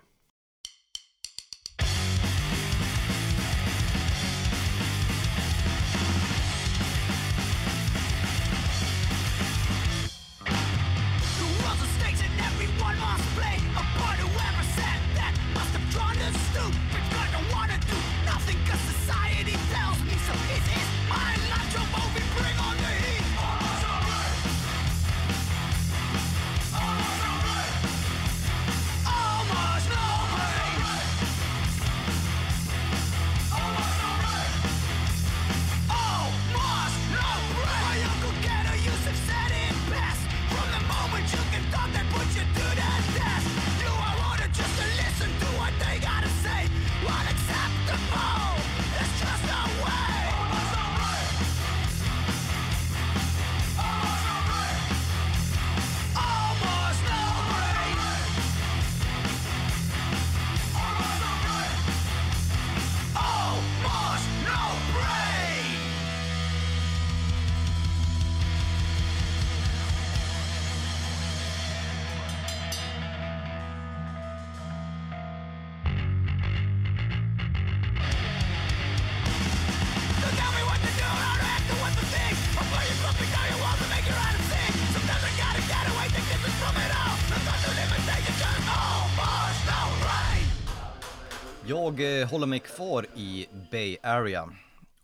[92.00, 94.54] Jag eh, håller mig kvar i Bay Area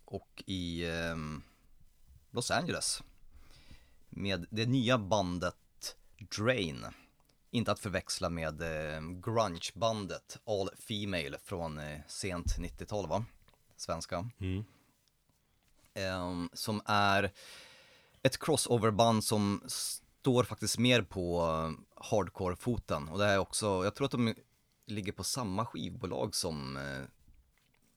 [0.04, 1.42] och i ehm,
[2.30, 3.02] Los Angeles
[4.08, 5.96] med det nya bandet
[6.36, 6.86] Drain.
[7.50, 13.24] Inte att förväxla med eh, grungebandet All Female från eh, sent 90-tal va?
[13.76, 14.30] Svenska.
[14.40, 14.64] Mm.
[15.94, 17.32] Ehm, som är
[18.22, 23.08] ett crossoverband som står faktiskt mer på eh, hardcore-foten.
[23.08, 24.34] Och det är också, jag tror att de
[24.86, 27.04] ligger på samma skivbolag som eh,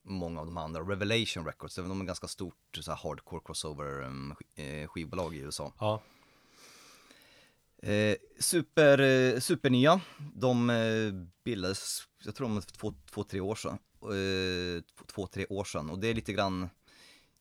[0.03, 3.41] många av de andra, Revelation Records, även om de är ganska stort så här hardcore
[3.45, 5.73] crossover sk- eh, skivbolag i USA.
[5.79, 6.01] Ja,
[7.81, 10.01] Eh, super, eh, supernya,
[10.35, 11.13] de eh,
[11.43, 13.77] bildades, jag tror de för två, två, tre år sedan.
[14.01, 16.69] Eh, två, två, tre år sedan och det är lite grann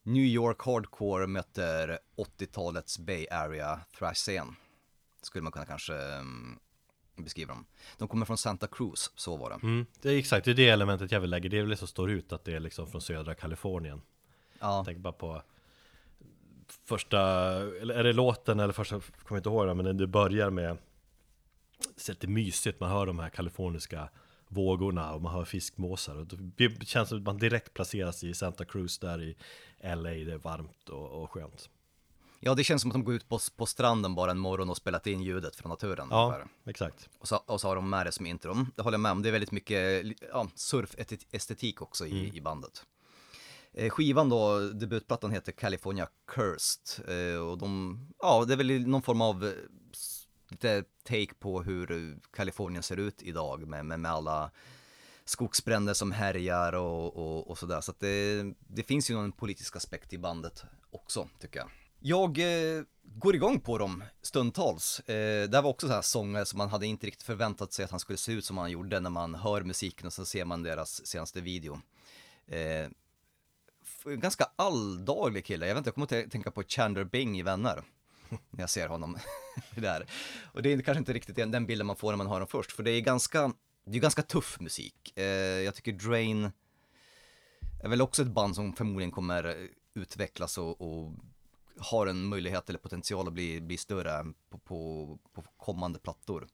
[0.03, 4.57] New York hardcore möter 80-talets Bay Area thrash-scen.
[5.23, 6.59] Skulle man kunna kanske mm,
[7.25, 7.65] beskriva dem.
[7.99, 9.55] De kommer från Santa Cruz, så var det.
[9.63, 9.87] mm.
[10.03, 11.49] det är exakt, det är det elementet jag vill lägga.
[11.49, 14.01] Det är väl det som står ut, att det är liksom från södra Kalifornien.
[14.61, 15.43] Ja, Tänk bara på
[16.85, 17.21] första,
[17.81, 20.79] eller är det låten eller första, jag kommer inte ihåg det, men det börjar med
[21.79, 24.09] det är lite mysigt, man hör de här kaliforniska
[24.49, 26.27] vågorna och man hör fiskmåsar och
[26.57, 29.37] det känns som att man direkt placeras i Santa Cruz där i
[29.83, 31.71] LA, det är varmt och, och skönt.
[32.41, 34.77] Ja, det känns som att de går ut på, på stranden bara en morgon och
[34.77, 36.09] spelat in ljudet från naturen.
[36.11, 36.49] Ja, ungefär.
[36.67, 37.09] exakt.
[37.19, 38.67] Och så, och så har de med det som intro.
[38.77, 39.23] Det håller jag med om.
[39.23, 42.85] Det är väldigt mycket ja, surfestetik också i, i bandet.
[43.73, 47.09] Eh, skivan då, debutplattan heter California Cursed.
[47.09, 49.53] Eh, och de, ja det är väl någon form av eh,
[50.49, 54.51] lite take på hur Kalifornien ser ut idag med, med, med alla
[55.25, 57.81] skogsbränder som härjar och, och, och sådär.
[57.81, 61.69] Så att det, det finns ju någon politisk aspekt i bandet också, tycker jag.
[62.01, 65.01] Jag eh, går igång på dem stundtals.
[65.01, 67.91] Eh, det var också så här sångare som man hade inte riktigt förväntat sig att
[67.91, 70.63] han skulle se ut som han gjorde när man hör musiken och så ser man
[70.63, 71.81] deras senaste video.
[72.47, 72.89] Eh,
[74.05, 77.43] ganska alldaglig kille, jag vet inte, jag kommer att tä- tänka på Chandler Bing i
[77.43, 77.83] Vänner.
[78.51, 79.19] När jag ser honom
[79.77, 80.07] där.
[80.53, 82.49] Och det är kanske inte riktigt den, den bilden man får när man hör dem
[82.49, 83.53] först, för det är ganska,
[83.87, 85.19] det är ganska tuff musik.
[85.19, 85.25] Eh,
[85.65, 86.51] jag tycker Drain
[87.83, 91.13] är väl också ett band som förmodligen kommer utvecklas och, och
[91.81, 96.47] har en möjlighet eller potential att bli, bli större på, på, på kommande plattor.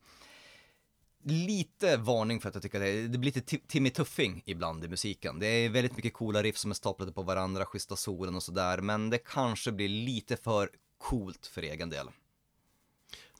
[1.27, 4.85] Lite varning för att jag tycker att det, det blir lite Ti- Timmy Tuffing ibland
[4.85, 5.39] i musiken.
[5.39, 8.79] Det är väldigt mycket coola riff som är staplade på varandra, schyssta solen och sådär,
[8.81, 12.07] men det kanske blir lite för coolt för egen del.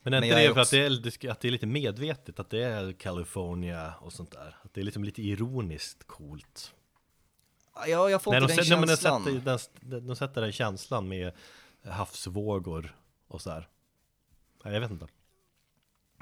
[0.03, 1.47] Men är inte jag är det för att också- det, är, det ska- att det
[1.47, 4.57] är lite medvetet, att det är California och sånt där?
[4.63, 6.73] Att det är liksom lite ironiskt coolt?
[7.87, 9.23] Ja, jag får Nej, inte de, den nej, men de, känslan.
[9.59, 11.33] sätter, den, de sätter den känslan med
[11.85, 12.95] havsvågor
[13.27, 13.69] och så här.
[14.63, 15.07] Jag vet inte.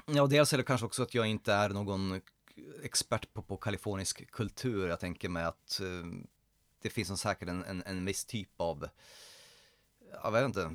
[0.06, 2.20] Ja, dels är det kanske också att jag inte är någon
[2.82, 4.88] expert på, på kalifornisk kultur.
[4.88, 6.26] Jag tänker mig att eh,
[6.82, 8.88] det finns en säkert en, en, en viss typ av,
[10.22, 10.70] jag vet inte,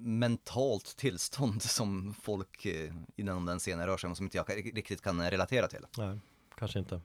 [0.00, 5.02] mentalt tillstånd som folk eh, inom den scenen rör sig om som inte jag riktigt
[5.02, 5.86] kan relatera till.
[5.96, 6.18] Nej,
[6.58, 7.00] kanske inte.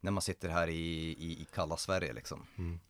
[0.00, 2.46] När man sitter här i, i, i kalla Sverige liksom.
[2.56, 2.87] Eh,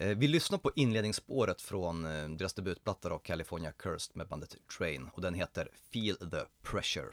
[0.00, 5.10] Eh, vi lyssnar på inledningsspåret från eh, deras debutplatta då, California Cursed med bandet Train
[5.12, 7.08] och den heter Feel the Pressure.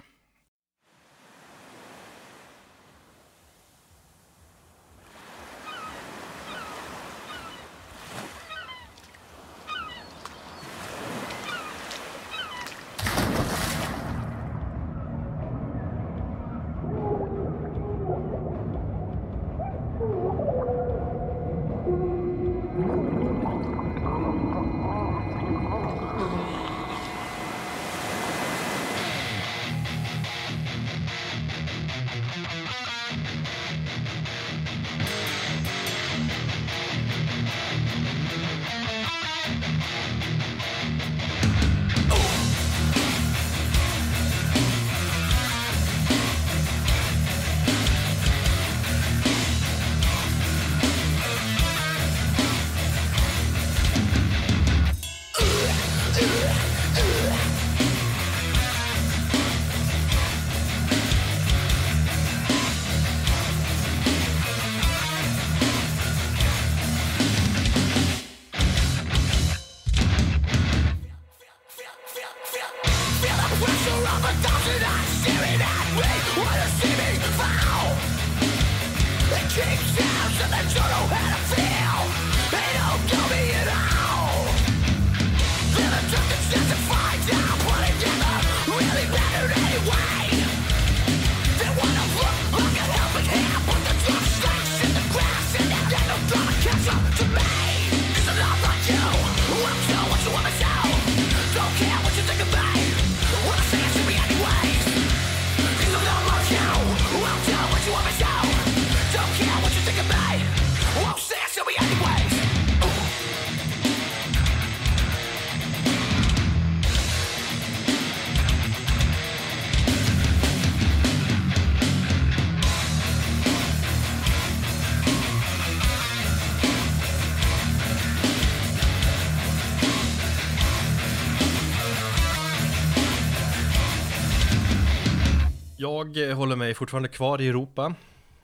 [136.16, 137.96] Jag eh, håller mig fortfarande kvar i Europa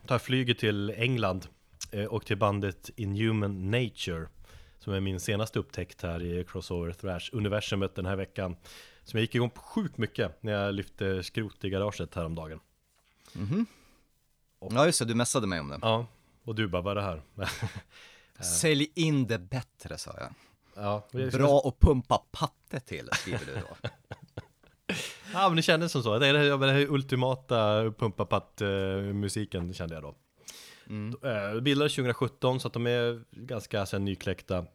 [0.07, 1.47] Tar flyget till England
[1.91, 4.27] eh, Och till bandet Inhuman Nature
[4.79, 8.55] Som är min senaste upptäckt här i Crossover Thrash-universumet den här veckan
[9.03, 12.59] Som jag gick igång på sjukt mycket när jag lyfte skrot i garaget häromdagen
[14.59, 15.79] Ja just det, du messade mig om det.
[15.81, 16.05] Ja,
[16.43, 17.21] och du bara, vad är det här?
[18.43, 20.33] Sälj in det bättre sa jag.
[20.75, 23.89] ja, Bra att pumpa patte till, skriver du då.
[25.33, 30.03] Ja men det kändes som så, det är det, det här ultimata pumpapatt-musiken kände jag
[30.03, 30.15] då
[30.87, 31.15] Mm.
[31.23, 34.65] Eh, Bildades 2017 så att de är ganska sen nykläckta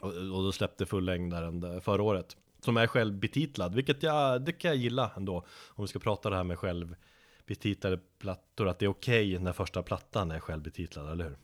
[0.00, 4.78] och, och då släppte fullängdaren förra året Som är självbetitlad, vilket jag, det kan jag
[4.78, 9.38] gilla ändå Om vi ska prata det här med självbetitlade plattor Att det är okej
[9.38, 11.38] när första plattan är självbetitlad, eller hur?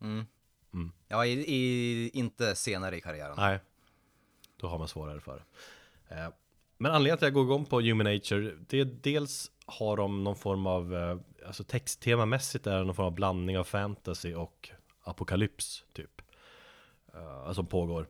[0.00, 0.26] Mm.
[0.74, 0.92] Mm.
[1.08, 3.34] Ja, i, i, inte senare i karriären.
[3.36, 3.58] Nej,
[4.56, 5.42] då har man svårare för
[6.08, 6.14] det.
[6.14, 6.28] Eh,
[6.82, 10.24] Men anledningen till att jag går igång på Human Nature, det är dels har de
[10.24, 11.16] någon form av, eh,
[11.46, 14.70] alltså texttemamässigt är det någon form av blandning av fantasy och
[15.02, 16.22] apokalyps typ.
[17.14, 18.06] Uh, som pågår.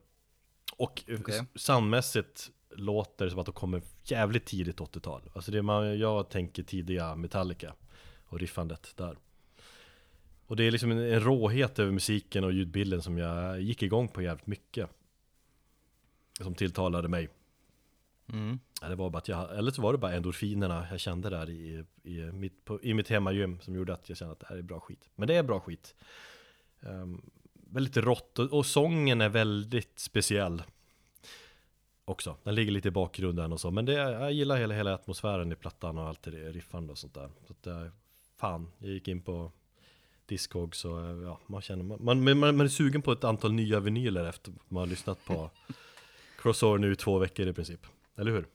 [0.77, 5.31] Och eh, s- soundmässigt låter det som att de kommer jävligt tidigt 80-tal.
[5.35, 7.75] Alltså det man, jag tänker tidiga Metallica
[8.25, 9.17] och riffandet där.
[10.47, 14.09] Och det är liksom en, en råhet över musiken och ljudbilden som jag gick igång
[14.09, 14.91] på jävligt mycket.
[16.41, 17.29] Som tilltalade mig.
[18.33, 18.59] Mm.
[18.81, 21.85] Det var bara att jag, eller så var det bara endorfinerna jag kände där i,
[22.03, 24.63] i, mitt, på, i mitt hemmagym som gjorde att jag kände att det här är
[24.63, 25.11] bra skit.
[25.15, 25.95] Men det är bra skit.
[26.81, 30.63] Um, väldigt rått och, och sången är väldigt speciell.
[32.05, 33.71] Också, den ligger lite i bakgrunden och så.
[33.71, 37.15] Men det, jag gillar hela, hela atmosfären i plattan och allt det riffande och sånt
[37.15, 37.31] där.
[37.47, 37.87] Så att, eh,
[38.37, 39.53] fan, jag gick in på
[40.27, 43.53] Discog så eh, ja, man känner, man, man, man, man är sugen på ett antal
[43.53, 45.51] nya vinyler efter man har lyssnat på
[46.39, 47.87] Crossover nu i två veckor i princip.
[48.17, 48.47] Eller hur?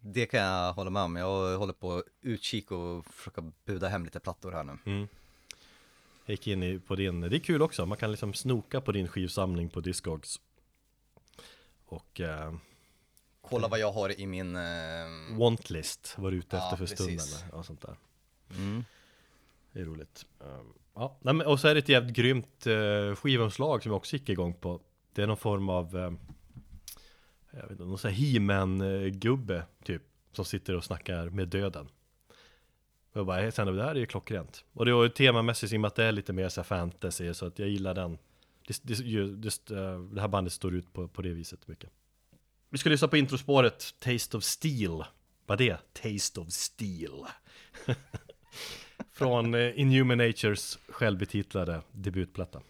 [0.00, 1.16] Det kan jag hålla med om.
[1.16, 4.78] Jag håller på utkik och försöka buda hem lite plattor här nu.
[4.84, 5.08] Mm.
[6.26, 9.08] Jag gick in på din, det är kul också, man kan liksom snoka på din
[9.08, 10.40] skivsamling på Discogs
[11.86, 12.54] Och eh,
[13.40, 14.56] Kolla vad jag har i min...
[14.56, 15.38] Eh...
[15.38, 17.96] Wantlist var du ute Ja, efter för stunden eller, ja, sånt där
[18.50, 18.84] Mm.
[19.72, 23.14] Det är roligt um, Ja, nej, men, och så är det ett jävligt grymt uh,
[23.14, 24.80] skivomslag som jag också gick igång på
[25.12, 26.12] Det är någon form av eh,
[27.56, 30.02] jag vet inte, någon sån här He-Man gubbe typ
[30.32, 31.88] Som sitter och snackar med döden.
[33.14, 34.64] Och jag bara, sen det här är ju klockrent.
[34.72, 36.64] Och det var ju temamässigt i och med att det är lite mer så här
[36.64, 38.18] fantasy Så att jag gillar den.
[38.66, 41.90] Det, det, just, eh, det här bandet står ut på, på det viset mycket.
[42.70, 45.04] Vi ska lyssna på introspåret Taste of Steel.
[45.46, 46.02] Vad är det?
[46.02, 47.24] Taste of Steel.
[49.12, 52.60] Från eh, Inhuman Natures självbetitlade debutplatta.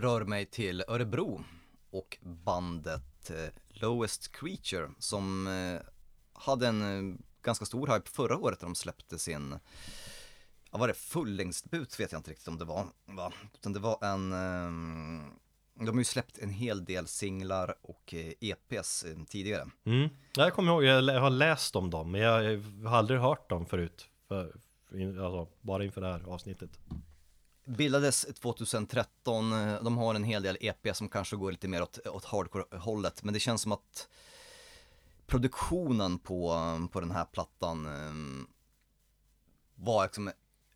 [0.00, 1.44] Rör mig till Örebro
[1.90, 5.80] och bandet eh, Lowest Creature som eh,
[6.32, 9.58] hade en eh, ganska stor hype förra året när de släppte sin, ja
[10.70, 13.32] vad var det, fullängdsdebut vet jag inte riktigt om det var, va?
[13.54, 14.30] Utan det var en,
[15.74, 19.66] de har ju släppt en hel del singlar och e EPs tidigare.
[19.84, 20.08] mm.
[20.36, 24.08] Jag kommer ihåg, jag har läst om dem Men jag har aldrig hört dem förut
[24.28, 24.54] för,
[24.92, 26.78] alltså, Bara inför det här avsnittet
[27.68, 32.06] Bildades 2013, eh, de har en hel del EP som kanske går lite mer åt,
[32.06, 34.08] åt hardcore-hållet, men det känns som att
[35.26, 36.54] produktionen på,
[36.92, 38.46] på den här plattan eh,
[39.74, 40.30] var liksom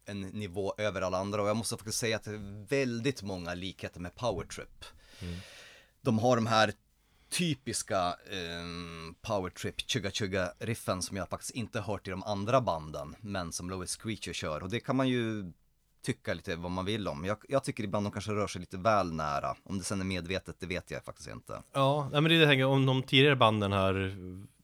[0.04, 3.54] en nivå över alla andra och jag måste faktiskt säga att det är väldigt många
[3.54, 4.84] likheter med Powertrip.
[5.20, 5.38] Mm.
[6.00, 6.72] De har de här
[7.30, 8.64] typiska eh,
[9.22, 13.70] Powertrip chugga chugga riffen som jag faktiskt inte hört i de andra banden men som
[13.70, 15.52] Lois Creature kör och det kan man ju
[16.02, 17.24] tycka lite vad man vill om.
[17.24, 19.56] Jag, jag tycker ibland de kanske rör sig lite väl nära.
[19.64, 21.62] Om det sen är medvetet, det vet jag faktiskt inte.
[21.72, 24.16] Ja, men det hänger om de tidigare banden här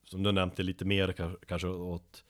[0.04, 2.24] Som du nämnde lite mer ka- kanske åt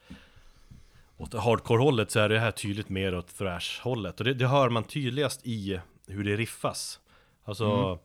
[1.17, 4.85] Åt hardcore-hållet så är det här tydligt mer åt thrash-hållet Och det, det hör man
[4.85, 7.01] tydligast i hur det riffas
[7.45, 7.99] Alltså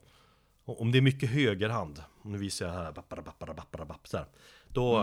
[0.66, 4.26] Om det är mycket högerhand Nu visar jag här bappara, bappara, bappara, bapp, så här.
[4.68, 4.98] Då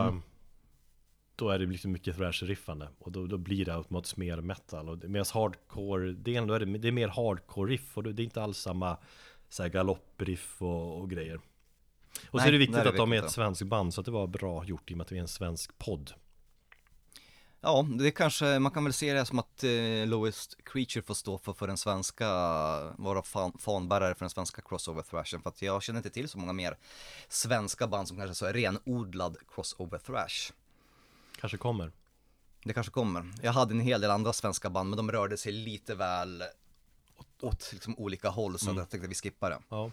[1.41, 4.99] Då är det liksom mycket thrash-riffande Och då, då blir det automatiskt mer metal och
[4.99, 8.97] Medan hardcore-delen då är det, det är mer hardcore-riff Och det är inte alls samma
[9.49, 11.41] så här galoppriff och, och grejer
[12.31, 14.01] och så Nej, är det viktigt nej, det att de är ett svenskt band så
[14.01, 16.13] att det var bra gjort i och med att vi är en svensk podd
[17.63, 21.39] Ja, det kanske, man kan väl se det som att eh, Lowest Creature får stå
[21.39, 22.27] för, för den svenska,
[22.99, 25.43] vara fan, fanbärare för den svenska crossover thrashen.
[25.43, 26.79] För att jag känner inte till så många mer
[27.29, 30.53] svenska band som kanske så är renodlad crossover thrash.
[31.41, 31.93] Kanske kommer
[32.65, 33.33] Det kanske kommer.
[33.43, 36.45] Jag hade en hel del andra svenska band, men de rörde sig lite väl
[37.17, 39.59] åt, åt liksom olika håll, så jag tänkte att vi skippar det.
[39.69, 39.91] Ja,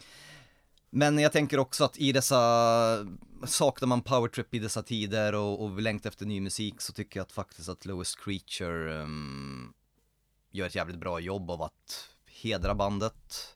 [0.90, 3.08] Men jag tänker också att i dessa,
[3.46, 7.20] saknar man powertrip i dessa tider och, och vi längtar efter ny musik så tycker
[7.20, 9.74] jag att faktiskt att Lowest Creature ehm,
[10.52, 13.56] gör ett jävligt bra jobb av att hedra bandet.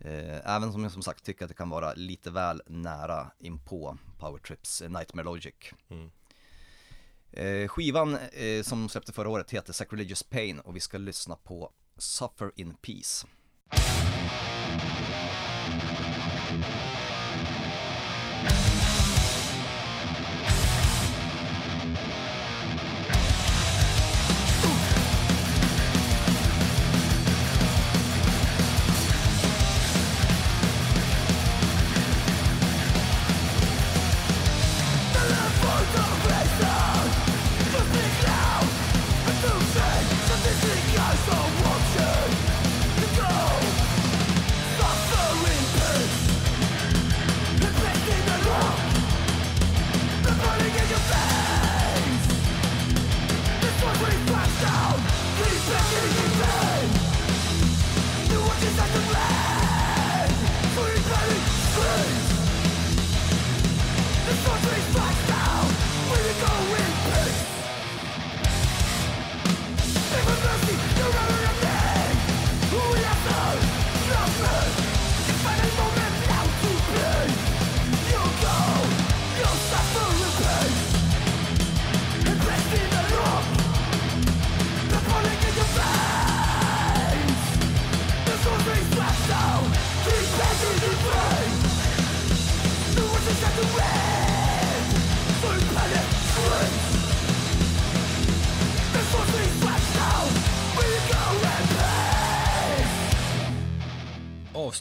[0.00, 3.64] Eh, även som jag som sagt tycker att det kan vara lite väl nära in
[3.64, 5.54] på Powertrips eh, Nightmare Logic.
[5.88, 6.10] Mm.
[7.38, 11.70] Eh, skivan eh, som släppte förra året heter Sacrilegious Pain och vi ska lyssna på
[11.96, 13.26] Suffer in Peace.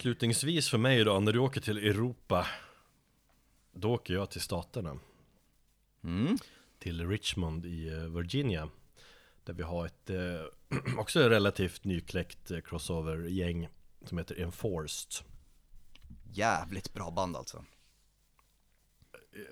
[0.08, 2.48] Avslutningsvis för mig då, när du åker till Europa
[3.74, 5.00] Då åker jag till staterna
[6.04, 6.38] Mm.
[6.80, 8.70] Till Richmond i eh, Virginia
[9.44, 13.68] Där vi har ett eh, också relativt nykläckt eh, crossover-gäng
[14.06, 15.26] Som heter Enforced
[16.34, 17.66] Jävligt bra band alltså.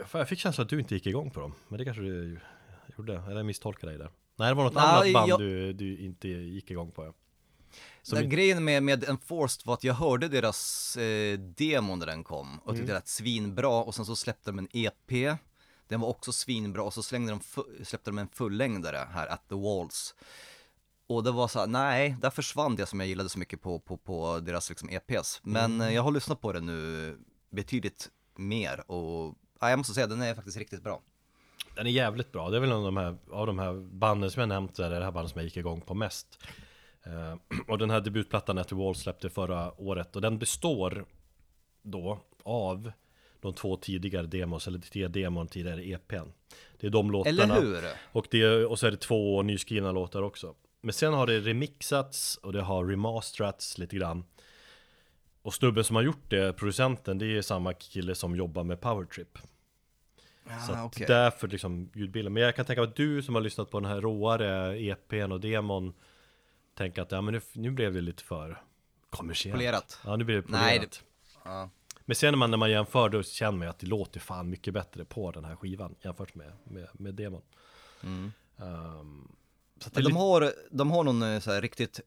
[0.05, 2.39] Fan, Jag fick känslan att du inte gick igång på dem Men det kanske du
[2.97, 5.97] gjorde, eller misstolkade dig där Nej det var något Nej, annat band jag- du, du
[5.97, 7.13] inte gick igång på ja.
[8.05, 12.05] Som Den inte- grejen med, med Enforced var att jag hörde deras eh, demo när
[12.05, 12.75] den kom och Mm.
[12.75, 15.37] tyckte det lät svinbra och sen så släppte de en EP.
[15.87, 19.55] Den var också svinbra och så slängde de släppte de en fullängdare här, At the
[19.55, 20.15] Walls.
[21.07, 23.79] Och det var så här, nej, där försvann det som jag gillade så mycket på,
[23.79, 25.39] på, på deras liksom EPs.
[25.43, 25.87] Men Mm.
[25.87, 27.17] eh, jag har lyssnat på den nu
[27.49, 31.01] betydligt mer och ja, jag måste säga den är faktiskt riktigt bra.
[31.75, 34.31] Den är jävligt bra, det är väl en av de här, av de här banden
[34.31, 36.39] som jag nämnt, är det här bandet som jag gick igång på mest
[37.67, 40.15] Och den här debutplattan At the Wall släppte förra året.
[40.15, 41.05] Och den består
[41.81, 42.91] då av
[43.41, 46.29] de två tidigare demos, eller tre demon tidigare EPn
[46.79, 47.57] Det är de låtarna.
[47.57, 47.83] Eller hur?
[48.11, 50.55] Och, det, och så är det två nyskrivna låtar också.
[50.81, 54.23] Men sen har det remixats och det har remasterats lite grann.
[55.41, 59.37] Och snubben som har gjort det, producenten, det är samma kille som jobbar med Powertrip
[60.67, 61.07] så Ah, att okej.
[61.07, 62.33] därför liksom ljudbilden.
[62.33, 65.31] Men jag kan tänka mig att du som har lyssnat på den här råare EPn
[65.31, 65.93] och demon
[66.75, 68.61] tänka att ja, men nu, nu blev det lite för
[69.09, 69.55] kommersiellt.
[69.57, 69.99] Polerat.
[70.05, 70.65] Ja, nu blev det polerat.
[70.65, 71.01] Nej, det-
[71.45, 71.69] Ja.
[72.05, 74.73] Men sen när man, när man jämför då känner man att det låter fan mycket
[74.73, 77.41] bättre på den här skivan jämfört med, med, med demon.
[79.79, 81.99] Så att det är Men de lite- har, de har någon eh, så här riktigt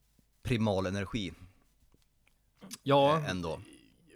[0.42, 1.32] primal energi
[2.82, 3.60] ja, eh, ändå.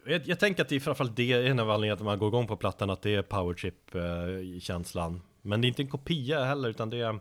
[0.07, 2.47] jag, jag tänker att det är framförallt det, en av anledningarna att man går igång
[2.47, 5.23] på plattan, att det är powertrip-känslan.
[5.43, 7.21] Men det är inte en kopia heller, utan det är...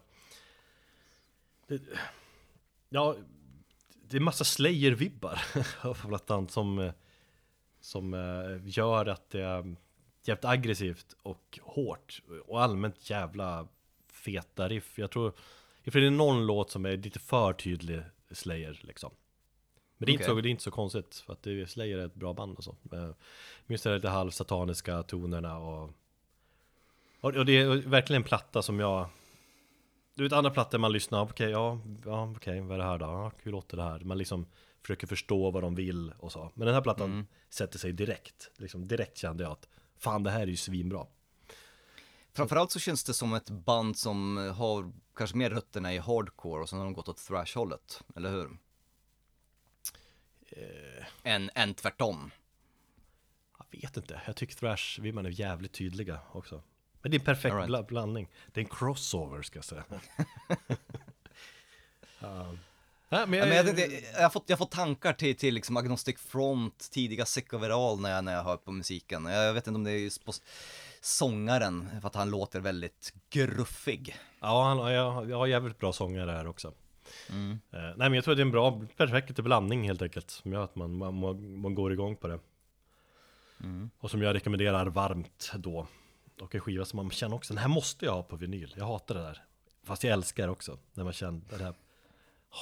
[1.68, 1.82] Det,
[2.94, 3.16] ja,
[4.10, 5.40] det är massa Slayer-vibbar
[5.82, 6.94] av plattan som, eh,
[7.82, 9.76] som eh, gör att det är
[10.24, 12.22] jävligt aggressivt och hårt.
[12.46, 13.68] Och allmänt jävla
[14.12, 15.00] feta riff.
[15.00, 15.32] Jag tror,
[15.84, 18.02] tror det är någon låt som är lite för tydlig
[18.32, 19.12] Slayer liksom.
[19.98, 20.36] Men det är, inte Okej.
[20.36, 22.64] så, det är inte så konstigt, för att det, Slayer är ett bra band och
[22.64, 22.76] så.
[22.92, 23.12] Eh,
[23.66, 25.90] Minns det lite halvsataniska tonerna och...
[27.22, 29.10] Och och det är verkligen en platta som jag...
[30.14, 33.06] Du vet andra plattor man lyssnar, okej, ja, ja okej, vad är det här då?
[33.06, 34.00] Ja, hur låter det här?
[34.00, 34.46] Man liksom
[34.82, 36.52] försöker förstå vad de vill och så.
[36.54, 38.52] Men den här plattan sätter sig direkt.
[38.58, 39.68] Liksom direkt kände jag att
[39.98, 41.06] fan, det här är ju svinbra.
[42.34, 46.70] Framförallt så känns det som ett band som har kanske mer rötterna i hardcore och
[46.70, 48.58] sen har de gått åt thrash-hållet, eller hur?
[50.50, 51.06] Eh.
[51.24, 52.32] Än, än tvärtom.
[53.58, 56.64] Jag vet inte, jag tycker thrash vill man är jävligt tydliga också.
[57.02, 57.70] Men det är en perfekt All right.
[57.70, 58.28] bla- blandning.
[58.54, 59.84] Det är en crossover ska jag säga.
[59.90, 60.00] Nej,
[62.20, 62.58] men
[63.10, 65.78] Ja, jag, men jag, tänkte, jag, har fått, jag har fått tankar till, till liksom
[65.78, 69.26] Agnostic Front, tidiga Sick Overall när jag, när jag hör på musiken.
[69.26, 70.32] Jag vet inte om det är just på
[71.02, 74.16] sångaren, för att han låter väldigt gruffig.
[74.40, 76.74] Ja, han, jag, jag har jävligt bra sångare här också.
[77.30, 77.52] Mm.
[77.72, 80.30] Eh, nej men jag tror att det är en bra, perfekt blandning helt enkelt.
[80.30, 81.16] Som gör att man, man,
[81.58, 82.40] man går igång på det.
[83.64, 83.90] Mm.
[84.00, 85.88] Och som jag rekommenderar varmt då.
[86.42, 88.74] Och en skiva som man känner också, den här måste jag ha på vinyl.
[88.78, 89.44] Jag hatar det där.
[89.84, 90.78] Fast jag älskar det också.
[90.94, 91.74] När man känner det här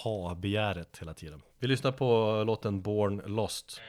[0.04, 1.42] ha-begäret hela tiden.
[1.60, 3.82] Vi lyssnar på låten Born Lost.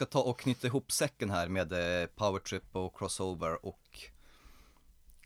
[0.00, 4.00] Ska ta och knyta ihop säcken här med eh, Powertrip och Crossover och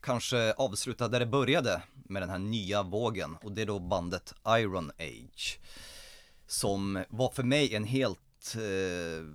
[0.00, 4.34] kanske avsluta där det började med den här nya vågen och det är då bandet
[4.48, 5.58] Iron Age.
[6.46, 9.26] Som var för mig en helt eh,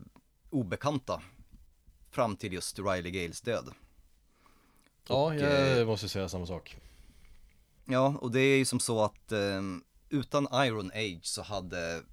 [0.49, 1.21] obekanta
[2.11, 3.69] fram till just Riley Gales död.
[5.07, 6.77] Ja, jag eh, måste säga samma sak.
[7.85, 9.61] Ja, och det är ju som så att eh,
[10.09, 12.03] utan Iron Age så hade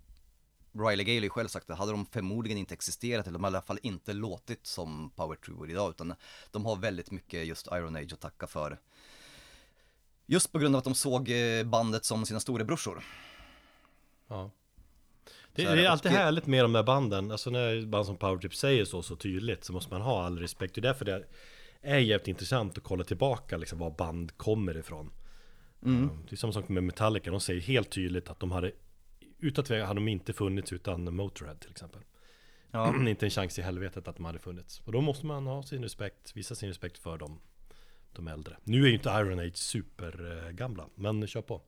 [0.79, 3.67] Riley Gale själv sagt det, hade de förmodligen inte existerat eller de hade i alla
[3.67, 6.15] fall inte låtit som Power Trio idag utan
[6.51, 8.79] de har väldigt mycket just Iron Age att tacka för.
[10.27, 13.05] Just på grund av att de såg eh, bandet som sina storebrorsor.
[14.29, 14.51] Ja.
[15.55, 18.85] Det, det är alltid härligt med de där banden, alltså när band som Powertrip säger
[18.85, 20.75] så så tydligt så måste man ha all respekt.
[20.75, 21.25] Det är därför det
[21.83, 25.11] är jävligt intressant att kolla tillbaka liksom var band kommer ifrån.
[25.85, 26.11] Mm.
[26.29, 28.73] Det är samma sak med Metallica, de säger helt tydligt att de hade
[29.39, 32.01] utan tvekan hade de inte funnits utan Motörhead till exempel.
[32.71, 32.95] Ja.
[33.09, 34.81] inte en chans i helvetet att de hade funnits.
[34.81, 37.41] Och då måste man ha sin respekt, visa sin respekt för dem,
[38.13, 38.57] de äldre.
[38.65, 41.63] Nu är ju inte Iron Age super gamla, men kör på.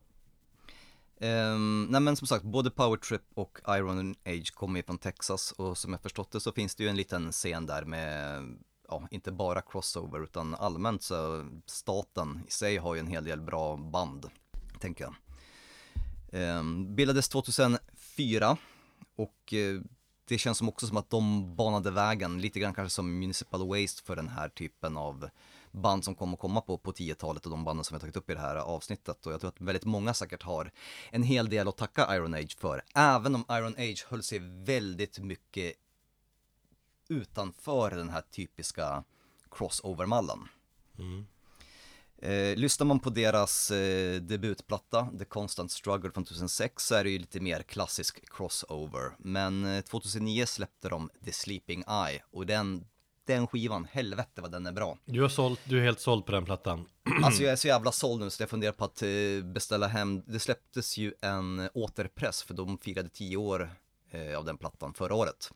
[1.21, 5.51] Um, nej men som sagt, både Power Trip och Iron Age kommer ju från Texas
[5.51, 8.43] och som jag förstått det så finns det ju en liten scen där med,
[8.87, 13.41] ja, inte bara crossover utan allmänt så staten i sig har ju en hel del
[13.41, 14.25] bra band,
[14.79, 15.15] tänker jag.
[16.31, 18.57] Ehm, bildades 2004
[19.15, 19.81] och eh,
[20.27, 24.03] det känns som också som att de banade vägen, lite grann kanske som Municipal Waste
[24.03, 25.29] för den här typen av
[25.71, 28.17] band som kommer att komma på på 10-talet och de banden som vi har tagit
[28.17, 30.71] upp i det här avsnittet och jag tror att väldigt många säkert har
[31.11, 35.19] en hel del att tacka Iron Age för, även om Iron Age höll sig väldigt
[35.19, 35.73] mycket
[37.07, 39.03] utanför den här typiska
[39.51, 40.39] crossover-mallen.
[40.99, 41.25] Mm.
[42.21, 47.09] Eh, lyssnar man på deras eh, debutplatta, The Constant Struggle från 2006, så är det
[47.09, 49.11] ju lite mer klassisk crossover.
[49.17, 52.85] Men eh, 2009 släppte de The Sleeping Eye och den,
[53.25, 54.97] den skivan, helvete vad den är bra.
[55.05, 56.85] Du, har sålt, du är helt såld på den plattan.
[57.23, 60.21] Alltså jag är så jävla såld nu så jag funderar på att eh, beställa hem,
[60.27, 63.71] det släpptes ju en återpress för de firade tio år
[64.11, 65.51] eh, av den plattan förra året.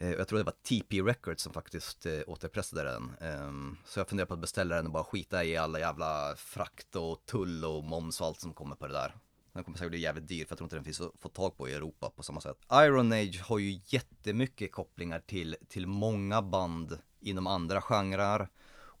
[0.00, 3.12] Eh, jag tror det var TP Records som faktiskt eh, återpressade den.
[3.20, 6.96] Ehm, så jag funderar på att beställa den och bara skita i alla jävla frakt
[6.96, 9.16] och tull och moms och allt som kommer på det där.
[9.52, 11.56] Den kommer säkert bli jävligt dyr för jag tror inte den finns att få tag
[11.56, 12.56] på i Europa på samma sätt.
[12.72, 18.48] Iron Age har ju jättemycket kopplingar till, till många band inom andra genrer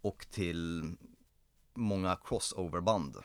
[0.02, 0.94] och till
[1.74, 3.16] många crossoverband.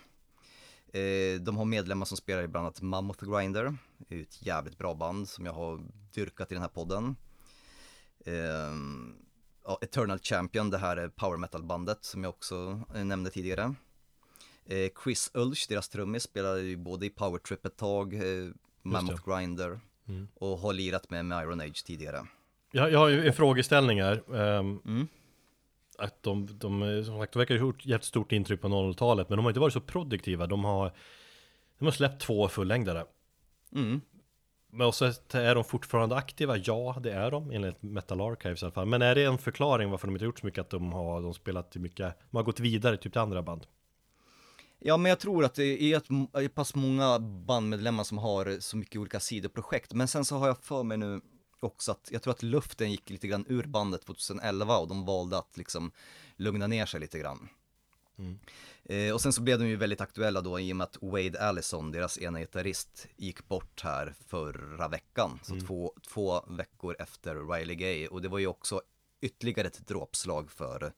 [0.94, 4.78] Eh, de har medlemmar som spelar i bland annat Mammoth Grinder, det är ett jävligt
[4.78, 5.82] bra band som jag har
[6.14, 7.16] dyrkat i den här podden.
[8.26, 8.74] Eh,
[9.82, 13.76] Eternal Champion, det här power metal-bandet som jag också eh, nämnde tidigare.
[14.66, 18.50] Eh, Chris Ulch, deras trummis, spelade ju både i Power Trip ett tag, eh,
[18.82, 20.28] Mammoth Grinder mm.
[20.36, 22.26] och har lirat med, med Iron Age tidigare.
[22.72, 24.24] Jag, jag har ju en frågeställning här.
[24.28, 25.08] Um, mm.
[25.98, 29.46] Att de, de, som sagt, de verkar ha gjort jättestort intryck på 00-talet, men de
[29.46, 30.48] har inte varit så produktiva.
[30.48, 30.92] De har,
[31.80, 33.06] de har släppt två fullängdare.
[33.76, 34.02] Mm.
[34.76, 36.58] Men också är de fortfarande aktiva?
[36.58, 38.86] Ja, det är de enligt Metal Archives i alla fall.
[38.86, 41.34] Men är det en förklaring varför de inte gjort så mycket att de har de
[41.34, 43.68] spelat mycket, de har gått vidare typ till andra band?
[44.80, 46.02] Ja, men jag tror att det är
[46.42, 49.94] ett pass många bandmedlemmar som har så mycket olika sidoprojekt.
[49.94, 51.22] Men sen så har jag för mig nu
[51.60, 55.38] också att jag tror att luften gick lite grann ur bandet 2011 och de valde
[55.38, 55.92] att liksom
[56.36, 57.50] lugna ner sig lite grann.
[58.18, 58.40] Mm.
[58.84, 61.42] Eh, och sen så blev de ju väldigt aktuella då i och med att Wade
[61.42, 65.40] Allison, deras ena gitarrist, gick bort här förra veckan.
[65.44, 65.66] Så mm.
[65.66, 68.08] två, två veckor efter Riley Gay.
[68.08, 68.82] Och det var ju också
[69.22, 70.94] ytterligare ett dråpslag för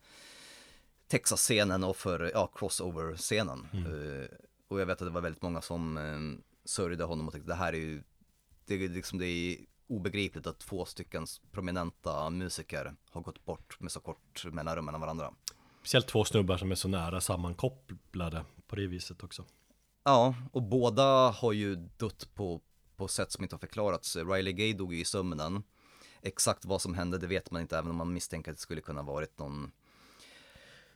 [1.08, 3.68] Texas-scenen och för ja, crossover-scenen.
[3.74, 4.22] Mm.
[4.22, 4.28] Eh,
[4.68, 7.56] och jag vet att det var väldigt många som eh, sörjde honom och tänkte det
[7.56, 8.04] här är ju,
[8.66, 9.58] det är liksom det är
[9.88, 15.34] obegripligt att två stycken prominenta musiker har gått bort med så kort mellanrum mellan varandra.
[15.88, 19.46] Speciellt två snubbar som är så nära sammankopplade på det viset också.
[20.06, 22.62] Ja, och båda har ju dött på,
[22.98, 24.16] på sätt som inte har förklarats.
[24.16, 25.64] Riley Gay dog ju i sömnen.
[26.22, 28.82] Exakt vad som hände, det vet man inte, även om man misstänker att det skulle
[28.82, 29.72] kunna varit någon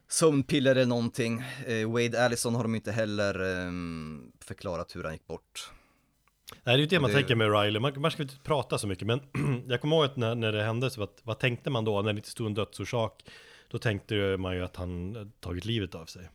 [0.10, 1.44] sömnpiller eller någonting.
[1.66, 3.72] Eh, Wade Allison har de inte heller eh,
[4.40, 5.72] förklarat hur han gick bort.
[6.52, 7.16] Nej, det är ju det man det...
[7.16, 9.22] tänker med Riley, man, man ska inte prata så mycket, men
[9.68, 12.14] jag kommer ihåg att när, när det hände, så vad, vad tänkte man då när
[12.14, 13.24] det inte stod en dödsorsak?
[13.72, 16.30] Då tänkte man ju att han tagit livet av sig.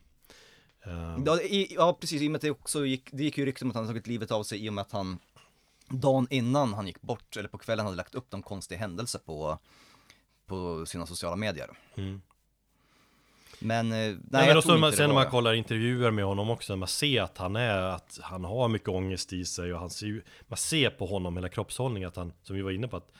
[0.87, 1.19] Uh...
[1.25, 3.65] Ja, i, ja, precis, i och med att det också gick, det gick ju rykten
[3.65, 5.19] om att han tagit livet av sig i och med att han
[5.89, 9.59] dagen innan han gick bort, eller på kvällen hade lagt upp någon konstig händelse på,
[10.45, 11.69] på sina sociala medier.
[11.95, 12.21] Mm.
[13.59, 16.75] Men, eh, nej, nej men också man, sen när man kollar intervjuer med honom också,
[16.75, 20.23] man ser att han är, att han har mycket ångest i sig och han ser,
[20.47, 23.11] man ser på honom hela kroppshållningen att han, som vi var inne på, att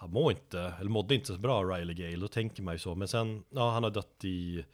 [0.00, 2.94] han mår inte, eller mådde inte så bra Riley Gale, då tänker man ju så.
[2.94, 4.64] Men sen, ja han har dött i,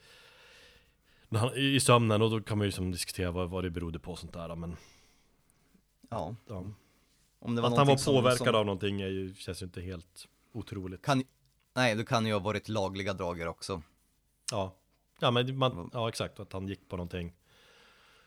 [1.54, 2.22] i sömnen.
[2.22, 4.56] Och då kan man ju liksom diskutera vad, vad det berodde på och sånt där
[4.56, 4.76] men
[6.10, 6.64] Ja, ja.
[7.38, 9.80] Om det var Att han var påverkad som, av någonting är ju, känns ju inte
[9.80, 11.02] helt otroligt.
[11.02, 11.22] Kan,
[11.74, 13.82] Nej, det kan ju ha varit lagliga droger också.
[14.50, 14.74] Ja,
[15.20, 17.32] ja men man, ja exakt, att han gick på någonting.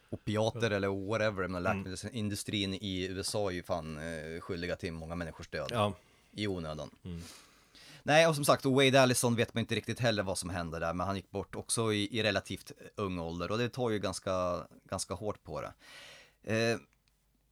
[0.10, 1.64] Opiater eller whatever, men mm.
[1.64, 5.68] läkemedelsindustrin i USA är ju fan eh, skyldiga till många människors död.
[5.72, 5.94] Ja
[6.32, 6.90] i onödan.
[7.04, 7.22] Mm.
[8.04, 10.94] Nej, och som sagt, Wade Allison vet man inte riktigt heller vad som hände där,
[10.94, 14.68] men han gick bort också i, i relativt ung ålder och det tar ju ganska,
[14.90, 15.74] ganska hårt på det.
[16.44, 16.80] Eh,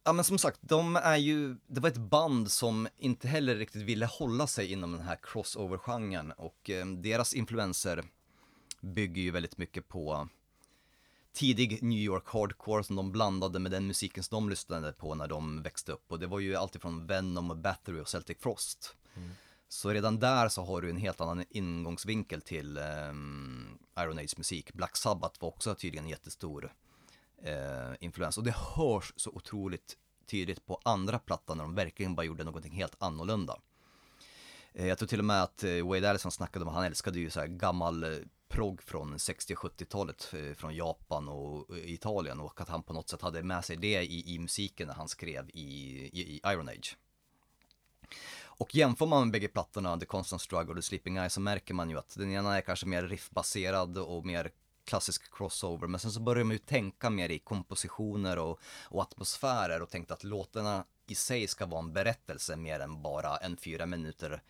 [0.04, 3.82] ja men som sagt, de är ju, det var ett band som inte heller riktigt
[3.82, 8.04] ville hålla sig inom den här crossover-genren och eh, deras influenser
[8.80, 10.28] bygger ju väldigt mycket på
[11.36, 15.28] tidig New York hardcore som de blandade med den musiken som de lyssnade på när
[15.28, 16.12] de växte upp.
[16.12, 18.96] Och det var ju alltifrån Venom och Battery och Celtic Frost.
[19.68, 24.72] Så redan där så har du en helt annan ingångsvinkel till um, Iron Age musik.
[24.72, 26.72] Black Sabbath var också tydligen en jättestor
[27.46, 28.38] uh, influens.
[28.38, 29.96] Och det hörs så otroligt
[30.26, 33.56] tydligt på andra plattan när de verkligen bara gjorde någonting helt annorlunda.
[34.78, 37.18] Uh, jag tror till och med att uh, Wade Allison snackade om att han älskade
[37.18, 38.04] ju så här gammal
[38.48, 43.08] progg från 60 70-talet eh, från Japan och eh, Italien och att han på något
[43.08, 45.60] sätt hade med sig det i, i musiken när han skrev i,
[46.12, 46.96] i, i Iron Age.
[48.58, 51.74] Och jämför man med bägge plattorna, The Constant Struggle och The Sleeping Eye, så märker
[51.74, 54.50] man ju att den ena är kanske mer riffbaserad och mer
[54.84, 59.82] klassisk crossover, men sen så börjar man ju tänka mer i kompositioner och, och atmosfärer
[59.82, 63.86] och tänkte att låtarna i sig ska vara en berättelse mer än bara en fyra
[63.86, 64.42] minuter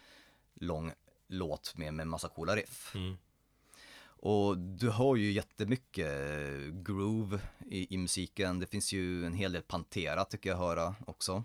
[0.55, 0.93] lång
[1.27, 2.95] låt med, med massa coola riff.
[2.95, 3.17] Mm.
[4.27, 6.11] Och du har ju jättemycket
[6.73, 11.45] groove i, i musiken, det finns ju en hel del Pantera tycker jag höra också.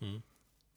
[0.00, 0.22] Mm.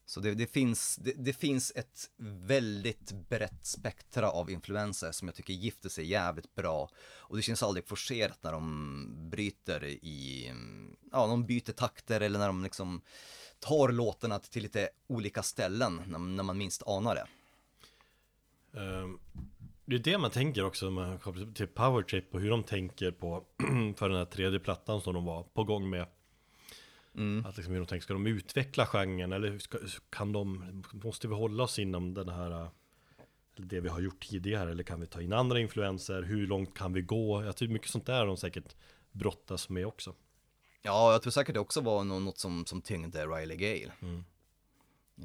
[0.05, 5.35] Så det, det finns, det, det, finns ett väldigt brett spektra av influenser som jag
[5.35, 6.89] tycker gifter sig jävligt bra.
[6.99, 10.51] Och det känns aldrig forcerat när de bryter i,
[11.11, 13.01] ja, de byter takter eller när de liksom
[13.59, 17.27] tar låtarna till lite olika ställen när, när man minst anar det.
[18.79, 19.19] Um,
[19.91, 23.11] det är det man tänker också när man kommer till Powertrip och hur de tänker
[23.11, 23.43] på
[23.95, 26.05] för den här tredje plattan som de var på gång med.
[27.15, 27.45] Mm.
[27.45, 29.77] Att liksom hur de tänker, ska de utveckla genren eller ska,
[30.09, 32.69] kan de, måste vi hålla oss inom den här
[33.55, 36.21] det vi har gjort tidigare eller kan vi ta in andra influenser?
[36.21, 37.43] Hur långt kan vi gå?
[37.43, 38.75] Jag tror mycket sånt där de säkert
[39.11, 40.15] brottas med också.
[40.81, 43.93] Ja, jag tror säkert det också var något som, som tyngde Riley Gale.
[44.01, 44.23] Mm.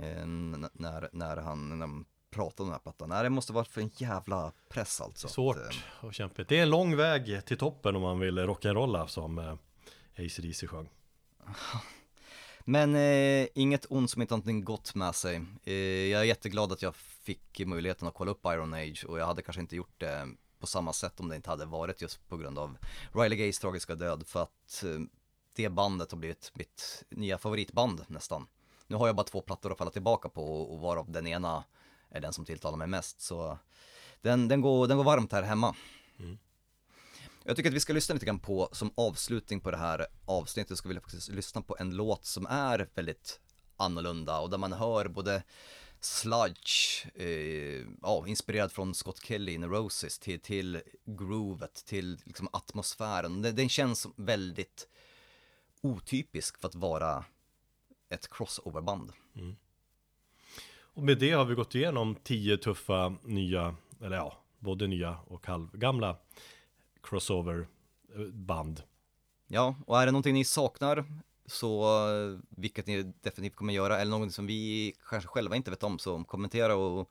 [0.01, 0.27] Eh,
[0.73, 2.05] när, när han, när de
[2.37, 3.09] pratade om den här plattan.
[3.09, 5.29] Nej, det måste vara för en jävla press alltså.
[5.29, 6.49] Svårt att, och kämpigt.
[6.49, 10.89] Det är en lång väg till toppen om man vill rock'n'rolla som eh, AC/DC sjöng.
[12.65, 15.43] Men eh, inget ont som inte har någonting gott med sig.
[15.65, 15.75] Eh,
[16.11, 19.43] jag är jätteglad att jag fick möjligheten att kolla upp Iron Age och jag hade
[19.43, 22.59] kanske inte gjort det på samma sätt om det inte hade varit just på grund
[22.59, 22.77] av
[23.13, 25.01] Riley Gays tragiska död för att eh,
[25.53, 28.47] det bandet har blivit mitt nya favoritband nästan.
[28.87, 31.65] Nu har jag bara två plattor att falla tillbaka på och varav den ena
[32.17, 33.59] är den som tilltalar mig mest så
[34.21, 35.77] den, den, går, den går varmt här hemma.
[36.19, 36.39] Mm.
[37.45, 40.79] Jag tycker att vi ska lyssna lite grann på, som avslutning på det här avsnittet,
[40.79, 43.41] ska vi faktiskt lyssna på en låt som är väldigt
[43.77, 45.43] annorlunda och där man hör både
[46.01, 53.43] sludge, eh, ja, inspirerad från Scott Kelly i Neurosis till, till groovet, till liksom atmosfären.
[53.43, 54.89] Den, den känns väldigt
[55.81, 57.25] otypisk för att vara
[58.09, 59.13] ett crossoverband.
[59.35, 59.57] Mm.
[60.97, 65.47] Och med det har vi gått igenom tio tuffa nya, eller ja, både nya och
[65.47, 66.17] halvgamla
[67.03, 68.83] crossover-band.
[69.47, 71.05] Ja, och är det någonting ni saknar
[71.47, 71.87] så,
[72.49, 76.25] vilket ni definitivt kommer göra, eller någonting som vi kanske själva inte vet om, så
[76.25, 77.11] kommentera och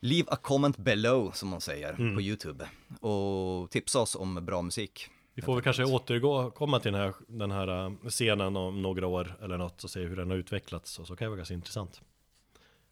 [0.00, 2.14] Leave a comment below, som man säger, mm.
[2.14, 2.68] på YouTube.
[3.00, 5.08] Och tipsa oss om bra musik.
[5.34, 9.06] Vi får väl kanske återgå, komma till den här, den här äh, scenen om några
[9.06, 11.54] år eller något och se hur den har utvecklats och så kan det vara ganska
[11.54, 12.02] intressant.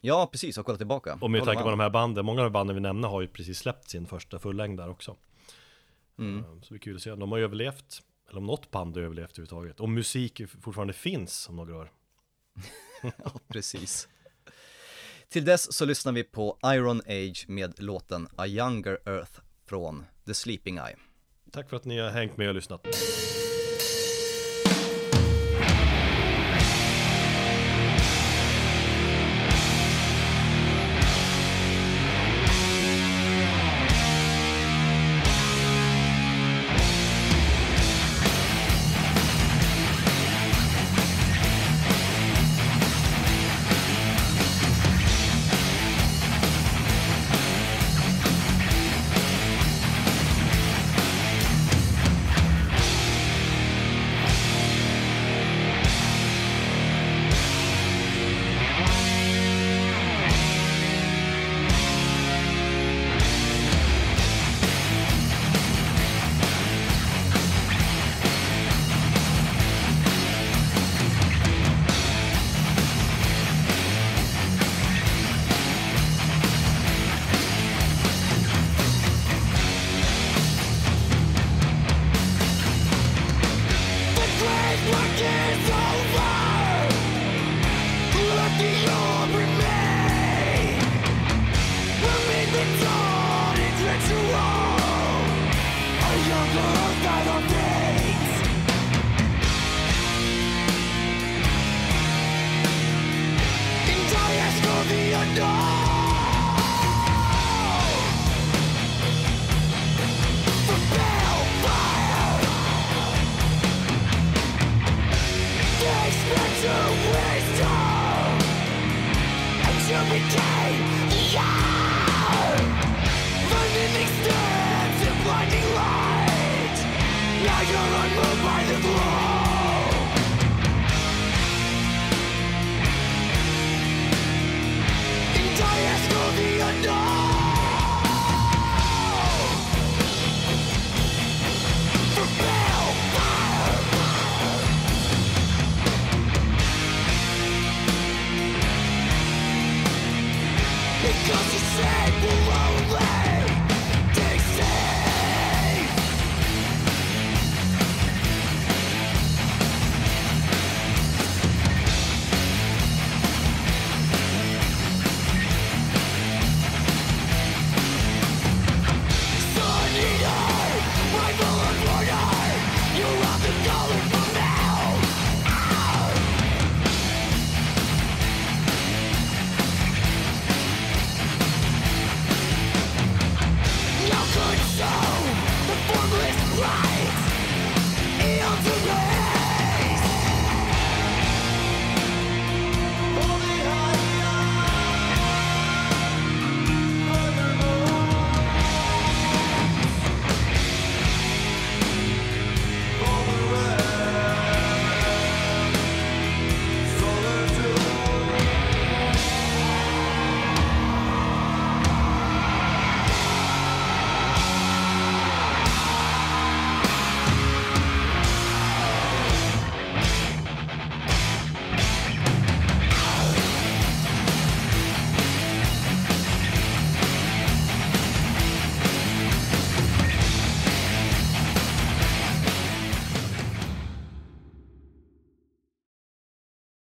[0.06, 1.18] Ja, precis, och kolla tillbaka.
[1.20, 3.28] Och med tanke på de här banden, många av de banden vi nämner har ju
[3.28, 5.16] precis släppt sin första fullängd också.
[6.18, 6.38] Mm.
[6.38, 8.96] Ehm, så det är kul att se om de har överlevt, eller om något band
[8.96, 9.80] har överlevt överhuvudtaget.
[9.80, 11.92] Om musik fortfarande finns om några år.
[13.02, 14.08] ja, precis.
[15.28, 20.34] Till dess så lyssnar vi på Iron Age med låten A Younger Earth från The
[20.34, 20.96] Sleeping Eye.
[21.50, 22.86] Tack för att ni har hängt med och lyssnat.